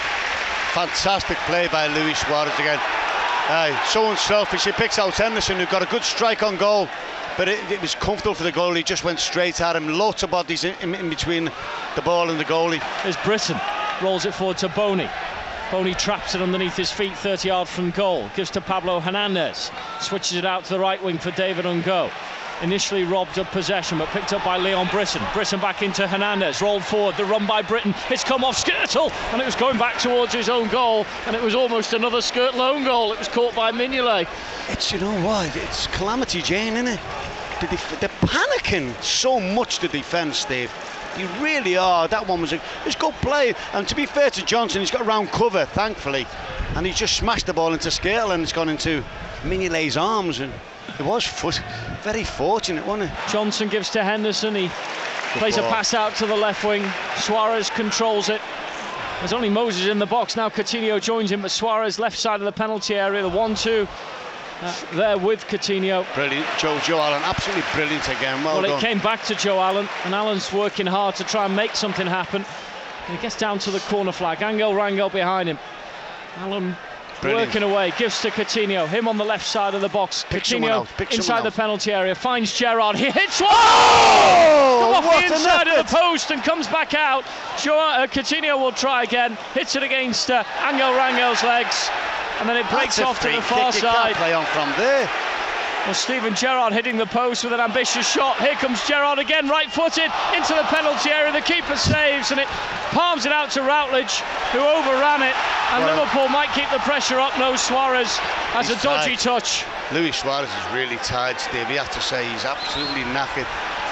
Fantastic 0.74 1.38
play 1.50 1.68
by 1.68 1.88
Luis 1.88 2.20
Suarez 2.20 2.54
again. 2.60 2.80
Aye, 3.50 3.84
so 3.88 4.12
unselfish. 4.12 4.66
He 4.66 4.72
picks 4.72 5.00
out 5.00 5.16
Henderson, 5.16 5.58
who 5.58 5.66
got 5.66 5.82
a 5.82 5.88
good 5.88 6.04
strike 6.04 6.44
on 6.44 6.58
goal, 6.58 6.88
but 7.40 7.48
it, 7.48 7.72
it 7.72 7.82
was 7.82 7.96
comfortable 7.96 8.36
for 8.36 8.44
the 8.44 8.52
goalie. 8.52 8.84
Just 8.84 9.06
went 9.06 9.18
straight 9.18 9.62
at 9.62 9.74
him. 9.74 9.88
Lots 9.88 10.24
of 10.24 10.30
bodies 10.30 10.66
in, 10.66 10.94
in, 10.94 11.10
between 11.10 11.46
the 11.96 12.02
ball 12.02 12.30
and 12.30 12.38
the 12.38 12.44
goalie. 12.44 12.84
There's 13.02 13.16
Britton, 13.24 13.58
rolls 14.04 14.26
it 14.26 14.34
forward 14.34 14.58
to 14.58 14.68
Bony. 14.68 15.10
Bony 15.72 15.94
traps 15.94 16.36
it 16.36 16.42
underneath 16.42 16.76
his 16.76 16.92
feet, 16.92 17.16
30 17.16 17.48
yards 17.48 17.72
from 17.72 17.92
goal. 17.92 18.30
Gives 18.36 18.52
to 18.52 18.62
Pablo 18.62 19.00
Hernandez. 19.00 19.72
Switches 20.02 20.36
it 20.36 20.44
out 20.44 20.66
to 20.66 20.74
the 20.74 20.80
right 20.82 21.02
wing 21.02 21.18
for 21.18 21.32
David 21.32 21.64
Ungo. 21.64 22.12
Initially 22.62 23.04
robbed 23.06 23.38
of 23.38 23.50
possession, 23.52 23.98
but 23.98 24.10
picked 24.10 24.34
up 24.34 24.44
by 24.44 24.58
Leon 24.58 24.90
Britton. 24.92 25.22
Britton 25.34 25.62
back 25.62 25.82
into 25.82 26.06
Hernandez. 26.08 26.62
Rolled 26.62 26.84
forward. 26.84 27.16
The 27.16 27.24
run 27.24 27.48
by 27.48 27.62
Britton. 27.62 27.96
It's 28.10 28.24
come 28.24 28.44
off 28.44 28.64
Skrtel, 28.64 29.12
and 29.32 29.42
it 29.42 29.46
was 29.46 29.56
going 29.56 29.78
back 29.78 29.98
towards 29.98 30.34
his 30.34 30.50
own 30.50 30.68
goal. 30.68 31.06
And 31.26 31.36
it 31.36 31.42
was 31.42 31.56
almost 31.56 31.94
another 31.94 32.18
Skrtel 32.18 32.60
own 32.60 32.84
goal. 32.84 33.14
It 33.14 33.20
was 33.20 33.30
caught 33.30 33.56
by 33.56 33.72
Mignolet. 33.72 34.28
It's, 34.68 34.92
you 34.92 35.00
know 35.00 35.26
what, 35.26 35.56
it's 35.56 35.88
Calamity 35.88 36.42
Jane, 36.42 36.74
isn't 36.74 36.88
it? 36.88 37.00
The 37.62 37.68
def- 37.68 38.00
they're 38.00 38.10
panicking 38.22 39.02
so 39.02 39.40
much, 39.40 39.80
the 39.80 39.88
defence, 39.88 40.40
Steve. 40.40 40.72
They 41.16 41.26
really 41.42 41.76
are. 41.78 42.08
That 42.08 42.28
one 42.28 42.42
was 42.42 42.54
a, 42.54 42.62
it's 42.86 42.96
good 42.96 43.14
play. 43.16 43.54
And 43.74 43.88
to 43.88 43.96
be 43.96 44.06
fair 44.06 44.30
to 44.32 44.46
Johnson, 44.46 44.82
he's 44.82 44.92
got 44.92 45.06
round 45.06 45.30
cover, 45.30 45.66
thankfully. 45.66 46.28
And 46.76 46.86
he's 46.86 46.98
just 46.98 47.16
smashed 47.16 47.46
the 47.46 47.54
ball 47.54 47.74
into 47.74 47.90
scale 47.90 48.32
and 48.32 48.44
it's 48.44 48.54
gone 48.54 48.70
into 48.70 49.04
Mignolet's 49.44 49.98
arms. 49.98 50.40
And 50.40 50.54
it 51.00 51.06
was 51.06 51.26
foot, 51.26 51.62
very 52.02 52.24
fortunate, 52.24 52.86
wasn't 52.86 53.12
it? 53.12 53.18
Johnson 53.30 53.68
gives 53.68 53.90
to 53.92 54.04
Henderson. 54.04 54.56
He 54.56 54.70
plays 55.38 55.58
a 55.58 55.62
pass 55.64 55.94
out 55.94 56.16
to 56.16 56.26
the 56.26 56.36
left 56.36 56.64
wing. 56.64 56.84
Suarez 57.18 57.70
controls 57.70 58.30
it. 58.30 58.42
There's 59.20 59.34
only 59.34 59.50
Moses 59.50 59.88
in 59.88 60.00
the 60.00 60.06
box 60.06 60.36
now. 60.36 60.50
Coutinho 60.50 61.02
joins 61.02 61.32
him, 61.32 61.42
but 61.42 61.52
Suarez 61.52 62.00
left 62.00 62.18
side 62.18 62.40
of 62.40 62.46
the 62.46 62.52
penalty 62.52 62.96
area. 62.96 63.22
The 63.22 63.30
one-two 63.30 63.88
uh, 64.62 64.76
there 64.94 65.18
with 65.18 65.46
Coutinho. 65.48 66.06
Brilliant. 66.16 66.46
Joe, 66.58 66.80
Joe 66.80 67.00
Allen, 67.00 67.22
absolutely 67.24 67.64
brilliant 67.74 68.08
again. 68.08 68.44
Well, 68.44 68.62
Well, 68.62 68.70
done. 68.72 68.78
it 68.78 68.82
came 68.82 69.00
back 69.00 69.24
to 69.26 69.36
Joe 69.36 69.60
Allen, 69.60 69.90
and 70.06 70.16
Allen's 70.16 70.52
working 70.54 70.86
hard 70.86 71.16
to 71.16 71.24
try 71.26 71.46
and 71.46 71.56
make 71.56 71.76
something 71.76 72.08
happen. 72.08 72.46
And 73.08 73.18
he 73.18 73.22
gets 73.22 73.36
down 73.38 73.60
to 73.60 73.72
the 73.72 73.80
corner 73.82 74.12
flag. 74.12 74.42
Angel 74.42 74.72
Rangel 74.74 75.12
behind 75.12 75.50
him. 75.50 75.60
Allen 76.38 76.76
Brilliant. 77.22 77.50
working 77.50 77.64
away, 77.64 77.92
gives 77.98 78.22
to 78.22 78.30
Coutinho. 78.32 78.88
Him 78.88 79.08
on 79.08 79.18
the 79.18 79.26
left 79.26 79.46
side 79.46 79.74
of 79.76 79.82
the 79.82 79.90
box. 79.90 80.26
Pick 80.30 80.44
Coutinho 80.44 80.88
inside 81.12 81.44
the 81.44 81.52
penalty 81.52 81.92
area, 81.92 82.16
finds 82.16 82.54
Gerrard. 82.58 82.96
He 82.96 83.12
hits 83.12 83.42
one. 83.42 83.50
Oh, 83.52 84.80
Come 84.94 85.06
off 85.06 85.20
the 85.28 85.34
inside 85.34 85.68
of 85.68 85.78
the 85.78 85.96
post 85.96 86.32
and 86.32 86.42
comes 86.44 86.68
back 86.68 86.94
out. 86.94 87.26
Sure, 87.58 87.78
uh, 87.78 88.08
Coutinho 88.08 88.58
will 88.58 88.72
try 88.72 89.04
again. 89.04 89.38
Hits 89.54 89.76
it 89.76 89.84
against 89.84 90.32
uh, 90.32 90.44
Angel 90.66 90.94
Rangel's 90.94 91.44
legs. 91.44 91.90
And 92.40 92.48
then 92.48 92.56
it 92.56 92.70
breaks 92.70 92.96
That's 92.96 93.10
off 93.10 93.20
to 93.22 93.32
the 93.32 93.42
far 93.42 93.72
side. 93.74 94.16
play 94.16 94.34
on 94.34 94.46
from 94.46 94.72
there. 94.78 95.10
Well, 95.86 95.94
Steven 95.96 96.36
Gerrard 96.36 96.74
hitting 96.74 96.98
the 96.98 97.06
post 97.08 97.44
with 97.44 97.54
an 97.54 97.60
ambitious 97.60 98.08
shot. 98.08 98.40
Here 98.42 98.54
comes 98.56 98.86
Gerrard 98.88 99.18
again, 99.18 99.48
right 99.48 99.72
footed 99.72 100.12
into 100.36 100.54
the 100.54 100.64
penalty 100.70 101.10
area. 101.10 101.32
The 101.32 101.42
keeper 101.42 101.76
saves 101.76 102.32
and 102.32 102.40
it 102.40 102.48
palms 102.92 103.26
it 103.26 103.32
out 103.32 103.50
to 103.52 103.62
Routledge, 103.64 104.20
who 104.52 104.60
overran 104.60 105.24
it. 105.24 105.36
And 105.72 105.84
Well- 105.84 105.96
Liverpool 105.96 106.28
might 106.28 106.52
keep 106.54 106.70
the 106.70 106.80
pressure 106.80 107.20
up. 107.20 107.38
No, 107.40 107.56
Suarez 107.56 108.18
has 108.54 108.70
a 108.70 108.76
dodgy 108.84 109.16
touch. 109.16 109.66
Luis 109.92 110.18
Suarez 110.18 110.50
is 110.50 110.74
really 110.74 110.98
tired, 110.98 111.40
Steve. 111.40 111.70
You 111.72 111.78
have 111.80 111.92
to 111.92 112.02
say 112.02 112.28
he's 112.30 112.46
absolutely 112.46 113.04
knackered. 113.06 113.48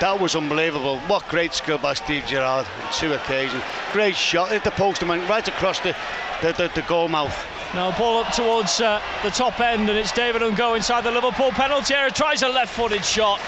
That 0.00 0.20
was 0.20 0.36
unbelievable. 0.36 1.00
What 1.08 1.26
great 1.26 1.52
skill 1.52 1.76
by 1.76 1.94
Steve 1.94 2.24
Gerrard 2.24 2.66
on 2.66 2.92
two 2.92 3.14
occasions. 3.14 3.64
Great 3.92 4.14
shot, 4.14 4.50
hit 4.50 4.62
the 4.62 4.70
post 4.70 5.00
and 5.02 5.08
went 5.08 5.28
right 5.28 5.46
across 5.48 5.80
the, 5.80 5.92
the, 6.40 6.52
the, 6.52 6.70
the 6.72 6.82
goal 6.82 7.08
mouth. 7.08 7.36
Now 7.74 7.96
ball 7.98 8.24
up 8.24 8.32
towards 8.32 8.80
uh, 8.80 9.00
the 9.22 9.30
top 9.30 9.60
end, 9.60 9.88
and 9.90 9.98
it's 9.98 10.10
David 10.12 10.40
Ungo 10.42 10.74
inside 10.76 11.02
the 11.04 11.10
Liverpool 11.10 11.50
penalty 11.50 11.94
area. 11.94 12.10
Tries 12.10 12.42
a 12.42 12.48
left-footed 12.48 13.04
shot, 13.04 13.40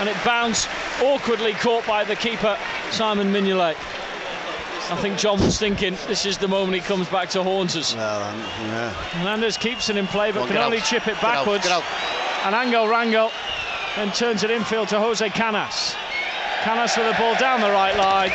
and 0.00 0.08
it 0.08 0.16
bounced 0.24 0.68
awkwardly, 1.02 1.52
caught 1.52 1.86
by 1.86 2.02
the 2.04 2.16
keeper 2.16 2.58
Simon 2.90 3.30
Mignolet. 3.30 3.76
I 4.90 4.96
think 5.02 5.18
John 5.18 5.38
was 5.38 5.58
thinking 5.58 5.98
this 6.06 6.24
is 6.24 6.38
the 6.38 6.48
moment 6.48 6.74
he 6.74 6.80
comes 6.80 7.08
back 7.08 7.28
to 7.30 7.42
haunt 7.42 7.76
us. 7.76 7.94
Well, 7.94 8.22
um, 8.22 8.38
yeah. 8.38 8.90
Hernandez 8.90 9.58
keeps 9.58 9.90
it 9.90 9.98
in 9.98 10.06
play, 10.06 10.32
but 10.32 10.42
on, 10.42 10.48
can 10.48 10.56
only 10.56 10.78
out. 10.78 10.84
chip 10.84 11.02
it 11.06 11.14
Get 11.16 11.24
out, 11.24 11.44
backwards. 11.44 11.64
get 11.64 11.72
out. 11.72 11.84
And 12.46 12.54
Angel 12.54 12.86
Rangel 12.86 13.30
and 13.98 14.14
turns 14.14 14.44
it 14.44 14.50
infield 14.50 14.88
to 14.88 14.98
Jose 14.98 15.28
Canas. 15.30 15.94
Canas 16.62 16.96
with 16.96 17.06
the 17.06 17.18
ball 17.18 17.34
down 17.36 17.60
the 17.60 17.70
right 17.70 17.96
line. 17.98 18.32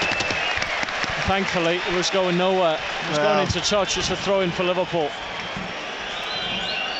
Thankfully, 1.27 1.75
it 1.87 1.93
was 1.95 2.09
going 2.09 2.37
nowhere. 2.37 2.75
It 3.03 3.09
was 3.09 3.17
Well. 3.19 3.33
going 3.35 3.45
into 3.47 3.61
touch. 3.61 3.97
It's 3.97 4.09
a 4.09 4.15
throw 4.17 4.41
in 4.41 4.51
for 4.51 4.63
Liverpool. 4.63 5.09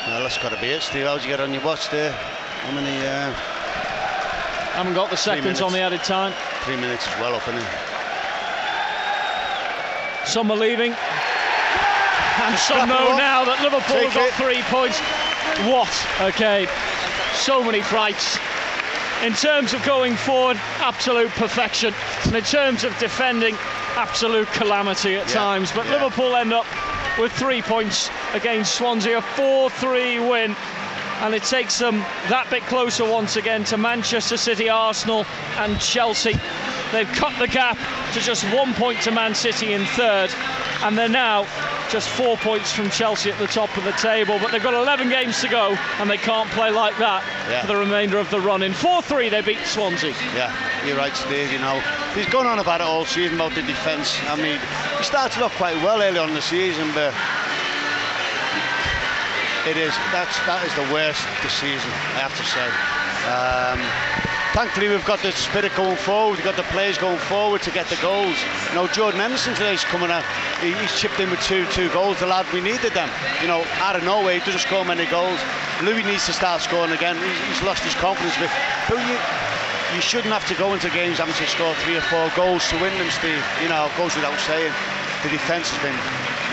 Well, 0.06 0.22
that's 0.22 0.38
got 0.38 0.50
to 0.50 0.60
be 0.60 0.68
it, 0.68 0.82
Steve. 0.82 1.04
How'd 1.06 1.22
you 1.22 1.28
get 1.28 1.40
on 1.40 1.52
your 1.52 1.62
watch 1.62 1.90
there? 1.90 2.12
How 2.12 2.70
many? 2.72 3.06
Uh, 3.06 3.32
Haven't 4.72 4.94
got 4.94 5.10
the 5.10 5.16
seconds 5.16 5.60
on 5.60 5.72
the 5.72 5.80
added 5.80 6.02
time. 6.02 6.32
three 6.62 6.76
minutes 6.76 7.06
is 7.06 7.12
well 7.20 7.34
up, 7.34 7.46
isn't 7.48 7.60
it? 7.60 7.66
Some 10.26 10.50
are 10.50 10.56
leaving. 10.56 10.92
And 12.42 12.58
some 12.58 12.88
know 12.88 13.16
now 13.16 13.44
that 13.44 13.60
Liverpool 13.62 13.94
Take 13.96 14.10
have 14.10 14.14
got 14.14 14.28
it. 14.28 14.34
three 14.34 14.62
points. 14.72 14.98
What 15.70 15.88
Okay. 16.20 16.66
So 17.34 17.62
many 17.62 17.82
frights. 17.82 18.38
In 19.22 19.32
terms 19.34 19.74
of 19.74 19.82
going 19.84 20.16
forward, 20.16 20.58
absolute 20.80 21.30
perfection. 21.32 21.94
And 22.24 22.34
in 22.34 22.42
terms 22.44 22.84
of 22.84 22.96
defending, 22.98 23.56
absolute 23.96 24.48
calamity 24.48 25.16
at 25.16 25.28
Yeah, 25.28 25.34
times. 25.34 25.72
But 25.72 25.86
yeah. 25.86 25.92
Liverpool 25.94 26.36
end 26.36 26.52
up 26.52 26.66
with 27.18 27.32
three 27.32 27.62
points 27.62 28.10
against 28.32 28.74
Swansea, 28.74 29.18
a 29.18 29.22
4 29.22 29.70
3 29.70 30.20
win. 30.20 30.56
And 31.20 31.34
it 31.34 31.44
takes 31.44 31.78
them 31.78 32.00
that 32.28 32.48
bit 32.50 32.64
closer 32.64 33.08
once 33.08 33.36
again 33.36 33.64
to 33.64 33.76
Manchester 33.76 34.36
City, 34.36 34.68
Arsenal, 34.68 35.24
and 35.56 35.80
Chelsea. 35.80 36.38
They've 36.92 37.10
cut 37.12 37.38
the 37.38 37.46
gap 37.46 37.78
to 38.12 38.20
just 38.20 38.44
one 38.52 38.74
point 38.74 39.00
to 39.02 39.10
Man 39.10 39.34
City 39.34 39.72
in 39.72 39.84
third, 39.86 40.30
and 40.82 40.98
they're 40.98 41.08
now 41.08 41.46
just 41.90 42.08
four 42.08 42.36
points 42.38 42.72
from 42.72 42.90
Chelsea 42.90 43.30
at 43.30 43.38
the 43.38 43.46
top 43.46 43.76
of 43.76 43.84
the 43.84 43.92
table. 43.92 44.38
But 44.40 44.50
they've 44.52 44.62
got 44.62 44.74
11 44.74 45.08
games 45.08 45.40
to 45.42 45.48
go, 45.48 45.76
and 45.98 46.10
they 46.10 46.16
can't 46.16 46.50
play 46.50 46.70
like 46.70 46.96
that 46.98 47.22
Yeah. 47.48 47.60
for 47.62 47.66
the 47.68 47.76
remainder 47.76 48.18
of 48.18 48.28
the 48.30 48.40
run. 48.40 48.62
In 48.62 48.72
4 48.72 49.02
3, 49.02 49.28
they 49.28 49.40
beat 49.42 49.64
Swansea. 49.66 50.14
Yeah, 50.34 50.52
you're 50.86 50.96
right, 50.96 51.14
Steve. 51.16 51.52
You 51.52 51.58
know, 51.58 51.80
he's 52.14 52.26
gone 52.26 52.46
on 52.46 52.58
about 52.58 52.80
it 52.80 52.86
all 52.86 53.04
season 53.04 53.36
about 53.36 53.54
the 53.54 53.62
defence. 53.62 54.18
I 54.28 54.36
mean, 54.36 54.58
he 54.98 55.04
started 55.04 55.42
off 55.42 55.54
quite 55.56 55.76
well 55.82 56.02
early 56.02 56.18
on 56.18 56.28
in 56.30 56.34
the 56.34 56.42
season, 56.42 56.90
but 56.94 57.12
it 59.66 59.76
is 59.76 59.94
that's 60.12 60.36
that 60.44 60.60
is 60.66 60.74
the 60.74 60.92
worst 60.92 61.24
this 61.42 61.52
season. 61.54 61.90
I 62.16 62.20
have 62.20 62.36
to 62.36 62.44
say. 62.44 62.68
Um, 63.24 64.23
thankfully, 64.54 64.88
we've 64.88 65.04
got 65.04 65.18
the 65.18 65.32
spirit 65.32 65.74
going 65.74 65.96
forward. 65.96 66.36
We've 66.36 66.46
got 66.46 66.56
the 66.56 66.70
players 66.70 66.96
going 66.96 67.18
forward 67.26 67.60
to 67.62 67.72
get 67.72 67.90
the 67.90 67.98
goals. 68.00 68.38
You 68.70 68.74
know, 68.78 68.86
Jordan 68.86 69.20
Henderson 69.20 69.52
today's 69.54 69.82
coming 69.82 70.10
out. 70.10 70.22
He, 70.62 70.72
he's 70.72 70.94
chipped 70.94 71.18
in 71.18 71.28
with 71.28 71.42
two 71.42 71.66
two 71.74 71.90
goals. 71.90 72.20
The 72.20 72.26
lad 72.26 72.46
we 72.54 72.62
needed 72.62 72.94
them. 72.94 73.10
You 73.42 73.48
know, 73.48 73.66
out 73.82 73.96
of 73.98 74.04
nowhere, 74.04 74.38
he 74.38 74.40
doesn't 74.46 74.62
score 74.62 74.84
many 74.86 75.06
goals. 75.10 75.42
Luis 75.82 76.06
needs 76.06 76.24
to 76.26 76.32
start 76.32 76.62
scoring 76.62 76.94
again. 76.94 77.18
He's, 77.18 77.38
he's 77.50 77.62
lost 77.66 77.82
his 77.82 77.94
confidence 77.98 78.38
bit. 78.38 78.50
But 78.88 79.02
you, 79.02 79.18
you 79.92 80.00
shouldn't 80.00 80.32
have 80.32 80.46
to 80.46 80.54
go 80.54 80.72
into 80.72 80.88
games 80.94 81.18
having 81.18 81.34
to 81.34 81.46
score 81.50 81.74
three 81.82 81.98
or 81.98 82.06
four 82.06 82.30
goals 82.38 82.62
to 82.70 82.78
win 82.78 82.94
them, 82.94 83.10
Steve. 83.10 83.42
You 83.60 83.68
know, 83.68 83.90
it 83.90 83.96
goes 83.98 84.14
without 84.14 84.38
saying. 84.46 84.72
The 85.26 85.32
defence 85.34 85.72
has 85.72 85.80
been 85.80 85.96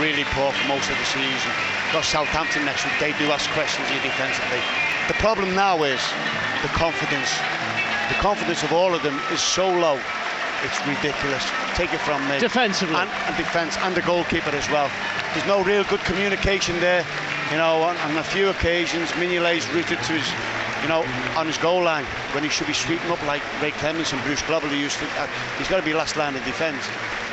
really 0.02 0.24
poor 0.34 0.50
for 0.50 0.68
most 0.68 0.90
of 0.90 0.98
the 0.98 1.06
season. 1.06 1.52
Got 1.94 2.08
Southampton 2.08 2.66
next 2.66 2.82
week. 2.88 2.96
They 3.04 3.14
do 3.20 3.30
ask 3.30 3.46
questions 3.52 3.84
you 3.92 4.00
defensively. 4.00 4.64
The 5.12 5.20
problem 5.20 5.54
now 5.54 5.84
is 5.84 6.00
the 6.64 6.72
confidence. 6.72 7.36
The 8.12 8.18
confidence 8.18 8.62
of 8.62 8.74
all 8.74 8.94
of 8.94 9.02
them 9.04 9.18
is 9.32 9.40
so 9.40 9.70
low. 9.70 9.98
It's 10.64 10.86
ridiculous. 10.86 11.44
Take 11.76 11.94
it 11.94 12.02
from 12.02 12.28
me. 12.28 12.40
Defensively. 12.40 12.96
And, 12.96 13.10
and 13.10 13.38
defence 13.38 13.78
and 13.78 13.96
the 13.96 14.02
goalkeeper 14.02 14.50
as 14.50 14.70
well. 14.70 14.92
There's 15.34 15.48
no 15.48 15.64
real 15.64 15.86
good 15.86 16.02
communication 16.02 16.78
there. 16.82 17.06
You 17.52 17.58
know, 17.58 17.82
on, 17.82 17.96
on 17.98 18.18
a 18.18 18.24
few 18.24 18.50
occasions, 18.50 19.10
Mignolet's 19.12 19.66
rooted 19.74 19.98
to 20.04 20.12
his, 20.12 20.28
you 20.84 20.90
know, 20.90 21.06
on 21.38 21.48
his 21.48 21.58
goal 21.58 21.84
line 21.84 22.04
when 22.34 22.44
he 22.44 22.50
should 22.50 22.68
be 22.68 22.74
sweeping 22.74 23.10
up 23.10 23.26
like 23.26 23.42
Ray 23.62 23.72
Clemens 23.72 24.12
and 24.12 24.22
Bruce 24.24 24.42
Grobbelaar 24.42 24.78
used 24.78 25.00
to. 25.00 25.06
Uh, 25.18 25.28
he's 25.58 25.70
got 25.70 25.78
to 25.78 25.84
be 25.84 25.94
last 25.94 26.18
line 26.18 26.36
of 26.36 26.44
defence. 26.44 26.84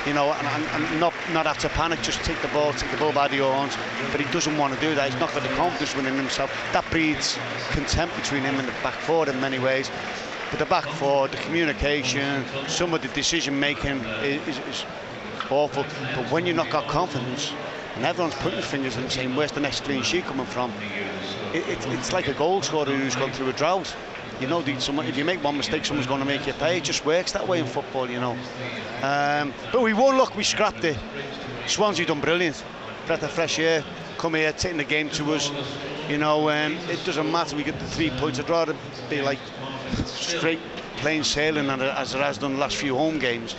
You 0.06 0.14
know, 0.14 0.32
and, 0.32 0.46
and, 0.46 0.84
and 0.84 1.00
not 1.00 1.12
not 1.32 1.44
have 1.46 1.58
to 1.58 1.68
panic, 1.70 2.00
just 2.02 2.20
take 2.22 2.40
the 2.40 2.48
ball, 2.48 2.72
take 2.72 2.90
the 2.92 2.96
ball 2.98 3.12
by 3.12 3.26
the 3.26 3.38
horns. 3.38 3.76
But 4.12 4.20
he 4.20 4.30
doesn't 4.32 4.56
want 4.56 4.74
to 4.74 4.80
do 4.80 4.94
that. 4.94 5.10
He's 5.10 5.20
not 5.20 5.34
got 5.34 5.42
the 5.42 5.54
confidence 5.56 5.96
within 5.96 6.14
himself. 6.14 6.50
That 6.72 6.88
breeds 6.90 7.36
contempt 7.70 8.14
between 8.14 8.44
him 8.44 8.60
and 8.60 8.68
the 8.68 8.72
back 8.84 8.94
forward 8.94 9.28
in 9.28 9.40
many 9.40 9.58
ways. 9.58 9.90
But 10.50 10.58
the 10.58 10.66
back 10.66 10.86
forward, 10.86 11.32
the 11.32 11.36
communication, 11.38 12.44
some 12.68 12.94
of 12.94 13.02
the 13.02 13.08
decision 13.08 13.58
making 13.60 14.00
is, 14.22 14.58
is, 14.58 14.86
awful. 15.50 15.84
But 16.14 16.30
when 16.30 16.46
you've 16.46 16.56
not 16.56 16.70
got 16.70 16.88
confidence, 16.88 17.52
and 17.96 18.04
everyone's 18.04 18.34
putting 18.36 18.62
fingers 18.62 18.96
and 18.96 19.10
saying, 19.10 19.34
"Where's 19.34 19.52
the 19.52 19.60
next 19.60 19.84
clean 19.84 20.02
sheet 20.02 20.24
coming 20.24 20.46
from?" 20.46 20.72
It, 21.52 21.68
it, 21.68 21.86
it's 21.88 22.12
like 22.12 22.28
a 22.28 22.34
goal 22.34 22.62
scorer 22.62 22.84
who's 22.84 23.16
gone 23.16 23.32
through 23.32 23.48
a 23.48 23.52
drought. 23.52 23.94
You 24.40 24.46
know, 24.46 24.60
if 24.60 25.16
you 25.16 25.24
make 25.24 25.42
one 25.42 25.56
mistake, 25.56 25.84
someone's 25.84 26.06
going 26.06 26.20
to 26.20 26.26
make 26.26 26.46
you 26.46 26.52
pay. 26.52 26.76
It 26.76 26.84
just 26.84 27.04
works 27.04 27.32
that 27.32 27.48
way 27.48 27.58
in 27.58 27.66
football, 27.66 28.08
you 28.08 28.20
know. 28.20 28.38
Um, 29.02 29.52
but 29.72 29.82
we 29.82 29.92
won. 29.94 30.16
Look, 30.16 30.36
we 30.36 30.44
scrapped 30.44 30.84
it. 30.84 30.96
Swansea 31.66 32.06
done 32.06 32.20
brilliant. 32.20 32.62
Breath 33.06 33.22
of 33.22 33.32
fresh 33.32 33.58
air. 33.58 33.82
Come 34.16 34.34
here, 34.34 34.52
taking 34.52 34.78
the 34.78 34.84
game 34.84 35.10
to 35.10 35.34
us. 35.34 35.50
You 36.08 36.18
know, 36.18 36.50
um, 36.50 36.74
it 36.88 37.04
doesn't 37.04 37.30
matter. 37.30 37.56
We 37.56 37.64
get 37.64 37.78
the 37.78 37.86
three 37.86 38.10
points. 38.10 38.38
I'd 38.38 38.48
rather 38.48 38.76
be 39.10 39.22
like 39.22 39.38
straight 40.04 40.60
plain 40.96 41.22
sailing 41.22 41.70
and 41.70 41.80
as 41.80 42.14
it 42.14 42.20
has 42.20 42.38
done 42.38 42.54
the 42.54 42.58
last 42.58 42.76
few 42.76 42.96
home 42.96 43.18
games. 43.18 43.54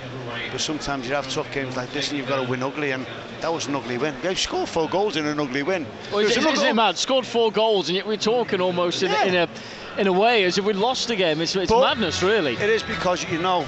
But 0.51 0.59
sometimes 0.61 1.07
you 1.07 1.15
have 1.15 1.29
tough 1.31 1.51
games 1.53 1.77
like 1.77 1.91
this 1.93 2.09
and 2.09 2.17
you've 2.17 2.27
got 2.27 2.43
to 2.43 2.49
win 2.49 2.61
ugly, 2.63 2.91
and 2.91 3.05
that 3.41 3.51
was 3.53 3.67
an 3.67 3.75
ugly 3.75 3.97
win. 3.97 4.13
You 4.23 4.35
scored 4.35 4.67
four 4.67 4.89
goals 4.89 5.15
in 5.15 5.25
an 5.25 5.39
ugly 5.39 5.63
win. 5.63 5.85
Well, 6.11 6.19
It 6.19 6.35
isn't, 6.37 6.65
it 6.65 6.75
mad? 6.75 6.97
Scored 6.97 7.25
four 7.25 7.51
goals, 7.51 7.87
and 7.89 7.95
yet 7.95 8.05
we're 8.05 8.17
talking 8.17 8.59
almost 8.61 9.03
in, 9.03 9.11
Yeah. 9.11 9.23
a, 9.23 9.27
in 9.27 9.35
a 9.35 9.49
in 9.97 10.07
a 10.07 10.13
way 10.13 10.43
as 10.43 10.57
if 10.57 10.65
we'd 10.65 10.75
lost 10.75 11.07
the 11.07 11.15
game. 11.15 11.41
It's, 11.41 11.55
it's 11.55 11.71
madness, 11.71 12.21
really. 12.23 12.53
It 12.53 12.69
is 12.69 12.83
because 12.83 13.29
you 13.29 13.41
know, 13.41 13.65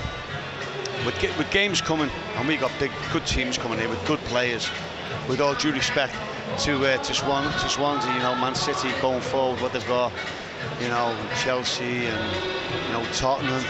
with, 1.05 1.21
with 1.37 1.49
games 1.51 1.81
coming, 1.81 2.09
and 2.35 2.47
we 2.47 2.57
got 2.57 2.71
big, 2.79 2.91
good 3.11 3.25
teams 3.25 3.57
coming 3.57 3.79
here 3.79 3.89
with 3.89 4.05
good 4.05 4.19
players. 4.25 4.69
With 5.27 5.41
all 5.41 5.55
due 5.55 5.73
respect 5.73 6.13
to 6.59 6.85
uh, 6.85 6.97
to 6.97 7.13
Swan, 7.13 7.43
to 7.51 7.69
Swansea, 7.69 8.13
you 8.13 8.19
know, 8.19 8.33
Man 8.35 8.55
City 8.55 8.89
going 9.01 9.21
forward, 9.21 9.61
what 9.61 9.73
they've 9.73 9.87
got, 9.87 10.11
you 10.79 10.87
know, 10.87 11.15
Chelsea 11.43 12.05
and 12.05 12.35
you 12.87 12.93
know 12.93 13.05
Tottenham. 13.13 13.63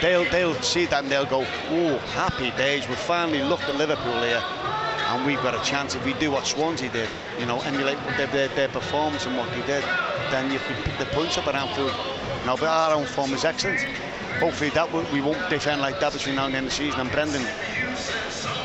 They'll 0.00 0.28
they'll 0.30 0.60
see 0.62 0.86
that 0.86 1.02
and 1.02 1.12
they'll 1.12 1.26
go, 1.26 1.46
oh, 1.70 1.98
happy 2.14 2.50
days. 2.52 2.88
We 2.88 2.94
finally 2.94 3.42
looked 3.42 3.64
at 3.64 3.76
Liverpool 3.76 4.22
here. 4.22 4.42
And 5.08 5.24
we've 5.24 5.40
got 5.40 5.54
a 5.54 5.64
chance 5.64 5.94
if 5.94 6.04
we 6.04 6.14
do 6.14 6.32
what 6.32 6.46
Swansea 6.46 6.90
did, 6.90 7.08
you 7.38 7.46
know, 7.46 7.60
emulate 7.60 7.96
their, 8.16 8.26
their, 8.26 8.48
their 8.48 8.68
performance 8.68 9.24
and 9.24 9.36
what 9.36 9.48
they 9.50 9.64
did, 9.64 9.84
then 10.32 10.50
you 10.50 10.58
can 10.58 10.82
pick 10.82 10.98
the 10.98 11.06
points 11.14 11.38
up 11.38 11.46
at 11.46 11.54
Anfield. 11.54 11.92
Now, 12.44 12.56
but 12.56 12.64
our 12.64 12.92
own 12.92 13.06
form 13.06 13.32
is 13.32 13.44
excellent. 13.44 13.80
Hopefully, 14.40 14.70
that 14.70 14.92
we 15.12 15.20
won't 15.20 15.48
defend 15.48 15.80
like 15.80 16.00
that 16.00 16.12
between 16.12 16.34
now 16.34 16.46
and 16.46 16.54
the 16.54 16.58
end 16.58 16.66
of 16.66 16.72
the 16.72 16.76
season. 16.76 17.00
And 17.00 17.10
Brendan, 17.12 17.46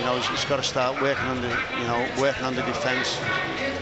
you 0.02 0.08
know, 0.08 0.16
he's, 0.18 0.28
he's 0.30 0.46
got 0.46 0.56
to 0.58 0.64
start 0.64 1.00
working 1.00 1.26
on 1.26 1.42
the, 1.42 1.50
you 1.78 1.84
know, 1.86 2.10
working 2.20 2.44
on 2.44 2.56
the 2.56 2.64
defence. 2.64 3.20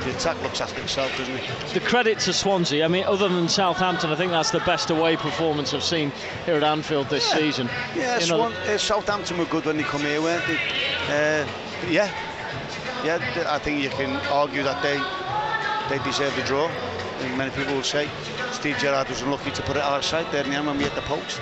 The 0.04 0.10
attack 0.12 0.42
looks 0.44 0.60
after 0.60 0.82
itself, 0.82 1.18
doesn't 1.18 1.34
it? 1.34 1.50
the 1.74 1.80
credit 1.80 2.20
to 2.20 2.34
Swansea. 2.34 2.84
I 2.84 2.90
mean, 2.90 3.06
other 3.06 3.30
than 3.30 3.48
Southampton, 3.48 4.10
I 4.12 4.16
think 4.16 4.32
that's 4.34 4.52
the 4.52 4.60
best 4.62 4.90
away 4.90 5.16
performance 5.16 5.74
I've 5.74 5.82
seen 5.84 6.12
here 6.46 6.56
at 6.56 6.64
Anfield 6.64 7.08
this 7.08 7.26
Yeah. 7.32 7.38
season. 7.38 7.70
Yeah, 7.96 8.20
Swan, 8.20 8.52
uh, 8.54 8.78
Southampton 8.78 9.38
were 9.38 9.46
good 9.46 9.64
when 9.66 9.78
they 9.78 9.84
come 9.84 10.02
here, 10.02 10.22
weren't 10.22 10.46
they? 10.46 10.56
Uh, 11.08 11.48
yeah, 11.90 12.12
yeah. 13.06 13.46
I 13.50 13.58
think 13.60 13.82
you 13.82 13.90
can 13.90 14.18
argue 14.28 14.64
that 14.64 14.84
they 14.84 14.98
they 15.96 16.04
deserve 16.04 16.36
the 16.36 16.42
draw. 16.44 16.66
I 16.68 17.22
think 17.22 17.38
many 17.38 17.52
people 17.52 17.76
will 17.76 17.84
say 17.84 18.10
Steve 18.52 18.78
Gerrard 18.78 19.08
was 19.08 19.22
unlucky 19.22 19.52
to 19.52 19.62
put 19.62 19.78
it 19.78 19.84
outside 19.84 20.30
there 20.34 20.44
in 20.44 20.50
the 20.50 20.56
end 20.58 20.68
when 20.68 20.78
we 20.78 20.84
hit 20.84 20.96
the 20.96 21.02
post. 21.02 21.40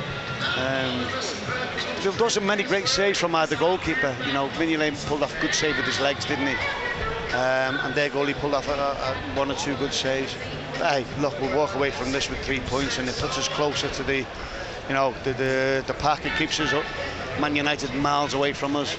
Um, 0.57 1.07
there 2.01 2.11
wasn't 2.19 2.45
many 2.45 2.63
great 2.63 2.87
saves 2.87 3.19
from 3.19 3.35
either 3.35 3.55
goalkeeper. 3.55 4.15
You 4.25 4.33
know, 4.33 4.49
Mignolet 4.49 5.05
pulled 5.07 5.23
off 5.23 5.37
a 5.37 5.41
good 5.41 5.53
save 5.53 5.77
with 5.77 5.85
his 5.85 5.99
legs, 5.99 6.25
didn't 6.25 6.47
he? 6.47 6.55
Um, 7.33 7.79
and 7.83 7.93
their 7.93 8.09
goalie 8.09 8.33
pulled 8.35 8.53
off 8.53 8.67
a, 8.67 8.71
a, 8.71 9.37
one 9.37 9.51
or 9.51 9.55
two 9.55 9.75
good 9.75 9.93
saves. 9.93 10.33
Hey, 10.75 11.05
look, 11.19 11.39
we'll 11.41 11.55
walk 11.55 11.75
away 11.75 11.91
from 11.91 12.11
this 12.11 12.29
with 12.29 12.39
three 12.39 12.61
points, 12.61 12.97
and 12.97 13.07
it 13.09 13.15
puts 13.17 13.37
us 13.37 13.47
closer 13.49 13.89
to 13.89 14.03
the, 14.03 14.25
you 14.87 14.93
know, 14.93 15.13
the 15.23 15.33
the, 15.33 15.83
the 15.85 15.93
pack. 15.95 16.25
It 16.25 16.35
keeps 16.37 16.59
us 16.59 16.73
up. 16.73 16.85
Man 17.39 17.55
United 17.55 17.93
miles 17.95 18.33
away 18.33 18.53
from 18.53 18.75
us. 18.75 18.95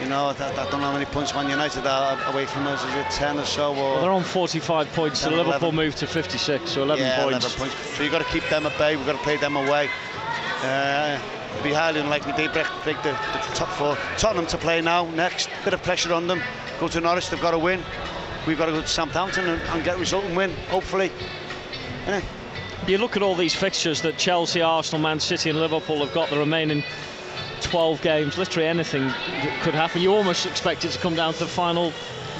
You 0.00 0.08
know, 0.08 0.26
I, 0.26 0.30
I 0.30 0.70
don't 0.70 0.80
know 0.80 0.86
how 0.86 0.92
many 0.92 1.06
points 1.06 1.34
Man 1.34 1.50
United 1.50 1.86
are 1.86 2.32
away 2.32 2.46
from 2.46 2.66
us. 2.66 2.84
Is 2.84 2.94
it 2.94 3.10
10 3.10 3.38
or 3.38 3.44
so? 3.44 3.70
Or 3.70 3.74
well, 3.74 4.00
they're 4.00 4.10
on 4.12 4.22
45 4.22 4.92
points, 4.92 5.20
so 5.20 5.30
Liverpool 5.30 5.70
11. 5.70 5.74
moved 5.74 5.98
to 5.98 6.06
56, 6.06 6.70
so 6.70 6.82
11 6.82 7.04
yeah, 7.04 7.22
points. 7.22 7.44
11 7.44 7.58
points. 7.58 7.96
So 7.96 8.02
you've 8.04 8.12
got 8.12 8.24
to 8.24 8.32
keep 8.32 8.48
them 8.48 8.66
at 8.66 8.78
bay. 8.78 8.96
We've 8.96 9.06
got 9.06 9.16
to 9.16 9.22
play 9.22 9.36
them 9.36 9.56
away. 9.56 9.90
Uh, 10.62 11.20
be 11.62 11.72
highly 11.72 12.00
unlikely 12.00 12.32
they 12.32 12.48
break, 12.48 12.66
break 12.84 12.96
the, 13.02 13.10
the 13.10 13.54
top 13.54 13.68
four. 13.70 13.96
Tottenham 14.16 14.46
to 14.46 14.58
play 14.58 14.80
now. 14.80 15.08
Next, 15.10 15.48
bit 15.64 15.74
of 15.74 15.82
pressure 15.82 16.12
on 16.12 16.26
them. 16.26 16.42
Go 16.80 16.88
to 16.88 17.00
Norwich. 17.00 17.30
They've 17.30 17.40
got 17.40 17.52
to 17.52 17.58
win. 17.58 17.82
We've 18.46 18.58
got 18.58 18.66
to 18.66 18.72
go 18.72 18.80
to 18.80 18.86
Southampton 18.86 19.46
and, 19.46 19.62
and 19.62 19.84
get 19.84 19.96
a 19.96 19.98
result 19.98 20.24
and 20.24 20.36
win. 20.36 20.52
Hopefully. 20.68 21.12
Innit? 22.06 22.24
You 22.86 22.98
look 22.98 23.16
at 23.16 23.22
all 23.22 23.34
these 23.34 23.54
fixtures 23.54 24.00
that 24.02 24.16
Chelsea, 24.16 24.62
Arsenal, 24.62 25.00
Man 25.00 25.20
City, 25.20 25.50
and 25.50 25.60
Liverpool 25.60 25.98
have 25.98 26.14
got 26.14 26.30
the 26.30 26.38
remaining 26.38 26.82
12 27.60 28.00
games. 28.02 28.38
Literally 28.38 28.68
anything 28.68 29.02
could 29.60 29.74
happen. 29.74 30.00
You 30.00 30.14
almost 30.14 30.46
expect 30.46 30.84
it 30.84 30.92
to 30.92 30.98
come 30.98 31.14
down 31.14 31.34
to 31.34 31.40
the 31.40 31.46
final 31.46 31.92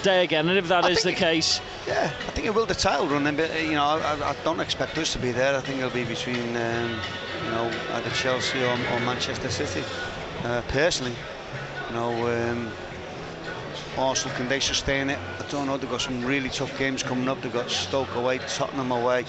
day 0.03 0.25
again? 0.25 0.49
And 0.49 0.59
if 0.59 0.69
that 0.69 0.85
I 0.85 0.91
is 0.91 0.99
the 0.99 1.11
think- 1.11 1.19
case, 1.19 1.61
Yeah, 1.87 2.11
I 2.27 2.31
think 2.33 2.47
it 2.47 2.55
will 2.55 2.67
the 2.67 2.75
title 2.75 3.07
run, 3.09 3.25
but 3.37 3.51
uh, 3.51 3.55
you 3.55 3.73
know, 3.73 3.85
I, 3.85 4.31
I 4.31 4.35
don't 4.45 4.61
expect 4.61 4.97
us 4.99 5.13
to 5.13 5.19
be 5.19 5.33
there. 5.33 5.57
I 5.57 5.61
think 5.61 5.79
it'll 5.79 5.91
be 5.91 6.05
between, 6.05 6.57
um, 6.57 6.99
you 7.45 7.51
know, 7.51 7.71
either 7.93 8.11
Chelsea 8.11 8.63
or, 8.63 8.73
or 8.73 9.01
Manchester 9.01 9.51
City. 9.51 9.85
Uh, 10.45 10.63
personally, 10.69 11.15
you 11.89 11.95
know, 11.95 12.13
um, 12.51 12.71
Arsenal 13.97 14.37
can 14.37 14.49
they 14.49 14.61
sustain 14.61 15.11
it? 15.11 15.19
I 15.41 15.51
don't 15.51 15.67
know. 15.67 15.77
They've 15.77 15.91
got 15.91 16.01
some 16.01 16.25
really 16.25 16.49
tough 16.51 16.77
games 16.79 17.03
coming 17.03 17.29
up. 17.29 17.41
They've 17.43 17.53
got 17.53 17.69
Stoke 17.71 18.15
away, 18.15 18.39
Tottenham 18.47 18.93
away, 18.93 19.25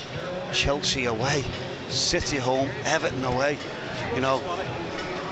Chelsea 0.54 1.06
away, 1.06 1.44
City 1.90 2.38
home, 2.38 2.70
Everton 2.86 3.24
away. 3.24 3.58
You 4.14 4.22
know, 4.22 4.40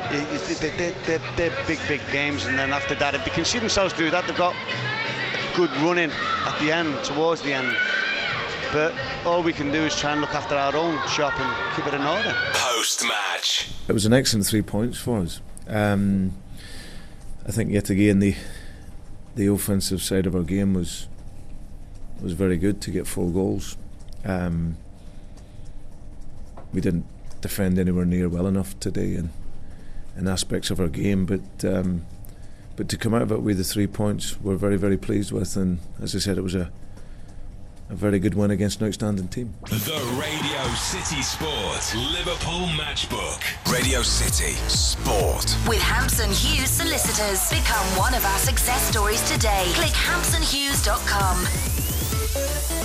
it- 0.09 0.51
it- 0.51 0.57
they- 0.59 0.69
they- 0.77 0.95
they're, 1.05 1.21
they're 1.35 1.65
big, 1.67 1.79
big 1.88 2.01
games, 2.11 2.45
and 2.45 2.57
then 2.57 2.71
after 2.73 2.95
that, 2.95 3.13
if 3.13 3.23
they 3.25 3.31
can 3.31 3.45
see 3.45 3.59
themselves 3.59 3.93
do 3.93 4.09
that, 4.09 4.25
they've 4.25 4.35
got 4.38 4.55
good 5.58 5.76
running 5.78 6.12
at 6.45 6.55
the 6.60 6.72
end, 6.72 6.95
towards 7.03 7.41
the 7.41 7.51
end. 7.51 7.76
But 8.72 8.93
all 9.26 9.41
we 9.41 9.51
can 9.51 9.72
do 9.72 9.80
is 9.80 9.95
try 9.99 10.12
and 10.12 10.22
look 10.22 10.36
after 10.36 10.53
our 10.53 10.76
own 10.76 10.95
shop 11.08 11.34
and 11.39 11.76
keep 11.76 11.88
it 11.88 11.95
in 11.95 12.01
order. 12.03 12.36
Post 12.53 13.03
match. 13.03 13.72
It 13.88 13.93
was 13.93 14.05
an 14.05 14.14
excellent 14.14 14.45
three 14.45 14.62
points 14.62 14.99
for 14.99 15.18
us. 15.22 15.41
Um, 15.68 16.34
I 17.47 17.51
think 17.51 17.72
yet 17.72 17.89
again 17.89 18.20
the 18.20 18.36
the 19.36 19.47
offensive 19.47 20.03
side 20.03 20.28
of 20.28 20.36
our 20.36 20.43
game 20.43 20.76
was 20.76 21.08
was 22.22 22.34
very 22.34 22.58
good 22.58 22.80
to 22.82 22.91
get 22.91 23.08
four 23.08 23.32
goals. 23.32 23.78
Um, 24.26 24.78
we 26.72 26.82
didn't 26.82 27.08
defend 27.41 27.80
anywhere 27.80 28.05
near 28.05 28.30
well 28.30 28.45
enough 28.45 28.80
today 28.80 29.16
in 29.16 29.32
in 30.16 30.28
aspects 30.28 30.70
of 30.70 30.80
our 30.80 30.88
game, 30.88 31.26
but 31.26 31.66
um, 31.66 32.05
but 32.78 32.88
to 32.89 32.97
come 32.97 33.13
out 33.13 33.21
of 33.21 33.32
it 33.34 33.41
with 33.41 33.57
the 33.57 33.63
three 33.65 33.88
points, 33.88 34.39
we're 34.39 34.55
very 34.55 34.78
very 34.78 34.97
pleased 34.97 35.34
with. 35.34 35.57
And 35.57 35.80
as 36.01 36.15
I 36.15 36.19
said, 36.19 36.38
it 36.38 36.43
was 36.43 36.55
a 36.55 36.71
a 37.89 37.95
very 37.95 38.19
good 38.19 38.34
win 38.34 38.51
against 38.51 38.82
an 38.82 38.88
outstanding 38.88 39.30
team. 39.30 39.53
The 39.63 40.17
Radio 40.19 40.75
City 40.75 41.21
Sport 41.21 41.95
Liverpool 42.11 42.67
Matchbook. 42.75 43.41
Radio 43.71 44.01
City 44.01 44.53
Sport. 44.67 45.55
With 45.67 45.82
Hampson 45.82 46.30
Hughes 46.30 46.69
Solicitors. 46.69 47.49
Become 47.49 47.86
one 47.97 48.13
of 48.13 48.25
our 48.25 48.39
success 48.39 48.82
stories 48.89 49.21
today. 49.30 49.63
Click 49.73 49.93
hampsonhughes.com. 49.93 52.76